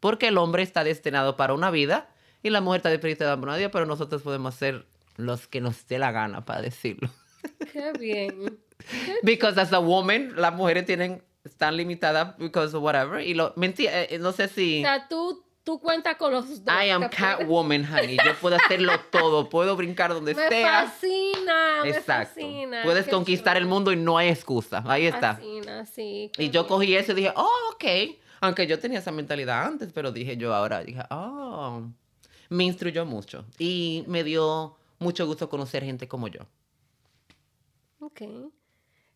Porque 0.00 0.28
el 0.28 0.38
hombre 0.38 0.62
está 0.62 0.84
destinado 0.84 1.36
para 1.36 1.52
una 1.52 1.70
vida 1.70 2.08
y 2.42 2.48
la 2.48 2.62
mujer 2.62 2.78
está 2.78 2.88
destinada 2.88 3.36
para 3.36 3.50
una 3.52 3.58
vida, 3.58 3.70
pero 3.70 3.84
nosotros 3.84 4.22
podemos 4.22 4.54
ser 4.54 4.86
los 5.16 5.46
que 5.48 5.60
nos 5.60 5.86
dé 5.86 5.98
la 5.98 6.12
gana, 6.12 6.46
para 6.46 6.62
decirlo. 6.62 7.10
Qué 7.74 7.92
bien. 8.00 8.58
Because 9.22 9.60
as 9.60 9.74
a 9.74 9.80
woman, 9.80 10.32
las 10.34 10.54
mujeres 10.54 10.86
tienen, 10.86 11.22
están 11.44 11.76
limitadas 11.76 12.38
because 12.38 12.74
of 12.74 12.82
whatever. 12.82 13.20
Y 13.20 13.34
lo, 13.34 13.52
mentira, 13.56 14.04
eh, 14.04 14.18
no 14.18 14.32
sé 14.32 14.48
si... 14.48 14.78
O 14.78 14.82
sea, 14.82 15.08
tú, 15.08 15.44
tú 15.66 15.80
cuentas 15.80 16.14
con 16.16 16.30
los 16.32 16.64
dos. 16.64 16.74
I 16.74 16.90
am 16.90 17.08
Catwoman, 17.10 17.84
honey. 17.84 18.16
Yo 18.24 18.34
puedo 18.40 18.54
hacerlo 18.64 18.92
todo. 19.10 19.48
Puedo 19.48 19.74
brincar 19.74 20.14
donde 20.14 20.32
Me 20.32 20.48
sea. 20.48 20.84
fascina, 20.84 21.80
me 21.82 21.88
Exacto. 21.90 22.28
fascina. 22.34 22.82
Puedes 22.84 23.06
Qué 23.06 23.10
conquistar 23.10 23.56
el 23.56 23.66
mundo 23.66 23.90
y 23.90 23.96
no 23.96 24.16
hay 24.16 24.28
excusa. 24.28 24.84
Ahí 24.86 25.06
está. 25.06 25.34
fascina, 25.34 25.84
sí. 25.84 26.30
Y 26.38 26.50
yo 26.50 26.68
cogí 26.68 26.94
eso 26.94 27.10
y 27.12 27.16
dije, 27.16 27.32
oh, 27.34 27.72
ok. 27.72 27.84
Aunque 28.40 28.68
yo 28.68 28.78
tenía 28.78 29.00
esa 29.00 29.10
mentalidad 29.10 29.64
antes, 29.66 29.90
pero 29.92 30.12
dije 30.12 30.36
yo 30.36 30.54
ahora, 30.54 30.84
dije, 30.84 31.02
oh. 31.10 31.82
Me 32.48 32.62
instruyó 32.62 33.04
mucho. 33.04 33.44
Y 33.58 34.04
me 34.06 34.22
dio 34.22 34.76
mucho 35.00 35.26
gusto 35.26 35.48
conocer 35.48 35.82
gente 35.82 36.06
como 36.06 36.28
yo. 36.28 36.42
Ok. 37.98 38.22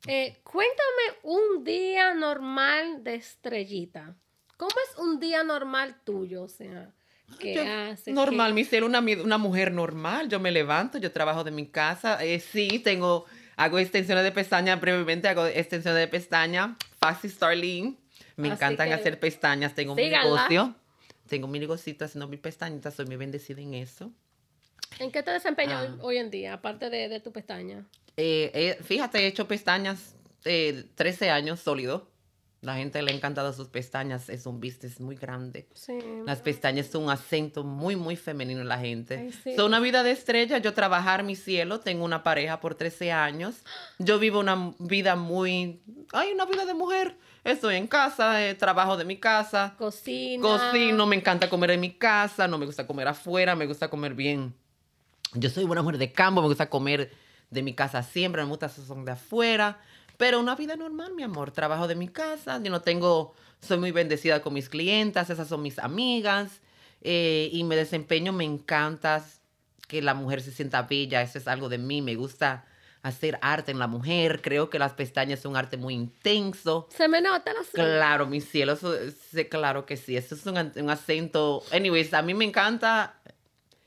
Eh, 0.08 0.40
cuéntame 0.42 1.18
un 1.22 1.62
día 1.62 2.12
normal 2.12 3.04
de 3.04 3.14
estrellita. 3.14 4.16
¿Cómo 4.60 4.74
es 4.92 4.98
un 4.98 5.18
día 5.20 5.42
normal 5.42 5.96
tuyo? 6.04 6.42
O 6.42 6.48
sea, 6.48 6.90
¿qué 7.38 7.54
Yo- 7.54 7.62
haces? 7.62 8.12
normal, 8.12 8.50
¿Qué- 8.50 8.54
mi 8.56 8.64
ser 8.64 8.84
una, 8.84 9.00
mi- 9.00 9.14
una 9.14 9.38
mujer 9.38 9.72
normal. 9.72 10.28
Yo 10.28 10.38
me 10.38 10.50
levanto, 10.50 10.98
yo 10.98 11.10
trabajo 11.12 11.44
de 11.44 11.50
mi 11.50 11.66
casa. 11.66 12.22
eh, 12.22 12.40
sí, 12.40 12.78
tengo, 12.80 13.24
hago 13.56 13.78
extensiones 13.78 14.22
de 14.22 14.32
pestaña 14.32 14.76
brevemente, 14.76 15.28
hago 15.28 15.46
extensiones 15.46 15.98
de 15.98 16.08
pestaña. 16.08 16.76
Fácil 16.98 17.30
Starling. 17.30 17.96
Me 18.36 18.48
Así 18.48 18.56
encantan 18.56 18.88
que 18.88 18.94
hacer 18.94 19.18
pestañas. 19.18 19.74
Tengo 19.74 19.94
mi 19.94 20.02
síganla. 20.02 20.28
negocio. 20.48 20.74
Tengo 21.26 21.48
mi 21.48 21.58
negocito 21.58 22.04
haciendo 22.04 22.28
mis 22.28 22.40
pestañitas. 22.40 22.92
Soy 22.94 23.06
muy 23.06 23.16
bendecida 23.16 23.62
en 23.62 23.72
eso. 23.72 24.12
¿En 24.98 25.10
qué 25.10 25.22
te 25.22 25.30
desempeñas 25.30 25.86
Ah. 25.88 25.96
hoy 26.02 26.18
en 26.18 26.30
día, 26.30 26.52
aparte 26.52 26.90
de, 26.90 27.08
de 27.08 27.20
tu 27.20 27.32
pestaña? 27.32 27.86
Eh, 28.18 28.50
eh, 28.52 28.78
fíjate, 28.82 29.20
he 29.20 29.26
hecho 29.26 29.48
pestañas 29.48 30.16
eh, 30.44 30.84
13 30.96 31.30
años 31.30 31.60
sólido. 31.60 32.10
La 32.62 32.74
gente 32.74 33.00
le 33.00 33.10
ha 33.10 33.14
encantado 33.14 33.54
sus 33.54 33.68
pestañas. 33.68 34.28
Es 34.28 34.44
un 34.44 34.60
business 34.60 35.00
muy 35.00 35.16
grande. 35.16 35.66
Sí. 35.72 35.98
Las 36.26 36.40
pestañas 36.40 36.88
son 36.88 37.04
un 37.04 37.10
acento 37.10 37.64
muy, 37.64 37.96
muy 37.96 38.16
femenino 38.16 38.60
en 38.60 38.68
la 38.68 38.78
gente. 38.78 39.16
Ay, 39.16 39.32
sí. 39.32 39.56
Son 39.56 39.66
una 39.66 39.80
vida 39.80 40.02
de 40.02 40.10
estrella. 40.10 40.58
Yo 40.58 40.74
trabajar 40.74 41.22
mi 41.22 41.36
cielo. 41.36 41.80
Tengo 41.80 42.04
una 42.04 42.22
pareja 42.22 42.60
por 42.60 42.74
13 42.74 43.12
años. 43.12 43.56
Yo 43.98 44.18
vivo 44.18 44.40
una 44.40 44.74
vida 44.78 45.16
muy... 45.16 45.80
Ay, 46.12 46.32
una 46.34 46.44
vida 46.44 46.66
de 46.66 46.74
mujer. 46.74 47.16
Estoy 47.44 47.76
en 47.76 47.86
casa, 47.86 48.46
eh, 48.46 48.54
trabajo 48.54 48.98
de 48.98 49.06
mi 49.06 49.16
casa. 49.16 49.74
Cocina. 49.78 50.42
Cocino, 50.42 51.06
me 51.06 51.16
encanta 51.16 51.48
comer 51.48 51.70
en 51.70 51.80
mi 51.80 51.94
casa. 51.94 52.46
No 52.46 52.58
me 52.58 52.66
gusta 52.66 52.86
comer 52.86 53.08
afuera. 53.08 53.56
Me 53.56 53.66
gusta 53.66 53.88
comer 53.88 54.12
bien. 54.12 54.54
Yo 55.32 55.48
soy 55.48 55.64
buena 55.64 55.80
mujer 55.80 55.96
de 55.96 56.12
campo. 56.12 56.42
Me 56.42 56.48
gusta 56.48 56.68
comer 56.68 57.10
de 57.48 57.62
mi 57.62 57.72
casa 57.72 58.02
siempre. 58.02 58.42
Me 58.42 58.48
gusta 58.50 58.68
son 58.68 59.06
de 59.06 59.12
afuera. 59.12 59.78
Pero 60.20 60.38
una 60.38 60.54
vida 60.54 60.76
normal, 60.76 61.14
mi 61.14 61.22
amor. 61.22 61.50
Trabajo 61.50 61.88
de 61.88 61.94
mi 61.94 62.06
casa. 62.08 62.60
Yo 62.62 62.70
no 62.70 62.82
tengo... 62.82 63.34
Soy 63.62 63.78
muy 63.78 63.90
bendecida 63.90 64.42
con 64.42 64.52
mis 64.52 64.68
clientas. 64.68 65.30
Esas 65.30 65.48
son 65.48 65.62
mis 65.62 65.78
amigas. 65.78 66.60
eh, 67.00 67.48
y 67.50 67.64
me 67.64 67.74
desempeño, 67.74 68.30
me 68.30 68.44
encanta 68.44 69.24
que 69.88 70.02
la 70.02 70.12
mujer 70.12 70.42
se 70.42 70.52
sienta 70.52 70.82
bella. 70.82 71.22
Eso 71.22 71.38
es 71.38 71.48
algo 71.48 71.70
de 71.70 71.78
mí. 71.78 72.02
Me 72.02 72.16
gusta 72.16 72.66
hacer 73.00 73.38
arte 73.40 73.72
en 73.72 73.78
la 73.78 73.86
mujer. 73.86 74.42
Creo 74.42 74.68
que 74.68 74.78
las 74.78 74.92
pestañas 74.92 75.40
son 75.40 75.52
un 75.52 75.56
arte 75.56 75.78
muy 75.78 75.94
intenso. 75.94 76.86
Se 76.94 77.08
me 77.08 77.22
nota 77.22 77.54
la 77.54 77.60
Claro, 77.72 78.26
mi 78.26 78.42
cielo, 78.42 78.74
eso, 78.74 78.94
claro 79.48 79.86
que 79.86 79.96
sí. 79.96 80.18
Eso 80.18 80.34
es 80.34 80.44
un, 80.44 80.58
un 80.76 80.90
acento. 80.90 81.62
Anyways, 81.72 82.12
a 82.12 82.20
mí 82.20 82.34
me 82.34 82.44
encanta 82.44 83.14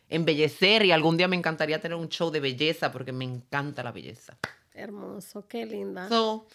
embellecer 0.10 0.84
y 0.84 0.92
algún 0.92 1.16
día 1.16 1.28
me 1.28 1.36
encantaría 1.36 1.80
tener 1.80 1.96
un 1.96 2.10
show 2.10 2.32
de 2.32 2.40
belleza 2.40 2.92
porque 2.92 3.12
me 3.12 3.24
encanta 3.24 3.84
la 3.84 3.92
belleza. 3.92 4.36
Hermoso, 4.74 5.47
qué 5.47 5.65
linda. 5.65 6.07
So, 6.09 6.47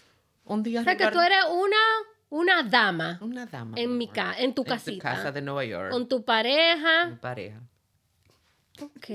un 0.45 0.63
día 0.63 0.81
o 0.81 0.85
sea 0.85 0.97
que 0.97 1.09
tú 1.11 1.21
eres 1.21 1.39
una, 1.51 1.77
una 2.31 2.63
dama 2.63 3.19
una 3.23 3.47
dama. 3.47 3.77
en 3.79 3.97
mi 3.97 4.09
ca 4.09 4.35
en 4.39 4.55
tu 4.55 4.63
En 4.63 4.69
casita. 4.69 5.15
casa 5.15 5.33
de 5.33 5.41
Nueva 5.43 5.65
York. 5.65 5.91
Con 5.91 6.09
tu 6.09 6.19
Mi 6.19 6.25
pareja. 6.25 7.19
pareja. 7.21 7.61
Ok. 8.83 9.07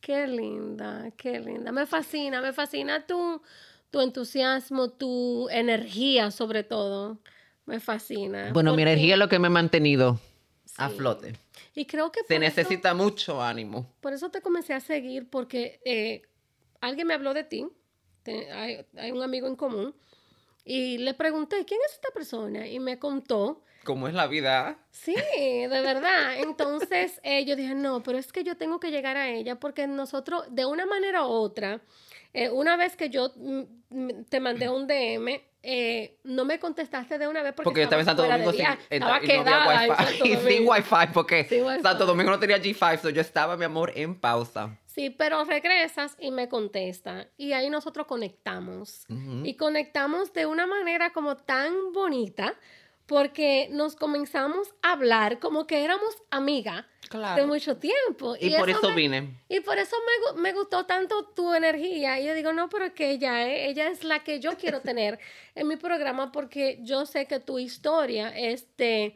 Qué 0.00 0.26
linda, 0.26 1.10
qué 1.16 1.40
linda. 1.40 1.72
Me 1.72 1.84
fascina, 1.86 2.40
me 2.40 2.52
fascina 2.52 3.04
tu, 3.06 3.42
tu 3.90 4.00
entusiasmo, 4.00 4.90
tu 4.90 5.48
energía 5.50 6.30
sobre 6.30 6.62
todo. 6.62 7.18
Me 7.64 7.80
fascina. 7.80 8.52
Bueno, 8.52 8.74
mi 8.76 8.82
energía 8.82 9.14
es 9.14 9.18
lo 9.18 9.28
que 9.28 9.38
me 9.40 9.48
ha 9.48 9.50
mantenido 9.50 10.20
a 10.76 10.88
flote. 10.90 11.34
Y 11.74 11.86
creo 11.86 12.12
que 12.12 12.20
Se 12.20 12.26
por 12.26 12.34
eso- 12.34 12.40
necesita 12.40 12.94
mucho 12.94 13.42
ánimo. 13.42 13.90
Por 14.00 14.12
eso 14.12 14.30
te 14.30 14.40
comencé 14.40 14.74
a 14.74 14.80
seguir, 14.80 15.28
porque 15.28 15.80
eh, 15.84 16.22
alguien 16.80 17.08
me 17.08 17.14
habló 17.14 17.34
de 17.34 17.42
ti. 17.42 17.66
Te- 18.26 18.52
hay, 18.52 18.84
hay 18.98 19.10
un 19.12 19.22
amigo 19.22 19.46
en 19.46 19.56
común. 19.56 19.94
Y 20.64 20.98
le 20.98 21.14
pregunté, 21.14 21.64
¿quién 21.64 21.80
es 21.86 21.92
esta 21.94 22.10
persona? 22.12 22.66
Y 22.66 22.80
me 22.80 22.98
contó. 22.98 23.62
¿Cómo 23.84 24.08
es 24.08 24.14
la 24.14 24.26
vida? 24.26 24.76
Sí, 24.90 25.14
de 25.14 25.68
verdad. 25.68 26.38
Entonces 26.40 27.20
eh, 27.22 27.44
yo 27.44 27.54
dije, 27.54 27.74
no, 27.76 28.02
pero 28.02 28.18
es 28.18 28.32
que 28.32 28.42
yo 28.42 28.56
tengo 28.56 28.80
que 28.80 28.90
llegar 28.90 29.16
a 29.16 29.28
ella 29.30 29.60
porque 29.60 29.86
nosotros, 29.86 30.42
de 30.50 30.66
una 30.66 30.84
manera 30.84 31.24
u 31.24 31.30
otra, 31.30 31.80
eh, 32.34 32.50
una 32.50 32.76
vez 32.76 32.96
que 32.96 33.10
yo 33.10 33.30
mm, 33.36 33.60
mm, 33.90 34.24
te 34.28 34.40
mandé 34.40 34.68
un 34.68 34.88
DM, 34.88 35.40
eh, 35.62 36.18
no 36.24 36.44
me 36.44 36.58
contestaste 36.58 37.16
de 37.18 37.28
una 37.28 37.42
vez 37.44 37.52
porque, 37.52 37.64
Porque 37.64 37.80
yo 37.80 37.84
estaba 37.84 38.00
en 38.02 38.06
Santo 38.06 38.22
Domingo 38.26 38.52
sin, 38.52 38.66
en- 38.66 38.78
estaba 38.90 39.24
y 39.24 39.26
no 39.28 39.34
había 39.34 39.44
quedada 39.44 39.82
wifi. 39.88 40.04
Santo 40.18 40.24
Y 40.26 40.36
sin 40.52 40.68
wifi 40.68 41.06
porque 41.14 41.44
Sin 41.44 41.64
wifi. 41.64 41.82
Santo 41.82 42.06
Domingo 42.06 42.30
no 42.32 42.38
tenía 42.40 42.58
G5, 42.58 42.98
so 42.98 43.10
yo 43.10 43.20
estaba, 43.20 43.56
mi 43.56 43.64
amor, 43.64 43.92
en 43.94 44.16
pausa. 44.18 44.76
Sí, 44.96 45.10
pero 45.10 45.44
regresas 45.44 46.16
y 46.18 46.30
me 46.30 46.48
contesta. 46.48 47.28
Y 47.36 47.52
ahí 47.52 47.68
nosotros 47.68 48.06
conectamos. 48.06 49.04
Y 49.44 49.54
conectamos 49.54 50.32
de 50.32 50.46
una 50.46 50.66
manera 50.66 51.12
como 51.12 51.36
tan 51.36 51.92
bonita 51.92 52.54
porque 53.04 53.68
nos 53.70 53.94
comenzamos 53.94 54.74
a 54.82 54.92
hablar 54.92 55.38
como 55.38 55.66
que 55.66 55.84
éramos 55.84 56.16
amigas 56.30 56.86
Claro. 57.10 57.40
de 57.42 57.46
mucho 57.46 57.76
tiempo. 57.76 58.36
Y, 58.40 58.56
por 58.56 58.70
eso 58.70 58.88
me- 58.88 58.96
vine. 58.96 59.40
Y 59.50 59.60
por 59.60 59.76
eso 59.78 59.94
me, 60.34 60.40
me 60.40 60.52
gustó 60.54 60.86
tanto 60.86 61.26
tu 61.26 61.52
energía. 61.52 62.18
Y 62.18 62.26
yo 62.26 62.32
digo, 62.34 62.54
no, 62.54 62.70
pero 62.70 62.94
que 62.94 63.10
ella, 63.10 63.46
eh, 63.46 63.68
ella 63.68 63.90
es 63.90 64.02
la 64.02 64.24
que 64.24 64.40
yo 64.40 64.56
quiero 64.56 64.80
tener 64.80 65.18
en 65.54 65.68
mi 65.68 65.76
programa 65.76 66.32
porque 66.32 66.78
yo 66.80 67.04
sé 67.04 67.26
que 67.26 67.38
tu 67.38 67.58
historia 67.58 68.30
es 68.30 68.66
de 68.78 69.14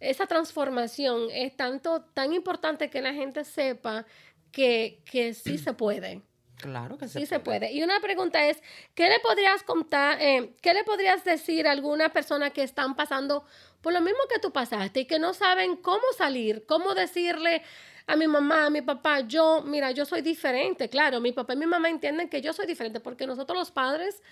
esa 0.00 0.26
transformación 0.26 1.28
es 1.32 1.56
tanto, 1.56 2.02
tan 2.14 2.32
importante 2.32 2.90
que 2.90 3.00
la 3.02 3.12
gente 3.14 3.44
sepa 3.44 4.06
que, 4.52 5.02
que 5.04 5.34
sí 5.34 5.58
se 5.58 5.72
puede. 5.72 6.22
Claro 6.56 6.96
que 6.96 7.06
se 7.08 7.20
Sí 7.20 7.26
se 7.26 7.38
puede. 7.38 7.72
Y 7.72 7.82
una 7.82 8.00
pregunta 8.00 8.46
es, 8.46 8.62
¿qué 8.94 9.08
le 9.08 9.20
podrías 9.20 9.62
contar, 9.62 10.20
eh, 10.20 10.54
qué 10.62 10.72
le 10.72 10.84
podrías 10.84 11.24
decir 11.24 11.66
a 11.66 11.72
alguna 11.72 12.10
persona 12.10 12.50
que 12.50 12.62
están 12.62 12.96
pasando 12.96 13.44
por 13.82 13.92
lo 13.92 14.00
mismo 14.00 14.20
que 14.32 14.40
tú 14.40 14.52
pasaste 14.52 15.00
y 15.00 15.04
que 15.04 15.18
no 15.18 15.34
saben 15.34 15.76
cómo 15.76 16.04
salir, 16.16 16.64
cómo 16.66 16.94
decirle 16.94 17.62
a 18.06 18.16
mi 18.16 18.26
mamá, 18.26 18.66
a 18.66 18.70
mi 18.70 18.82
papá, 18.82 19.20
yo, 19.20 19.62
mira, 19.62 19.90
yo 19.90 20.04
soy 20.04 20.22
diferente, 20.22 20.88
claro, 20.88 21.20
mi 21.20 21.32
papá 21.32 21.54
y 21.54 21.56
mi 21.56 21.66
mamá 21.66 21.88
entienden 21.88 22.28
que 22.28 22.40
yo 22.40 22.52
soy 22.52 22.66
diferente 22.66 23.00
porque 23.00 23.26
nosotros 23.26 23.58
los 23.58 23.70
padres 23.70 24.22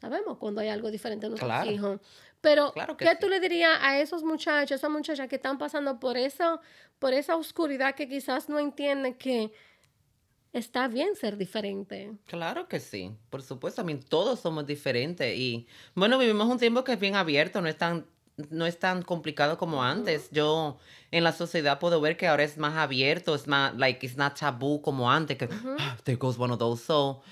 sabemos 0.00 0.38
cuando 0.38 0.60
hay 0.60 0.68
algo 0.68 0.90
diferente 0.90 1.26
en 1.26 1.32
nuestros 1.32 1.48
Claro. 1.50 1.70
hijos. 1.70 2.00
Pero, 2.40 2.72
Claro 2.72 2.96
¿qué 2.96 3.06
sí. 3.06 3.16
tú 3.20 3.28
le 3.28 3.40
dirías 3.40 3.78
a 3.82 3.98
esos 4.00 4.22
muchachos, 4.24 4.76
esas 4.76 4.90
muchachas 4.90 5.28
que 5.28 5.36
están 5.36 5.58
pasando 5.58 5.98
por 6.00 6.16
esa, 6.16 6.60
por 6.98 7.12
esa 7.12 7.36
oscuridad 7.36 7.94
que 7.94 8.08
quizás 8.08 8.48
no 8.48 8.58
entienden 8.58 9.14
que 9.14 9.52
está 10.52 10.88
bien 10.88 11.14
ser 11.16 11.36
diferente? 11.36 12.12
Claro 12.26 12.68
que 12.68 12.80
sí, 12.80 13.16
por 13.30 13.42
supuesto, 13.42 13.82
a 13.82 13.84
mí 13.84 13.96
todos 13.96 14.40
somos 14.40 14.66
diferentes 14.66 15.36
y 15.36 15.66
bueno, 15.94 16.18
vivimos 16.18 16.48
un 16.48 16.58
tiempo 16.58 16.84
que 16.84 16.92
es 16.94 17.00
bien 17.00 17.14
abierto, 17.16 17.60
no 17.60 17.68
es 17.68 17.76
tan, 17.76 18.06
no 18.50 18.66
es 18.66 18.78
tan 18.78 19.02
complicado 19.02 19.58
como 19.58 19.82
antes. 19.84 20.30
Yo 20.30 20.78
en 21.10 21.24
la 21.24 21.32
sociedad 21.32 21.78
puedo 21.78 22.00
ver 22.00 22.16
que 22.16 22.26
ahora 22.28 22.44
es 22.44 22.56
más 22.58 22.76
abierto, 22.76 23.34
es 23.34 23.46
más, 23.46 23.76
like, 23.76 24.04
it's 24.06 24.16
not 24.16 24.38
tabú 24.38 24.80
como 24.80 25.10
antes, 25.10 25.36
que 25.38 25.48
"Ah, 25.78 25.96
there 26.04 26.16
goes 26.16 26.38
one 26.38 26.52
of 26.52 26.58
those. 26.58 26.82
So, 26.84 27.22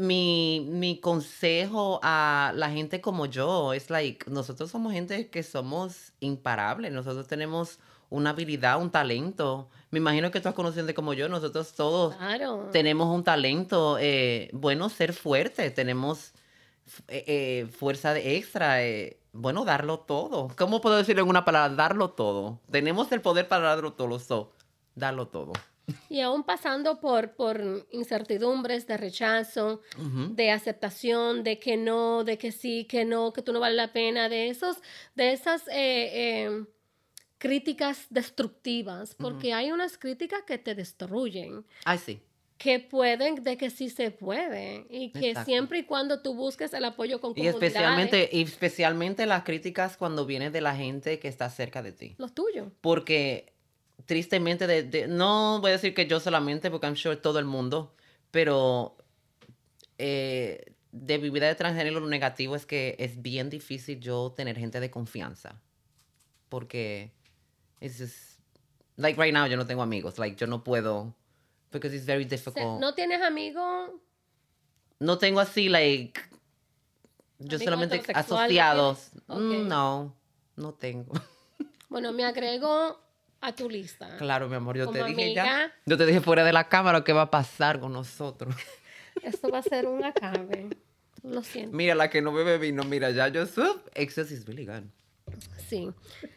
mi, 0.00 0.66
mi 0.70 0.98
consejo 1.00 2.00
a 2.02 2.52
la 2.54 2.70
gente 2.70 3.00
como 3.00 3.26
yo 3.26 3.72
es 3.72 3.90
like, 3.90 4.28
nosotros 4.30 4.70
somos 4.70 4.92
gente 4.92 5.28
que 5.28 5.42
somos 5.42 6.12
imparables, 6.20 6.92
nosotros 6.92 7.26
tenemos 7.28 7.78
una 8.10 8.30
habilidad, 8.30 8.80
un 8.80 8.90
talento. 8.90 9.68
Me 9.90 9.98
imagino 9.98 10.30
que 10.30 10.40
tú 10.40 10.48
has 10.48 10.54
conocido 10.54 10.82
gente 10.82 10.94
como 10.94 11.14
yo, 11.14 11.28
nosotros 11.28 11.72
todos 11.72 12.14
Claro. 12.16 12.68
tenemos 12.72 13.08
un 13.14 13.24
talento, 13.24 13.96
eh, 14.00 14.50
bueno, 14.52 14.88
ser 14.88 15.12
fuerte, 15.12 15.70
tenemos 15.70 16.32
eh, 17.08 17.24
eh, 17.26 17.66
fuerza 17.78 18.12
de 18.12 18.36
extra, 18.36 18.78
bueno, 19.32 19.64
darlo 19.64 20.00
todo. 20.00 20.48
¿Cómo 20.56 20.80
puedo 20.80 20.96
decirlo 20.96 21.22
en 21.22 21.28
una 21.28 21.44
palabra? 21.44 21.74
Darlo 21.74 22.10
todo. 22.10 22.60
Tenemos 22.70 23.10
el 23.12 23.20
poder 23.20 23.48
para 23.48 23.68
darlo 23.68 23.92
todo, 23.94 24.18
so, 24.18 24.52
darlo 24.94 25.26
todo. 25.28 25.52
Y 26.08 26.20
aún 26.20 26.44
pasando 26.44 27.00
por, 27.00 27.34
por 27.34 27.86
incertidumbres 27.90 28.86
de 28.86 28.96
rechazo, 28.96 29.80
Ujú. 29.98 30.34
de 30.34 30.50
aceptación, 30.50 31.42
de 31.44 31.58
que 31.58 31.76
no, 31.76 32.24
de 32.24 32.38
que 32.38 32.52
sí, 32.52 32.84
que 32.84 33.04
no, 33.04 33.32
que 33.32 33.42
tú 33.42 33.52
no 33.52 33.60
vale 33.60 33.74
la 33.76 33.92
pena, 33.92 34.28
de 34.28 34.48
esos, 34.48 34.78
de 35.14 35.32
esas 35.32 35.66
eh, 35.68 35.72
eh, 36.46 36.64
críticas 37.38 38.06
destructivas, 38.10 39.14
porque 39.14 39.52
hay 39.52 39.72
unas 39.72 39.98
críticas 39.98 40.42
que 40.46 40.58
te 40.58 40.74
destruyen. 40.74 41.64
Ay, 41.84 41.98
sí. 41.98 42.20
que 42.56 42.78
pueden, 42.80 43.42
de 43.42 43.56
que 43.56 43.68
sí 43.68 43.90
se 43.90 44.10
puede 44.10 44.86
y 44.88 45.10
que 45.10 45.30
Exacto. 45.30 45.50
siempre 45.50 45.78
y 45.80 45.84
cuando 45.84 46.22
tú 46.22 46.34
busques 46.34 46.72
el 46.72 46.84
apoyo 46.84 47.20
con 47.20 47.32
Y 47.36 47.46
especialmente, 47.46 48.30
y 48.32 48.42
especialmente 48.42 49.26
las 49.26 49.42
críticas 49.42 49.96
cuando 49.96 50.24
vienen 50.24 50.52
de 50.52 50.60
la 50.60 50.74
gente 50.74 51.18
que 51.18 51.28
está 51.28 51.50
cerca 51.50 51.82
de 51.82 51.92
ti. 51.92 52.14
los 52.16 52.32
tuyos. 52.32 52.68
Porque 52.80 53.53
tristemente, 54.06 54.66
de, 54.66 54.82
de- 54.82 55.06
no 55.08 55.60
voy 55.60 55.70
a 55.70 55.72
decir 55.74 55.94
que 55.94 56.06
yo 56.06 56.20
solamente, 56.20 56.70
porque 56.70 56.86
I'm 56.86 56.96
sure 56.96 57.16
todo 57.16 57.38
el 57.38 57.44
mundo, 57.44 57.94
pero 58.30 58.96
eh, 59.98 60.74
de 60.92 61.18
mi 61.18 61.30
vida 61.30 61.46
de 61.46 61.54
transgénero 61.54 62.00
lo 62.00 62.08
negativo 62.08 62.54
es 62.56 62.66
que 62.66 62.96
es 62.98 63.20
bien 63.20 63.50
difícil 63.50 64.00
yo 64.00 64.32
tener 64.36 64.56
gente 64.58 64.80
de 64.80 64.90
confianza. 64.90 65.60
Porque 66.48 67.12
just, 67.98 68.38
like 68.96 69.20
right 69.20 69.32
now 69.34 69.46
yo 69.46 69.56
no 69.56 69.66
tengo 69.66 69.82
amigos, 69.82 70.18
like 70.18 70.36
yo 70.36 70.46
no 70.46 70.62
puedo, 70.62 71.14
because 71.72 71.94
it's 71.94 72.06
very 72.06 72.24
difficult. 72.24 72.80
no 72.80 72.94
tienes 72.94 73.20
amigos, 73.22 73.90
No 75.00 75.18
tengo 75.18 75.40
así, 75.40 75.68
like, 75.68 76.20
yo 77.40 77.56
Amigos 77.56 77.64
solamente 77.64 78.12
asociados. 78.14 79.10
¿no 79.26 79.40
Mm. 79.40 79.66
No, 79.68 80.14
no 80.56 80.72
tengo. 80.74 81.12
bueno, 81.88 82.12
me 82.12 82.24
agrego 82.24 83.00
a 83.44 83.54
tu 83.54 83.68
lista. 83.68 84.16
Claro, 84.16 84.48
mi 84.48 84.56
amor, 84.56 84.76
yo 84.76 84.90
te 84.90 85.04
dije 85.04 85.34
ya. 85.34 85.72
Yo 85.84 85.98
te 85.98 86.06
dije 86.06 86.20
fuera 86.20 86.44
de 86.44 86.52
la 86.52 86.68
cámara 86.68 87.04
qué 87.04 87.12
va 87.12 87.22
a 87.22 87.30
pasar 87.30 87.78
con 87.78 87.92
nosotros. 87.92 88.54
Esto 89.22 89.50
va 89.50 89.58
a 89.58 89.62
ser 89.62 89.86
un 89.86 90.02
acabe. 90.02 90.70
Lo 91.22 91.42
siento. 91.42 91.76
Mira, 91.76 91.94
la 91.94 92.08
que 92.08 92.22
no 92.22 92.32
bebe 92.32 92.58
vino, 92.58 92.84
mira, 92.84 93.10
ya 93.10 93.28
yo 93.28 93.46
sub. 93.46 93.82
Excess 93.94 94.30
is 94.30 94.46
really 94.46 94.64
good. 94.64 94.84
Sí. 95.68 95.90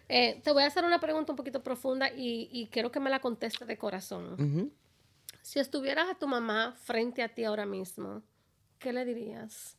Eh, 0.09 0.41
te 0.43 0.51
voy 0.51 0.63
a 0.63 0.67
hacer 0.67 0.83
una 0.83 0.99
pregunta 0.99 1.31
un 1.31 1.37
poquito 1.37 1.63
profunda 1.63 2.09
y, 2.09 2.49
y 2.51 2.67
quiero 2.67 2.91
que 2.91 2.99
me 2.99 3.09
la 3.09 3.19
contestes 3.19 3.67
de 3.67 3.77
corazón. 3.77 4.71
Si 5.41 5.59
estuvieras 5.59 6.09
a 6.09 6.15
tu 6.15 6.27
mamá 6.27 6.75
frente 6.83 7.23
a 7.23 7.29
ti 7.29 7.45
ahora 7.45 7.65
mismo, 7.65 8.21
¿qué 8.79 8.91
le 8.91 9.05
dirías? 9.05 9.77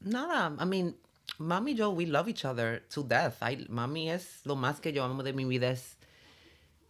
Nada, 0.00 0.54
I 0.62 0.66
mean, 0.66 0.96
mami 1.38 1.72
y 1.72 1.74
yo, 1.74 1.90
we 1.90 2.06
love 2.06 2.28
each 2.28 2.44
other 2.44 2.86
to 2.94 3.02
death. 3.02 3.34
I, 3.42 3.66
mami 3.68 4.10
es 4.10 4.44
lo 4.44 4.56
más 4.56 4.80
que 4.80 4.92
yo 4.92 5.04
amo 5.04 5.22
de 5.22 5.32
mi 5.32 5.44
vida. 5.44 5.70
Es, 5.70 5.95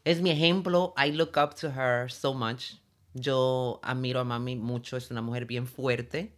es 0.07 0.23
mi 0.23 0.31
ejemplo. 0.31 0.95
I 0.97 1.11
look 1.11 1.37
up 1.37 1.55
to 1.61 1.69
her 1.69 2.11
so 2.11 2.33
much. 2.33 2.75
Yo 3.13 3.81
admiro 3.83 4.21
a 4.21 4.25
mami 4.25 4.55
mucho. 4.57 4.97
Es 4.97 5.11
una 5.11 5.21
mujer 5.21 5.47
bien 5.47 5.67
fuerte. 5.67 6.33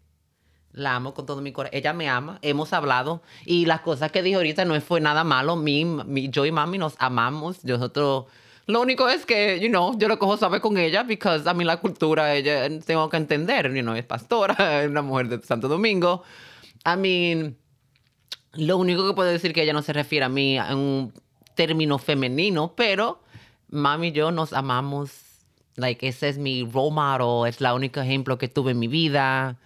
La 0.73 0.97
amo 0.97 1.13
con 1.13 1.27
todo 1.27 1.43
mi 1.43 1.53
corazón. 1.53 1.77
Ella 1.77 1.93
me 1.93 2.09
ama. 2.09 2.39
Hemos 2.41 2.73
hablado. 2.73 3.23
Y 3.45 3.67
las 3.67 3.83
cosas 3.83 4.11
que 4.11 4.23
dije 4.23 4.37
ahorita 4.37 4.65
no 4.65 4.81
fue 4.81 5.01
nada 5.01 5.23
malo. 5.23 5.55
Mi, 5.57 5.85
mi- 5.85 6.31
yo 6.31 6.47
y 6.47 6.51
mami 6.53 6.79
nos 6.79 6.95
amamos. 6.99 7.63
Nosotros... 7.65 8.25
Lo 8.67 8.83
único 8.83 9.09
es 9.09 9.25
que, 9.25 9.59
you 9.61 9.69
know, 9.69 9.99
yo 9.99 10.09
lo 10.09 10.19
cojo 10.19 10.37
sabe 10.37 10.61
con 10.61 10.77
ella 10.77 11.03
because 11.03 11.49
a 11.49 11.55
mí 11.55 11.65
la 11.65 11.79
cultura, 11.79 12.35
ella, 12.35 12.69
tengo 12.81 13.09
que 13.09 13.17
entender, 13.17 13.73
you 13.75 13.81
know, 13.81 13.95
es 13.95 14.05
pastora, 14.05 14.83
es 14.83 14.91
una 14.91 15.01
mujer 15.01 15.29
de 15.29 15.43
Santo 15.43 15.69
Domingo. 15.69 16.23
I 16.85 16.99
mean, 16.99 17.57
lo 18.53 18.77
único 18.77 19.07
que 19.07 19.15
puedo 19.15 19.31
decir 19.31 19.55
que 19.55 19.63
ella 19.63 19.73
no 19.73 19.81
se 19.81 19.95
refiere 19.95 20.27
a 20.27 20.29
mí 20.29 20.59
en 20.59 20.77
un 20.77 21.15
término 21.55 21.99
femenino, 21.99 22.75
pero 22.77 23.23
mami 23.71 24.09
y 24.09 24.13
yo 24.13 24.31
nos 24.31 24.53
amamos. 24.53 25.25
Like, 25.77 26.09
ese 26.09 26.29
es 26.29 26.39
mi 26.39 26.65
role 26.65 26.91
model, 26.91 27.49
es 27.49 27.61
la 27.61 27.75
único 27.75 28.01
ejemplo 28.01 28.37
que 28.37 28.49
tuve 28.49 28.73
en 28.73 28.79
mi 28.81 28.89
vida 28.89 29.59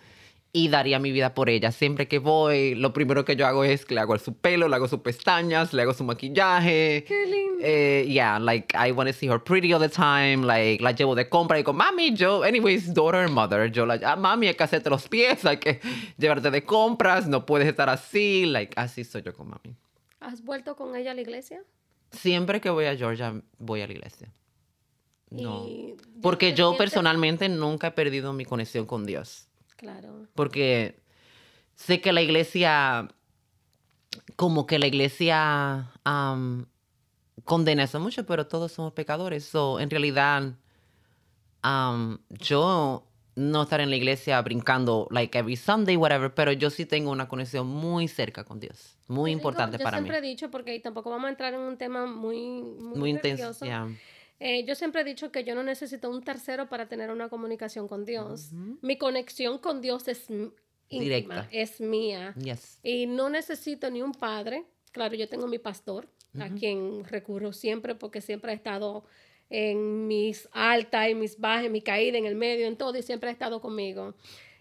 y 0.52 0.68
daría 0.68 0.98
mi 0.98 1.10
vida 1.10 1.34
por 1.34 1.48
ella. 1.48 1.72
Siempre 1.72 2.06
que 2.08 2.18
voy, 2.18 2.74
lo 2.74 2.92
primero 2.92 3.24
que 3.24 3.36
yo 3.36 3.46
hago 3.46 3.64
es 3.64 3.86
que 3.86 3.94
le 3.94 4.02
hago 4.02 4.18
su 4.18 4.34
pelo, 4.34 4.68
le 4.68 4.76
hago 4.76 4.86
sus 4.86 5.00
pestañas, 5.00 5.72
le 5.72 5.82
hago 5.82 5.94
su 5.94 6.04
maquillaje. 6.04 7.04
Qué 7.08 7.26
lindo. 7.26 7.64
Eh, 7.64 8.04
yeah, 8.06 8.38
like 8.38 8.76
I 8.76 8.92
want 8.92 9.08
to 9.08 9.14
see 9.14 9.28
her 9.28 9.42
pretty 9.42 9.72
all 9.72 9.80
the 9.80 9.88
time. 9.88 10.44
Like 10.44 10.82
la 10.82 10.92
llevo 10.92 11.14
de 11.14 11.28
compra 11.28 11.58
y 11.58 11.62
digo, 11.62 11.72
mami, 11.72 12.14
yo, 12.14 12.42
anyways, 12.42 12.92
daughter 12.92 13.24
and 13.24 13.32
mother. 13.32 13.70
Yo 13.70 13.86
la, 13.86 13.98
ah, 14.04 14.16
mami, 14.16 14.48
hay 14.48 14.54
que 14.54 14.64
hacerte 14.64 14.90
los 14.90 15.08
pies, 15.08 15.44
hay 15.46 15.56
que 15.56 15.80
llevarte 16.18 16.50
de 16.50 16.62
compras, 16.62 17.26
no 17.26 17.46
puedes 17.46 17.66
estar 17.66 17.88
así. 17.88 18.44
Like 18.44 18.74
así 18.76 19.04
soy 19.04 19.22
yo 19.22 19.32
con 19.32 19.48
mami. 19.48 19.74
¿Has 20.20 20.44
vuelto 20.44 20.76
con 20.76 20.94
ella 20.94 21.12
a 21.12 21.14
la 21.14 21.22
iglesia? 21.22 21.62
Siempre 22.12 22.60
que 22.60 22.70
voy 22.70 22.84
a 22.84 22.96
Georgia, 22.96 23.42
voy 23.58 23.80
a 23.80 23.86
la 23.86 23.92
iglesia. 23.92 24.32
No. 25.30 25.66
Y 25.66 25.96
Porque 26.20 26.54
yo 26.54 26.76
personalmente 26.76 27.48
nunca 27.48 27.88
he 27.88 27.90
perdido 27.92 28.32
mi 28.32 28.44
conexión 28.44 28.86
con 28.86 29.06
Dios. 29.06 29.48
Claro. 29.76 30.26
Porque 30.34 31.02
sé 31.74 32.00
que 32.00 32.12
la 32.12 32.22
iglesia, 32.22 33.08
como 34.36 34.66
que 34.66 34.78
la 34.78 34.86
iglesia 34.86 35.90
condena 37.44 37.84
eso 37.84 37.98
mucho, 37.98 38.26
pero 38.26 38.46
todos 38.46 38.72
somos 38.72 38.92
pecadores. 38.92 39.44
So, 39.44 39.80
en 39.80 39.90
realidad, 39.90 40.54
yo 42.28 43.06
no 43.34 43.62
estaré 43.62 43.84
en 43.84 43.90
la 43.90 43.96
iglesia 43.96 44.40
brincando 44.42 45.08
like 45.10 45.36
every 45.38 45.56
Sunday, 45.56 45.96
whatever, 45.96 46.32
pero 46.34 46.52
yo 46.52 46.70
sí 46.70 46.84
tengo 46.86 47.10
una 47.10 47.28
conexión 47.28 47.66
muy 47.66 48.08
cerca 48.08 48.44
con 48.44 48.60
Dios. 48.60 48.96
Muy 49.08 49.30
Yo 49.30 49.36
importante 49.38 49.78
yo 49.78 49.84
para 49.84 49.98
mí. 50.00 50.02
siempre 50.06 50.18
he 50.18 50.30
dicho, 50.30 50.50
porque 50.50 50.78
tampoco 50.80 51.10
vamos 51.10 51.26
a 51.26 51.30
entrar 51.30 51.54
en 51.54 51.60
un 51.60 51.76
tema 51.76 52.06
muy, 52.06 52.62
muy, 52.62 52.98
Muy 52.98 53.10
intenso. 53.10 53.64
yeah. 53.64 53.88
Eh, 54.40 54.64
yo 54.66 54.74
siempre 54.74 55.02
he 55.02 55.04
dicho 55.04 55.30
que 55.30 55.44
yo 55.44 55.54
no 55.54 55.62
necesito 55.62 56.10
un 56.10 56.22
tercero 56.22 56.68
para 56.68 56.88
tener 56.88 57.10
una 57.10 57.28
comunicación 57.28 57.86
con 57.88 58.04
Dios. 58.04 58.50
Mi 58.82 58.98
conexión 58.98 59.58
con 59.58 59.80
Dios 59.80 60.08
es 60.08 60.28
íntima, 60.28 60.50
Directa. 60.88 61.48
es 61.52 61.80
mía. 61.80 62.34
Yes. 62.36 62.80
Y 62.82 63.06
no 63.06 63.30
necesito 63.30 63.88
ni 63.90 64.02
un 64.02 64.12
padre. 64.12 64.64
Claro, 64.90 65.14
yo 65.14 65.28
tengo 65.28 65.46
mi 65.46 65.58
pastor, 65.58 66.08
a 66.40 66.48
quien 66.48 67.04
recurro 67.04 67.52
siempre 67.52 67.94
porque 67.94 68.20
siempre 68.20 68.50
ha 68.52 68.54
estado 68.54 69.04
en 69.54 70.06
mis 70.06 70.48
altas, 70.52 71.08
en 71.08 71.18
mis 71.18 71.38
bajas, 71.38 71.66
en 71.66 71.72
mi 71.72 71.82
caída, 71.82 72.16
en 72.16 72.24
el 72.24 72.34
medio, 72.36 72.66
en 72.66 72.76
todo, 72.76 72.96
y 72.96 73.02
siempre 73.02 73.28
ha 73.28 73.32
estado 73.32 73.60
conmigo. 73.60 74.14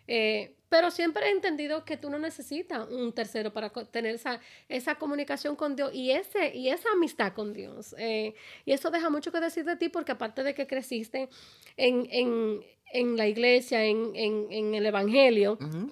Eh, 0.08 0.54
pero 0.68 0.92
siempre 0.92 1.26
he 1.28 1.32
entendido 1.32 1.86
que 1.86 1.96
tú 1.96 2.10
no 2.10 2.20
necesitas 2.20 2.90
un 2.90 3.14
tercero 3.14 3.52
para 3.54 3.70
tener 3.70 4.16
esa, 4.16 4.42
esa 4.68 4.96
comunicación 4.96 5.56
con 5.56 5.76
Dios 5.78 5.92
y, 5.94 6.12
ese, 6.12 6.56
y 6.56 6.70
esa 6.70 6.90
amistad 6.94 7.34
con 7.34 7.54
Dios. 7.54 7.96
Eh, 7.98 8.34
y 8.66 8.72
eso 8.74 8.90
deja 8.92 9.10
mucho 9.10 9.32
que 9.32 9.40
decir 9.40 9.64
de 9.64 9.76
ti 9.78 9.88
porque 9.90 10.12
aparte 10.12 10.44
de 10.44 10.54
que 10.54 10.68
creciste 10.68 11.30
en, 11.78 12.08
en, 12.12 12.62
en 12.94 13.16
la 13.18 13.28
iglesia, 13.28 13.86
en, 13.86 14.12
en, 14.16 14.48
en 14.52 14.76
el 14.76 14.86
Evangelio, 14.86 15.58
Ujú. 15.62 15.92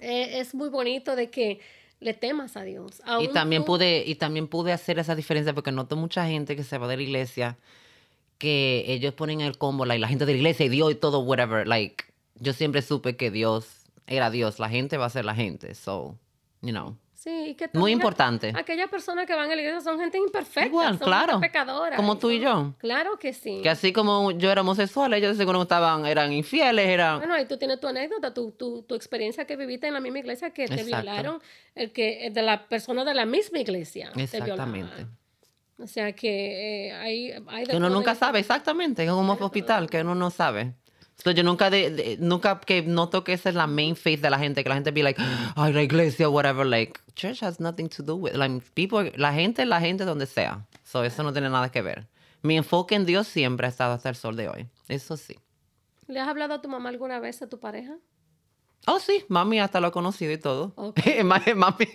eh, 0.00 0.38
es 0.40 0.54
muy 0.54 0.68
bonito 0.70 1.14
de 1.16 1.28
que 1.30 1.60
le 1.98 2.14
temas 2.14 2.56
a 2.56 2.62
Dios. 2.64 3.02
Y 3.20 3.28
también 3.28 3.62
tú- 3.62 3.66
pude, 3.72 4.02
y 4.06 4.14
también 4.14 4.48
pude 4.48 4.72
hacer 4.72 4.98
esa 4.98 5.14
diferencia 5.14 5.52
porque 5.54 5.72
noto 5.72 5.96
mucha 5.96 6.26
gente 6.26 6.56
que 6.56 6.64
se 6.64 6.78
va 6.78 6.88
de 6.88 6.96
la 6.96 7.02
iglesia 7.02 7.58
que 8.40 8.86
ellos 8.88 9.12
ponen 9.12 9.42
el 9.42 9.58
combo, 9.58 9.84
like, 9.84 10.00
la 10.00 10.08
gente 10.08 10.24
de 10.24 10.32
la 10.32 10.38
iglesia 10.38 10.64
y 10.66 10.70
Dios 10.70 10.90
y 10.90 10.94
todo, 10.94 11.20
whatever. 11.20 11.68
Like, 11.68 12.04
yo 12.36 12.54
siempre 12.54 12.80
supe 12.80 13.14
que 13.14 13.30
Dios 13.30 13.82
era 14.06 14.30
Dios, 14.30 14.58
la 14.58 14.70
gente 14.70 14.96
va 14.96 15.04
a 15.04 15.10
ser 15.10 15.26
la 15.26 15.34
gente. 15.34 15.74
So, 15.74 16.18
you 16.62 16.70
know. 16.70 16.96
Sí, 17.12 17.48
y 17.48 17.54
que 17.54 17.68
Muy 17.74 17.92
importante. 17.92 18.50
Aquellas 18.56 18.88
personas 18.88 19.26
que 19.26 19.34
van 19.34 19.50
a 19.50 19.54
la 19.54 19.60
iglesia 19.60 19.82
son 19.82 20.00
gente 20.00 20.16
imperfecta. 20.16 20.66
Igual, 20.66 20.98
son 20.98 21.06
claro. 21.06 21.38
Como 21.94 22.16
tú 22.16 22.30
y 22.30 22.40
yo. 22.40 22.72
Claro 22.78 23.18
que 23.18 23.34
sí. 23.34 23.60
Que 23.62 23.68
así 23.68 23.92
como 23.92 24.30
yo 24.30 24.50
era 24.50 24.62
homosexual, 24.62 25.12
ellos 25.12 25.36
seguro 25.36 25.60
estaban, 25.60 26.06
eran 26.06 26.32
infieles, 26.32 26.88
eran... 26.88 27.18
Bueno, 27.18 27.34
ahí 27.34 27.44
tú 27.44 27.58
tienes 27.58 27.78
tu 27.78 27.88
anécdota, 27.88 28.32
tu, 28.32 28.52
tu, 28.52 28.84
tu 28.84 28.94
experiencia 28.94 29.44
que 29.44 29.56
viviste 29.56 29.86
en 29.86 29.92
la 29.92 30.00
misma 30.00 30.20
iglesia 30.20 30.48
que 30.48 30.66
te 30.66 30.80
Exacto. 30.80 30.96
violaron, 30.96 31.42
el 31.74 31.92
que 31.92 32.26
el 32.26 32.32
de 32.32 32.40
la 32.40 32.66
persona 32.68 33.04
de 33.04 33.12
la 33.12 33.26
misma 33.26 33.58
iglesia. 33.58 34.10
te 34.14 34.22
Exactamente. 34.22 35.06
O 35.80 35.86
sea 35.86 36.12
que 36.12 36.88
eh, 36.88 36.92
hay, 36.92 37.32
hay 37.48 37.64
de 37.64 37.70
Que 37.70 37.76
uno 37.76 37.88
nunca 37.90 38.14
sabe, 38.14 38.38
exactamente, 38.38 39.02
en 39.04 39.10
un 39.12 39.28
hospital, 39.30 39.88
que 39.88 40.00
uno 40.02 40.14
no 40.14 40.30
sabe. 40.30 40.74
So, 41.22 41.30
yo 41.32 41.42
nunca, 41.42 41.68
de, 41.70 41.90
de- 41.90 42.16
nunca 42.18 42.60
que 42.60 42.82
noto 42.82 43.24
que 43.24 43.34
esa 43.34 43.50
es 43.50 43.54
la 43.54 43.66
main 43.66 43.94
faith 43.94 44.20
de 44.20 44.30
la 44.30 44.38
gente, 44.38 44.62
que 44.62 44.68
la 44.68 44.74
gente 44.74 44.90
be 44.90 45.02
like, 45.02 45.20
ay, 45.56 45.72
la 45.72 45.82
iglesia, 45.82 46.28
whatever, 46.28 46.64
like, 46.66 46.98
church 47.14 47.42
has 47.42 47.60
nothing 47.60 47.88
to 47.88 48.02
do 48.02 48.16
with, 48.16 48.34
like, 48.34 48.62
people, 48.74 49.12
la 49.16 49.32
gente, 49.32 49.64
la 49.66 49.80
gente 49.80 50.04
donde 50.04 50.26
sea. 50.26 50.66
So, 50.84 51.04
eso 51.04 51.22
no 51.22 51.32
tiene 51.32 51.50
nada 51.50 51.70
que 51.70 51.82
ver. 51.82 52.06
Mi 52.42 52.56
enfoque 52.56 52.94
en 52.94 53.04
Dios 53.04 53.26
siempre 53.28 53.66
ha 53.66 53.68
estado 53.70 53.92
hasta 53.92 54.08
el 54.08 54.16
sol 54.16 54.34
de 54.36 54.48
hoy. 54.48 54.66
Eso 54.88 55.16
sí. 55.18 55.38
¿Le 56.06 56.20
has 56.20 56.28
hablado 56.28 56.54
a 56.54 56.62
tu 56.62 56.68
mamá 56.70 56.88
alguna 56.88 57.20
vez, 57.20 57.42
a 57.42 57.48
tu 57.48 57.60
pareja? 57.60 57.96
Oh, 58.86 58.98
sí, 58.98 59.24
mami 59.28 59.60
hasta 59.60 59.78
lo 59.80 59.88
ha 59.88 59.92
conocido 59.92 60.32
y 60.32 60.38
todo. 60.38 60.72
Ok. 60.76 60.98
Ma- 61.24 61.42
mami, 61.54 61.86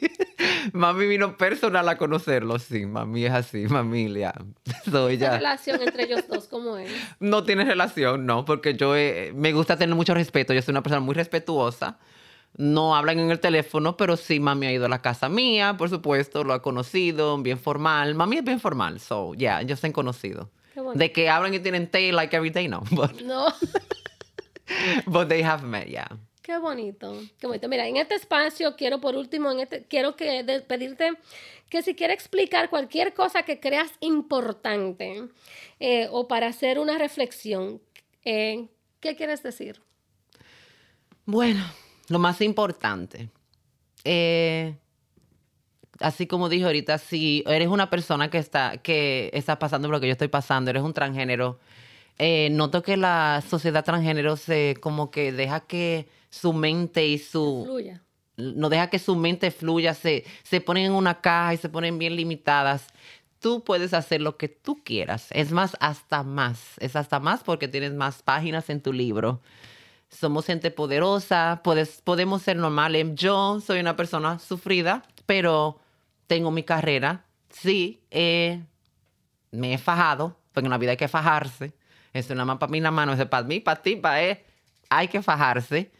mami 0.74 1.08
vino 1.08 1.36
personal 1.36 1.88
a 1.90 1.98
conocerlo, 1.98 2.60
sí, 2.60 2.86
mami 2.86 3.26
es 3.26 3.32
así, 3.34 3.68
familia. 3.68 4.34
So, 4.92 5.10
Esa 5.10 5.12
ella- 5.28 5.38
relación 5.38 5.82
entre 5.82 6.04
ellos 6.04 6.28
dos, 6.30 6.48
¿cómo 6.48 6.78
es? 6.78 6.92
No 7.20 7.44
tiene 7.44 7.66
relación, 7.66 8.26
no, 8.26 8.46
porque 8.46 8.76
yo 8.76 8.96
eh, 8.96 9.34
me 9.36 9.52
gusta 9.52 9.78
tener 9.78 9.96
mucho 9.96 10.14
respeto. 10.14 10.54
Yo 10.54 10.62
soy 10.62 10.72
una 10.74 10.84
persona 10.84 11.00
muy 11.02 11.16
respetuosa. 11.16 11.98
No 12.58 12.96
hablan 12.96 13.20
en 13.20 13.32
el 13.32 13.40
teléfono, 13.42 13.98
pero 13.98 14.16
sí, 14.16 14.40
mami 14.40 14.68
ha 14.68 14.72
ido 14.72 14.86
a 14.86 14.90
la 14.90 15.02
casa 15.02 15.28
mía, 15.28 15.76
por 15.78 15.90
supuesto, 15.90 16.44
lo 16.46 16.54
ha 16.54 16.62
conocido, 16.62 17.38
bien 17.40 17.60
formal. 17.60 18.16
Mami 18.16 18.38
es 18.38 18.44
bien 18.46 18.62
formal, 18.62 19.00
so, 19.02 19.34
yeah, 19.34 19.60
ellos 19.60 19.80
se 19.82 19.88
han 19.88 19.94
conocido. 19.94 20.52
De 20.94 21.12
que 21.12 21.30
hablan 21.30 21.54
y 21.54 21.60
tienen 21.60 21.90
like 22.14 22.34
every 22.36 22.52
day, 22.52 22.68
no, 22.70 22.82
but, 22.92 23.22
No. 23.24 23.48
but 25.08 25.28
they 25.28 25.42
have 25.44 25.64
met, 25.66 25.88
yeah. 25.88 26.08
Qué 26.46 26.60
bonito, 26.60 27.20
qué 27.40 27.48
bonito. 27.48 27.68
Mira, 27.68 27.88
en 27.88 27.98
este 27.98 28.14
espacio 28.14 28.76
quiero 28.76 29.02
por 29.02 29.16
último, 29.16 29.52
en 29.52 29.62
este, 29.62 29.84
quiero 29.86 30.16
que 30.16 30.64
pedirte 30.68 31.14
que 31.72 31.82
si 31.82 31.96
quieres 31.96 32.18
explicar 32.18 32.70
cualquier 32.70 33.16
cosa 33.16 33.42
que 33.42 33.60
creas 33.60 33.92
importante 34.00 35.24
eh, 35.80 36.08
o 36.12 36.28
para 36.28 36.46
hacer 36.46 36.78
una 36.78 37.00
reflexión, 37.00 37.82
eh, 38.24 38.68
¿Qué 39.00 39.16
quieres 39.16 39.42
decir? 39.42 39.82
Bueno, 41.26 41.64
lo 42.10 42.20
más 42.20 42.40
importante. 42.42 43.30
Eh, 44.04 44.76
así 46.00 46.28
como 46.28 46.48
dije 46.48 46.66
ahorita, 46.66 47.00
si 47.00 47.44
eres 47.48 47.70
una 47.70 47.90
persona 47.90 48.30
que 48.30 48.38
está, 48.38 48.78
que 48.78 49.32
está 49.34 49.58
pasando 49.58 49.88
por 49.88 49.96
lo 49.96 50.00
que 50.00 50.08
yo 50.08 50.12
estoy 50.12 50.28
pasando, 50.28 50.70
eres 50.70 50.84
un 50.84 50.94
transgénero, 50.94 51.60
noto 52.52 52.84
que 52.84 52.98
la 52.98 53.44
sociedad 53.48 53.84
transgénero 53.84 54.38
se 54.38 54.76
como 54.80 55.10
que 55.10 55.32
deja 55.32 55.62
que 55.62 56.08
su 56.36 56.54
mente 56.54 57.08
y 57.08 57.18
su... 57.18 57.64
Fluya. 57.66 58.02
No 58.38 58.68
deja 58.68 58.90
que 58.90 59.00
su 59.00 59.16
mente 59.16 59.50
fluya, 59.50 59.94
se, 59.94 60.26
se 60.44 60.60
ponen 60.60 60.88
en 60.88 60.92
una 60.92 61.22
caja 61.22 61.54
y 61.54 61.58
se 61.58 61.70
ponen 61.70 61.98
bien 61.98 62.18
limitadas. 62.18 62.88
Tú 63.40 63.64
puedes 63.64 63.94
hacer 63.94 64.22
lo 64.22 64.36
que 64.36 64.50
tú 64.50 64.84
quieras. 64.84 65.28
Es 65.32 65.54
más, 65.54 65.78
hasta 65.80 66.24
más. 66.24 66.78
Es 66.80 66.98
hasta 66.98 67.22
más 67.22 67.44
porque 67.44 67.70
tienes 67.70 67.94
más 67.94 68.22
páginas 68.22 68.70
en 68.70 68.82
tu 68.82 68.92
libro. 68.92 69.42
Somos 70.10 70.46
gente 70.46 70.70
poderosa, 70.70 71.62
puedes, 71.64 72.02
podemos 72.02 72.42
ser 72.42 72.58
normales. 72.58 73.08
Yo 73.14 73.62
soy 73.62 73.80
una 73.80 73.96
persona 73.96 74.38
sufrida, 74.40 75.04
pero 75.26 75.80
tengo 76.28 76.52
mi 76.52 76.64
carrera. 76.64 77.24
Sí, 77.50 78.02
eh, 78.12 78.62
me 79.52 79.74
he 79.74 79.78
fajado, 79.78 80.38
porque 80.52 80.68
en 80.68 80.72
la 80.72 80.78
vida 80.78 80.92
hay 80.92 80.98
que 80.98 81.08
fajarse. 81.08 81.74
Es 82.12 82.30
una 82.30 82.44
mapa 82.44 82.60
para 82.60 82.72
mí 82.72 82.82
la 82.82 82.92
mano, 82.92 83.14
es 83.14 83.26
para 83.26 83.48
mí, 83.48 83.62
para 83.62 83.82
ti, 83.82 83.96
para 83.96 84.22
él. 84.22 84.40
Hay 84.90 85.08
que 85.08 85.22
fajarse. 85.22 85.92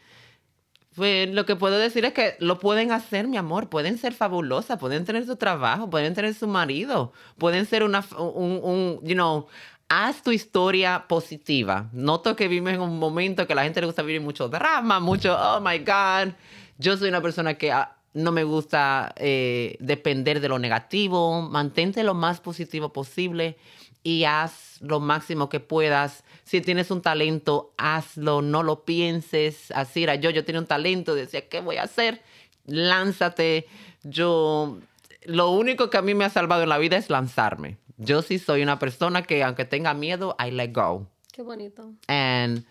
Pues 0.96 1.28
lo 1.28 1.44
que 1.44 1.56
puedo 1.56 1.78
decir 1.78 2.06
es 2.06 2.14
que 2.14 2.36
lo 2.40 2.58
pueden 2.58 2.90
hacer, 2.90 3.28
mi 3.28 3.36
amor. 3.36 3.68
Pueden 3.68 3.98
ser 3.98 4.14
fabulosas, 4.14 4.78
pueden 4.78 5.04
tener 5.04 5.26
su 5.26 5.36
trabajo, 5.36 5.90
pueden 5.90 6.14
tener 6.14 6.32
su 6.32 6.48
marido, 6.48 7.12
pueden 7.36 7.66
ser 7.66 7.82
una, 7.82 8.02
un, 8.18 8.60
un, 8.62 9.00
you 9.02 9.14
know, 9.14 9.46
haz 9.90 10.22
tu 10.22 10.32
historia 10.32 11.04
positiva. 11.06 11.90
Noto 11.92 12.34
que 12.34 12.48
vives 12.48 12.74
en 12.74 12.80
un 12.80 12.98
momento 12.98 13.46
que 13.46 13.52
a 13.52 13.56
la 13.56 13.64
gente 13.64 13.80
le 13.80 13.86
gusta 13.86 14.00
vivir 14.00 14.22
mucho 14.22 14.48
drama, 14.48 14.98
mucho, 14.98 15.36
oh 15.38 15.60
my 15.60 15.78
God. 15.80 16.32
Yo 16.78 16.96
soy 16.96 17.10
una 17.10 17.20
persona 17.20 17.54
que 17.54 17.72
ah, 17.72 17.94
no 18.14 18.32
me 18.32 18.44
gusta 18.44 19.12
eh, 19.16 19.76
depender 19.80 20.40
de 20.40 20.48
lo 20.48 20.58
negativo. 20.58 21.42
Mantente 21.42 22.04
lo 22.04 22.14
más 22.14 22.40
positivo 22.40 22.94
posible 22.94 23.58
y 24.06 24.22
haz 24.22 24.80
lo 24.82 25.00
máximo 25.00 25.48
que 25.48 25.58
puedas. 25.58 26.22
Si 26.44 26.60
tienes 26.60 26.92
un 26.92 27.02
talento, 27.02 27.72
hazlo, 27.76 28.40
no 28.40 28.62
lo 28.62 28.84
pienses. 28.84 29.72
Así 29.72 30.04
era 30.04 30.14
yo, 30.14 30.30
yo 30.30 30.44
tenía 30.44 30.60
un 30.60 30.68
talento, 30.68 31.16
decía, 31.16 31.48
¿qué 31.48 31.60
voy 31.60 31.78
a 31.78 31.82
hacer? 31.82 32.22
Lánzate. 32.66 33.66
Yo, 34.04 34.78
lo 35.24 35.50
único 35.50 35.90
que 35.90 35.96
a 35.96 36.02
mí 36.02 36.14
me 36.14 36.24
ha 36.24 36.30
salvado 36.30 36.62
en 36.62 36.68
la 36.68 36.78
vida 36.78 36.96
es 36.96 37.10
lanzarme. 37.10 37.78
Yo 37.96 38.22
sí 38.22 38.38
soy 38.38 38.62
una 38.62 38.78
persona 38.78 39.22
que 39.24 39.42
aunque 39.42 39.64
tenga 39.64 39.92
miedo, 39.92 40.36
I 40.38 40.52
let 40.52 40.72
go. 40.72 41.08
Qué 41.32 41.42
bonito. 41.42 41.92
And 42.06 42.64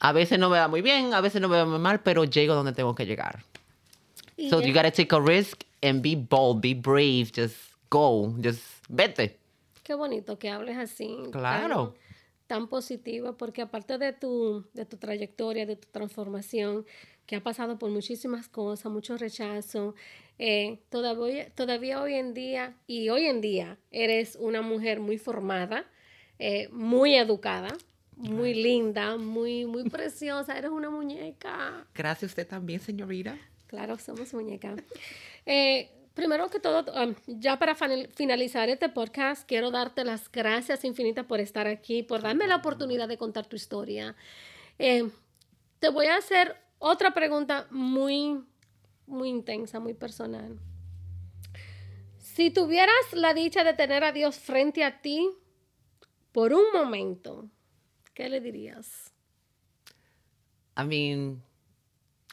a 0.00 0.10
veces 0.12 0.40
no 0.40 0.50
me 0.50 0.58
va 0.58 0.66
muy 0.66 0.82
bien, 0.82 1.14
a 1.14 1.20
veces 1.20 1.40
no 1.40 1.48
me 1.48 1.58
va 1.58 1.64
muy 1.66 1.78
mal, 1.78 2.00
pero 2.00 2.24
llego 2.24 2.54
donde 2.56 2.72
tengo 2.72 2.96
que 2.96 3.06
llegar. 3.06 3.44
Y 4.36 4.50
So 4.50 4.58
es- 4.60 4.66
you 4.66 4.72
gotta 4.74 4.90
take 4.90 5.14
a 5.14 5.20
risk 5.20 5.62
and 5.80 6.02
be 6.02 6.16
bold, 6.16 6.60
be 6.60 6.74
brave, 6.74 7.30
just 7.36 7.54
go, 7.88 8.34
just 8.42 8.62
vete. 8.88 9.36
Qué 9.90 9.96
bonito 9.96 10.38
que 10.38 10.48
hables 10.48 10.76
así. 10.76 11.16
Claro. 11.32 11.96
Tan, 12.46 12.60
tan 12.60 12.68
positivo, 12.68 13.36
porque 13.36 13.60
aparte 13.60 13.98
de 13.98 14.12
tu, 14.12 14.64
de 14.72 14.86
tu 14.86 14.98
trayectoria, 14.98 15.66
de 15.66 15.74
tu 15.74 15.88
transformación, 15.88 16.86
que 17.26 17.34
ha 17.34 17.42
pasado 17.42 17.76
por 17.76 17.90
muchísimas 17.90 18.46
cosas, 18.46 18.92
mucho 18.92 19.16
rechazo, 19.16 19.96
eh, 20.38 20.78
todavía, 20.90 21.50
todavía 21.56 22.00
hoy 22.00 22.14
en 22.14 22.34
día, 22.34 22.76
y 22.86 23.08
hoy 23.08 23.26
en 23.26 23.40
día, 23.40 23.78
eres 23.90 24.36
una 24.36 24.62
mujer 24.62 25.00
muy 25.00 25.18
formada, 25.18 25.84
eh, 26.38 26.68
muy 26.70 27.16
educada, 27.16 27.76
muy 28.14 28.54
linda, 28.54 29.16
muy, 29.16 29.66
muy 29.66 29.90
preciosa, 29.90 30.56
eres 30.56 30.70
una 30.70 30.88
muñeca. 30.88 31.84
Gracias 31.94 32.30
usted 32.30 32.46
también, 32.46 32.78
señorita. 32.78 33.36
Claro, 33.66 33.98
somos 33.98 34.32
muñeca. 34.34 34.76
Eh, 35.46 35.90
primero 36.14 36.48
que 36.50 36.60
todo, 36.60 36.84
ya 37.26 37.58
para 37.58 37.74
finalizar 37.74 38.68
este 38.68 38.88
podcast, 38.88 39.46
quiero 39.46 39.70
darte 39.70 40.04
las 40.04 40.30
gracias 40.30 40.84
infinitas 40.84 41.26
por 41.26 41.40
estar 41.40 41.66
aquí, 41.66 42.02
por 42.02 42.22
darme 42.22 42.46
la 42.46 42.56
oportunidad 42.56 43.08
de 43.08 43.16
contar 43.18 43.46
tu 43.46 43.56
historia. 43.56 44.16
Eh, 44.78 45.08
te 45.78 45.88
voy 45.88 46.06
a 46.06 46.16
hacer 46.16 46.56
otra 46.78 47.12
pregunta 47.12 47.66
muy, 47.70 48.42
muy 49.06 49.28
intensa, 49.28 49.80
muy 49.80 49.94
personal. 49.94 50.58
Si 52.18 52.50
tuvieras 52.50 53.12
la 53.12 53.34
dicha 53.34 53.64
de 53.64 53.74
tener 53.74 54.04
a 54.04 54.12
Dios 54.12 54.38
frente 54.38 54.84
a 54.84 55.00
ti 55.00 55.28
por 56.32 56.52
un 56.52 56.64
momento, 56.72 57.50
¿qué 58.14 58.28
le 58.28 58.40
dirías? 58.40 59.12
I 60.78 60.84
mean, 60.84 61.42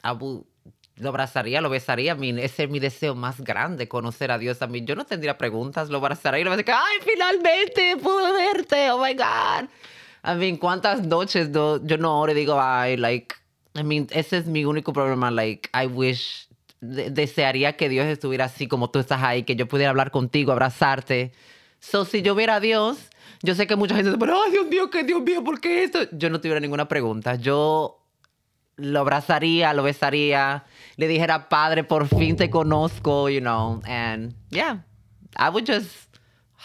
I 0.04 0.12
would- 0.12 0.46
lo 1.00 1.10
abrazaría, 1.10 1.62
lo 1.62 1.70
besaría. 1.70 2.14
I 2.14 2.18
mean, 2.18 2.40
ese 2.40 2.64
es 2.64 2.70
mi 2.70 2.80
deseo 2.80 3.16
más 3.16 3.42
grande, 3.42 3.88
conocer 3.88 4.32
a 4.32 4.38
Dios. 4.38 4.58
I 4.62 4.68
mean, 4.68 4.86
yo 4.86 4.96
no 4.96 5.06
tendría 5.06 5.38
preguntas, 5.38 5.90
lo 5.90 5.98
abrazaría 5.98 6.40
y 6.42 6.44
lo 6.44 6.50
besaría. 6.52 6.80
¡Ay, 6.80 6.98
finalmente 7.04 7.98
pude 7.98 8.32
verte! 8.32 8.92
¡Oh, 8.92 9.04
my 9.04 9.14
God! 9.14 9.70
I 10.24 10.36
mean, 10.36 10.58
¿cuántas 10.58 11.06
noches 11.06 11.52
do- 11.52 11.80
yo 11.86 11.98
no 11.98 12.20
oro 12.20 12.32
y 12.32 12.36
digo, 12.36 12.60
ay, 12.60 12.98
like, 12.98 13.36
I 13.76 13.84
mean, 13.84 14.08
ese 14.12 14.38
es 14.38 14.46
mi 14.48 14.66
único 14.66 14.92
problema, 14.92 15.30
like, 15.32 15.70
I 15.74 15.86
wish, 15.86 16.48
de- 16.82 17.12
desearía 17.12 17.78
que 17.78 17.90
Dios 17.90 18.08
estuviera 18.08 18.46
así 18.46 18.68
como 18.68 18.90
tú 18.90 19.00
estás 19.00 19.22
ahí, 19.22 19.44
que 19.44 19.56
yo 19.56 19.68
pudiera 19.68 19.92
hablar 19.92 20.12
contigo, 20.12 20.52
abrazarte. 20.52 21.32
So, 21.80 22.06
si 22.06 22.24
yo 22.24 22.34
viera 22.34 22.56
a 22.56 22.60
Dios, 22.60 22.98
yo 23.44 23.54
sé 23.54 23.68
que 23.68 23.76
mucha 23.76 23.96
gente 23.96 24.18
pone, 24.18 24.34
ay, 24.34 24.52
Dios 24.52 24.66
mío, 24.66 24.90
que 24.90 25.04
Dios 25.04 25.22
mío, 25.22 25.44
¿por 25.44 25.62
qué 25.62 25.84
esto? 25.84 26.00
Yo 26.12 26.30
no 26.32 26.42
tuviera 26.42 26.60
ninguna 26.60 26.88
pregunta. 26.88 27.36
Yo 27.36 28.04
lo 28.78 29.00
abrazaría, 29.00 29.74
lo 29.74 29.84
besaría, 29.84 30.66
le 30.98 31.08
dijera, 31.08 31.48
padre, 31.48 31.84
por 31.84 32.08
fin 32.08 32.36
te 32.36 32.50
conozco, 32.50 33.30
you 33.30 33.40
know, 33.40 33.82
and 33.86 34.36
yeah, 34.50 34.84
I 35.38 35.50
would 35.50 35.66
just 35.66 36.18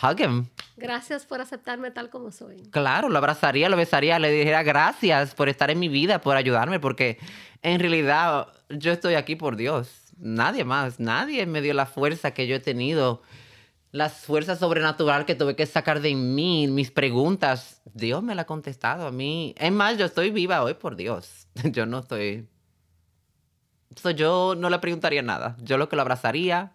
hug 0.03 0.19
him. 0.21 0.49
Gracias 0.77 1.27
por 1.27 1.41
aceptarme 1.41 1.91
tal 1.91 2.09
como 2.09 2.33
soy. 2.33 2.63
Claro, 2.71 3.09
lo 3.09 3.19
abrazaría, 3.19 3.69
lo 3.69 3.77
besaría, 3.77 4.19
le 4.19 4.31
dijera 4.31 4.63
gracias 4.63 5.35
por 5.35 5.49
estar 5.49 5.71
en 5.71 5.79
mi 5.79 5.89
vida, 5.89 6.21
por 6.21 6.37
ayudarme, 6.37 6.81
porque 6.81 7.19
en 7.63 7.79
realidad 7.79 8.49
yo 8.71 8.93
estoy 8.93 9.15
aquí 9.15 9.37
por 9.37 9.57
Dios. 9.57 10.13
Nadie 10.17 10.65
más, 10.65 10.99
nadie 10.99 11.47
me 11.47 11.61
dio 11.61 11.75
la 11.75 11.87
fuerza 11.87 12.33
que 12.33 12.47
yo 12.47 12.57
he 12.57 12.61
tenido, 12.61 13.23
la 13.91 14.09
fuerza 14.09 14.57
sobrenatural 14.57 15.27
que 15.27 15.35
tuve 15.35 15.57
que 15.57 15.67
sacar 15.67 16.01
de 16.01 16.15
mí, 16.15 16.69
mis 16.69 16.91
preguntas. 16.91 17.83
Dios 17.93 18.23
me 18.23 18.35
la 18.35 18.43
ha 18.43 18.47
contestado 18.47 19.07
a 19.07 19.13
mí. 19.13 19.55
Es 19.59 19.73
más, 19.73 19.99
yo 19.99 20.07
estoy 20.07 20.31
viva 20.31 20.63
hoy 20.63 20.75
por 20.75 20.97
Dios. 20.97 21.49
Yo 21.65 21.85
no 21.85 21.99
estoy... 21.99 22.49
So, 23.97 24.11
yo 24.11 24.55
no 24.57 24.71
le 24.71 24.79
preguntaría 24.79 25.23
nada. 25.23 25.57
Yo 25.61 25.77
lo 25.77 25.89
que 25.89 25.97
lo 25.97 26.03
abrazaría, 26.03 26.73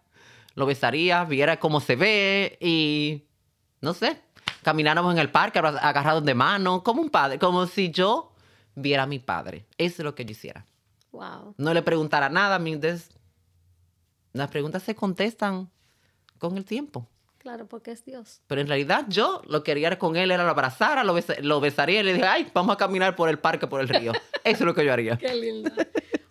lo 0.55 0.65
besaría, 0.65 1.23
viera 1.25 1.59
cómo 1.59 1.79
se 1.79 1.95
ve 1.95 2.57
y 2.61 3.23
no 3.81 3.93
sé, 3.93 4.19
camináramos 4.63 5.13
en 5.13 5.19
el 5.19 5.29
parque 5.29 5.59
agarrados 5.59 6.23
de 6.25 6.33
mano, 6.33 6.83
como 6.83 7.01
un 7.01 7.09
padre, 7.09 7.39
como 7.39 7.65
si 7.67 7.91
yo 7.91 8.33
viera 8.75 9.03
a 9.03 9.07
mi 9.07 9.19
padre. 9.19 9.65
Eso 9.77 10.01
es 10.01 10.03
lo 10.05 10.15
que 10.15 10.25
yo 10.25 10.31
hiciera. 10.31 10.65
Wow. 11.11 11.55
No 11.57 11.73
le 11.73 11.81
preguntara 11.81 12.29
nada, 12.29 12.59
las 14.33 14.49
preguntas 14.49 14.83
se 14.83 14.95
contestan 14.95 15.69
con 16.37 16.57
el 16.57 16.65
tiempo. 16.65 17.07
Claro, 17.39 17.65
porque 17.67 17.91
es 17.91 18.03
Dios. 18.03 18.41
Pero 18.47 18.61
en 18.61 18.67
realidad 18.67 19.05
yo 19.07 19.41
lo 19.47 19.63
que 19.63 19.71
haría 19.71 19.97
con 19.97 20.15
él 20.17 20.31
era 20.31 20.43
lo 20.43 20.49
abrazara, 20.49 21.03
lo, 21.03 21.13
besa- 21.13 21.39
lo 21.41 21.59
besaría 21.61 22.01
y 22.01 22.03
le 22.03 22.13
dije, 22.13 22.25
ay, 22.25 22.47
vamos 22.53 22.73
a 22.75 22.77
caminar 22.77 23.15
por 23.15 23.29
el 23.29 23.39
parque, 23.39 23.67
por 23.67 23.79
el 23.79 23.87
río. 23.87 24.11
Eso 24.43 24.57
es 24.59 24.61
lo 24.61 24.75
que 24.75 24.83
yo 24.85 24.91
haría. 24.91 25.17
Qué 25.17 25.33
linda. 25.33 25.71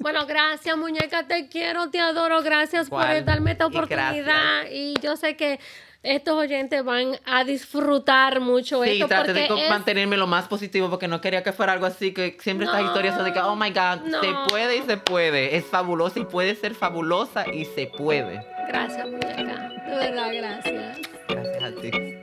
Bueno, 0.06 0.24
gracias, 0.24 0.76
muñeca, 0.76 1.26
te 1.26 1.48
quiero, 1.48 1.90
te 1.90 1.98
adoro, 1.98 2.40
gracias 2.40 2.88
por 2.88 3.24
darme 3.24 3.50
esta 3.50 3.66
oportunidad. 3.66 4.66
Y, 4.70 4.94
yo 5.02 5.16
sé 5.16 5.34
que 5.34 5.58
estos 6.04 6.36
oyentes 6.36 6.84
van 6.84 7.18
a 7.24 7.42
disfrutar 7.42 8.38
mucho 8.38 8.84
Sí, 8.84 8.90
esto 8.90 9.08
traté 9.08 9.32
de 9.32 9.46
es- 9.46 9.68
mantenerme 9.68 10.16
lo 10.16 10.28
más 10.28 10.46
positivo 10.46 10.88
porque 10.88 11.08
no 11.08 11.20
quería 11.20 11.42
que 11.42 11.50
fuera 11.52 11.72
algo 11.72 11.86
así, 11.86 12.14
que 12.14 12.36
siempre 12.40 12.66
estas 12.66 12.82
historias 12.82 13.16
son 13.16 13.24
de 13.24 13.32
que, 13.32 13.40
oh 13.40 13.56
my 13.56 13.70
God, 13.70 14.02
no. 14.04 14.20
se 14.20 14.32
puede 14.48 14.76
y 14.76 14.82
se 14.82 14.96
puede. 14.96 15.56
Es 15.56 15.64
fabulosa 15.64 16.20
y 16.20 16.24
puede 16.24 16.54
ser 16.54 16.76
fabulosa 16.76 17.44
y 17.52 17.64
se 17.64 17.88
puede. 17.88 18.46
Gracias, 18.68 19.08
muñeca. 19.08 19.72
De 19.88 19.96
verdad, 19.96 20.30
gracias. 20.32 20.98
Gracias 21.28 21.62
a 21.64 21.80
ti. 21.80 22.15